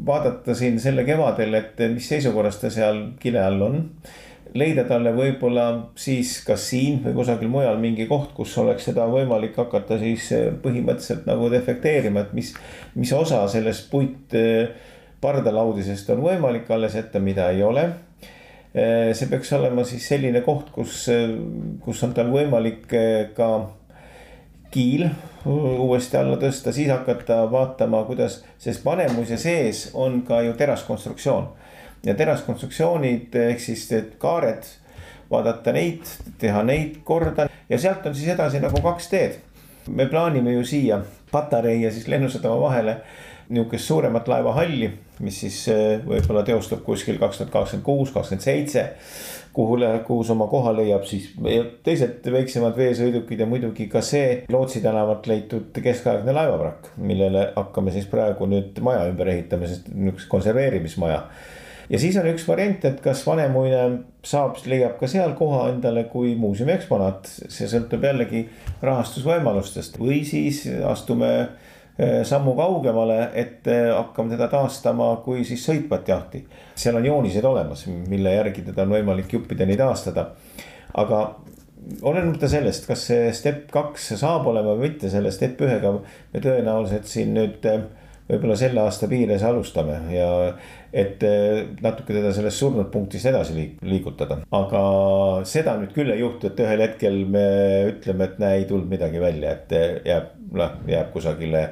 vaadata 0.05 0.53
siin 0.55 0.78
selle 0.80 1.03
kevadel, 1.05 1.57
et 1.57 1.82
mis 1.93 2.10
seisukorras 2.10 2.62
ta 2.62 2.70
seal 2.70 3.07
kile 3.20 3.41
all 3.41 3.66
on 3.66 3.82
leida 4.53 4.84
talle 4.89 5.12
võib-olla 5.14 5.66
siis 5.97 6.36
kas 6.45 6.70
siin 6.70 7.01
või 7.03 7.16
kusagil 7.18 7.49
mujal 7.49 7.82
mingi 7.82 8.05
koht, 8.10 8.30
kus 8.38 8.53
oleks 8.62 8.86
seda 8.89 9.10
võimalik 9.10 9.57
hakata 9.57 9.97
siis 10.05 10.30
äh, 10.38 10.53
põhimõtteliselt 10.62 11.26
nagu 11.26 11.49
defekteerima, 11.49 12.28
et 12.28 12.38
mis, 12.38 12.53
mis 12.93 13.18
osa 13.18 13.41
sellest 13.49 13.89
puit 13.89 14.38
pardalaudisest 15.22 16.10
on 16.16 16.24
võimalik 16.24 16.70
alles 16.72 16.96
jätta, 16.96 17.20
mida 17.20 17.50
ei 17.52 17.64
ole. 17.64 17.90
Eh, 18.74 19.12
see 19.18 19.28
peaks 19.30 19.52
olema 19.58 19.84
siis 19.84 20.06
selline 20.08 20.42
koht, 20.46 20.70
kus, 20.72 21.08
kus 21.82 22.04
on 22.06 22.14
tal 22.14 22.30
võimalik 22.34 22.94
eh, 22.94 23.30
ka 23.36 23.50
kiil 24.72 25.08
uuesti 25.46 26.18
alla 26.18 26.38
tõsta, 26.38 26.74
siis 26.74 26.92
hakata 26.92 27.42
vaatama, 27.52 28.04
kuidas, 28.06 28.44
sest 28.62 28.86
Vanemuise 28.86 29.38
sees 29.38 29.90
on 29.94 30.22
ka 30.28 30.42
ju 30.42 30.54
teraskonstruktsioon. 30.54 31.50
ja 32.06 32.14
teraskonstruktsioonid 32.16 33.36
ehk 33.36 33.60
siis 33.60 33.90
kaared, 34.18 34.64
vaadata 35.32 35.72
neid, 35.72 36.06
teha 36.40 36.64
neid 36.64 37.02
korda 37.04 37.50
ja 37.70 37.80
sealt 37.80 38.06
on 38.06 38.16
siis 38.16 38.30
edasi 38.34 38.60
nagu 38.60 38.82
kaks 38.82 39.08
teed. 39.08 39.40
me 39.88 40.06
plaanime 40.06 40.52
ju 40.52 40.66
siia 40.66 41.02
Patarei 41.32 41.82
ja 41.82 41.92
siis 41.92 42.08
Lennusadama 42.08 42.62
vahele 42.62 43.02
nihukest 43.50 43.86
suuremat 43.86 44.28
laevahalli, 44.28 44.94
mis 45.24 45.42
siis 45.44 45.58
eh, 45.72 46.00
võib-olla 46.06 46.44
teostub 46.48 46.82
kuskil 46.86 47.20
kaks 47.22 47.42
tuhat 47.42 47.52
kakskümmend 47.54 47.86
kuus, 47.86 48.14
kakskümmend 48.16 48.46
seitse. 48.46 48.86
kuhu, 49.54 49.78
kuhu 50.08 50.24
see 50.24 50.34
oma 50.36 50.48
koha 50.48 50.72
leiab 50.78 51.06
siis. 51.10 51.32
Teised 51.84 52.28
väiksemad 52.32 52.78
veesõidukid 52.78 53.40
ja 53.40 53.48
muidugi 53.50 53.90
ka 53.92 54.02
see 54.06 54.44
Lootsi 54.52 54.82
tänavalt 54.82 55.28
leitud 55.28 55.80
keskaegne 55.84 56.36
laevavrakk, 56.36 56.94
millele 56.98 57.50
hakkame 57.56 57.92
siis 57.92 58.08
praegu 58.08 58.48
nüüd 58.48 58.80
maja 58.86 59.08
ümber 59.10 59.34
ehitama, 59.34 59.68
sest 59.68 59.90
nihukest 59.94 60.30
konserveerimismaja. 60.32 61.24
Ja 61.90 61.98
siis 61.98 62.18
on 62.22 62.28
üks 62.30 62.46
variant, 62.46 62.84
et 62.86 63.00
kas 63.02 63.24
Vanemuine 63.26 64.04
saab, 64.26 64.60
leiab 64.70 65.00
ka 65.00 65.08
seal 65.10 65.34
koha 65.38 65.64
endale 65.72 66.04
kui 66.12 66.36
muuseumi 66.38 66.76
eksponaat, 66.76 67.26
see 67.50 67.66
sõltub 67.72 68.06
jällegi 68.06 68.44
rahastusvõimalustest. 68.86 69.98
Või 69.98 70.22
siis 70.28 70.68
astume 70.86 71.32
sammu 72.24 72.56
kaugemale, 72.56 73.20
et 73.36 73.68
eh, 73.68 73.89
hakkame 73.91 74.32
teda 74.32 74.47
taastama 74.52 75.12
kui 75.26 75.43
siis 75.47 75.66
sõitvat 75.68 76.08
jahti. 76.08 76.45
seal 76.76 76.95
on 76.95 77.06
joonised 77.06 77.43
olemas, 77.45 77.86
mille 78.08 78.34
järgi 78.38 78.64
teda 78.70 78.86
on 78.86 78.95
võimalik 78.95 79.34
juppideni 79.34 79.78
taastada. 79.78 80.30
aga 80.93 81.36
olenemata 82.02 82.47
sellest, 82.47 82.88
kas 82.88 83.08
see 83.12 83.32
step 83.34 83.68
kaks 83.72 84.14
saab 84.20 84.47
olema 84.47 84.76
või 84.76 84.89
mitte, 84.89 85.10
selle 85.10 85.32
step 85.32 85.60
ühega 85.62 85.97
me 86.34 86.39
tõenäoliselt 86.39 87.10
siin 87.10 87.34
nüüd 87.36 87.68
eh, 87.68 87.84
võib-olla 88.30 88.56
selle 88.56 88.80
aasta 88.86 89.08
piires 89.10 89.43
alustame 89.43 90.00
ja 90.14 90.30
et 90.93 91.24
natuke 91.82 92.14
teda 92.14 92.30
sellest 92.34 92.62
surnud 92.62 92.88
punktist 92.93 93.26
edasi 93.26 93.56
liik 93.56 93.82
liigutada. 93.82 94.39
aga 94.52 94.82
seda 95.50 95.76
nüüd 95.82 95.91
küll 95.97 96.14
ei 96.14 96.22
juhtu, 96.22 96.47
et 96.47 96.64
ühel 96.64 96.86
hetkel 96.86 97.20
me 97.26 97.45
ütleme, 97.89 98.30
et 98.30 98.39
näe, 98.39 98.62
ei 98.62 98.66
tulnud 98.70 98.88
midagi 98.89 99.20
välja, 99.22 99.58
et 99.58 100.06
jääb, 100.06 100.32
noh 100.54 100.78
jääb 100.88 101.12
kusagile 101.14 101.68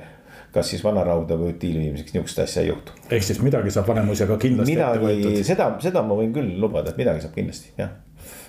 kas 0.53 0.71
siis 0.73 0.83
vanarauda 0.83 1.37
või 1.37 1.53
utiili 1.53 1.85
viimiseks, 1.85 2.13
niisugust 2.13 2.39
asja 2.43 2.63
ei 2.63 2.71
juhtu. 2.71 2.91
ehk 3.09 3.23
siis 3.23 3.41
midagi 3.43 3.71
saab 3.71 3.87
Vanemuisega 3.87 4.37
kindlasti 4.41 4.75
midagi, 4.75 5.43
seda, 5.47 5.71
seda 5.83 6.03
ma 6.03 6.17
võin 6.17 6.33
küll 6.33 6.59
lubada, 6.61 6.91
et 6.93 6.99
midagi 6.99 7.25
saab 7.25 7.35
kindlasti, 7.37 7.73
jah 7.77 7.95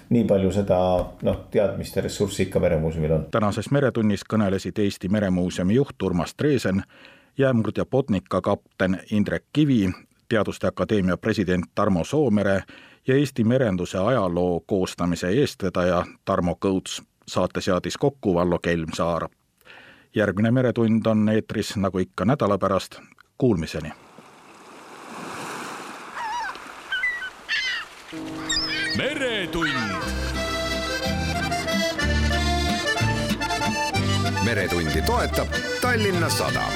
nii 0.08 0.24
palju 0.24 0.50
seda 0.52 0.78
noh, 1.22 1.40
teadmist 1.52 1.96
ja 1.96 2.02
ressurssi 2.02 2.46
ikka 2.46 2.60
Meremuuseumil 2.60 3.12
on. 3.12 3.26
tänases 3.30 3.70
Meretunnis 3.70 4.24
kõnelesid 4.24 4.78
Eesti 4.80 5.08
Meremuuseumi 5.12 5.74
juht 5.74 6.02
Urmas 6.02 6.34
Treesen, 6.34 6.82
jäämurdja 7.38 7.84
Botnica 7.86 8.40
kapten 8.40 8.98
Indrek 9.10 9.44
Kivi, 9.52 9.90
Teaduste 10.28 10.66
Akadeemia 10.66 11.16
president 11.16 11.64
Tarmo 11.74 12.04
Soomere 12.04 12.62
ja 13.06 13.14
Eesti 13.14 13.44
merenduse 13.44 13.98
ajaloo 13.98 14.60
koostamise 14.66 15.28
eestvedaja 15.28 16.04
Tarmo 16.24 16.56
Kõuts. 16.66 17.02
saate 17.28 17.60
seadis 17.60 17.96
kokku 17.96 18.34
Vallo 18.34 18.58
Kelmsaar. 18.58 19.28
Järgmine 20.14 20.50
Meretund 20.50 21.06
on 21.06 21.28
eetris 21.28 21.76
nagu 21.76 21.98
ikka 21.98 22.24
nädala 22.24 22.58
pärast, 22.58 23.00
kuulmiseni. 23.38 23.92
Meretund. 28.96 29.72
meretundi 34.44 35.02
toetab 35.02 35.48
Tallinna 35.80 36.28
Sadam 36.28 36.72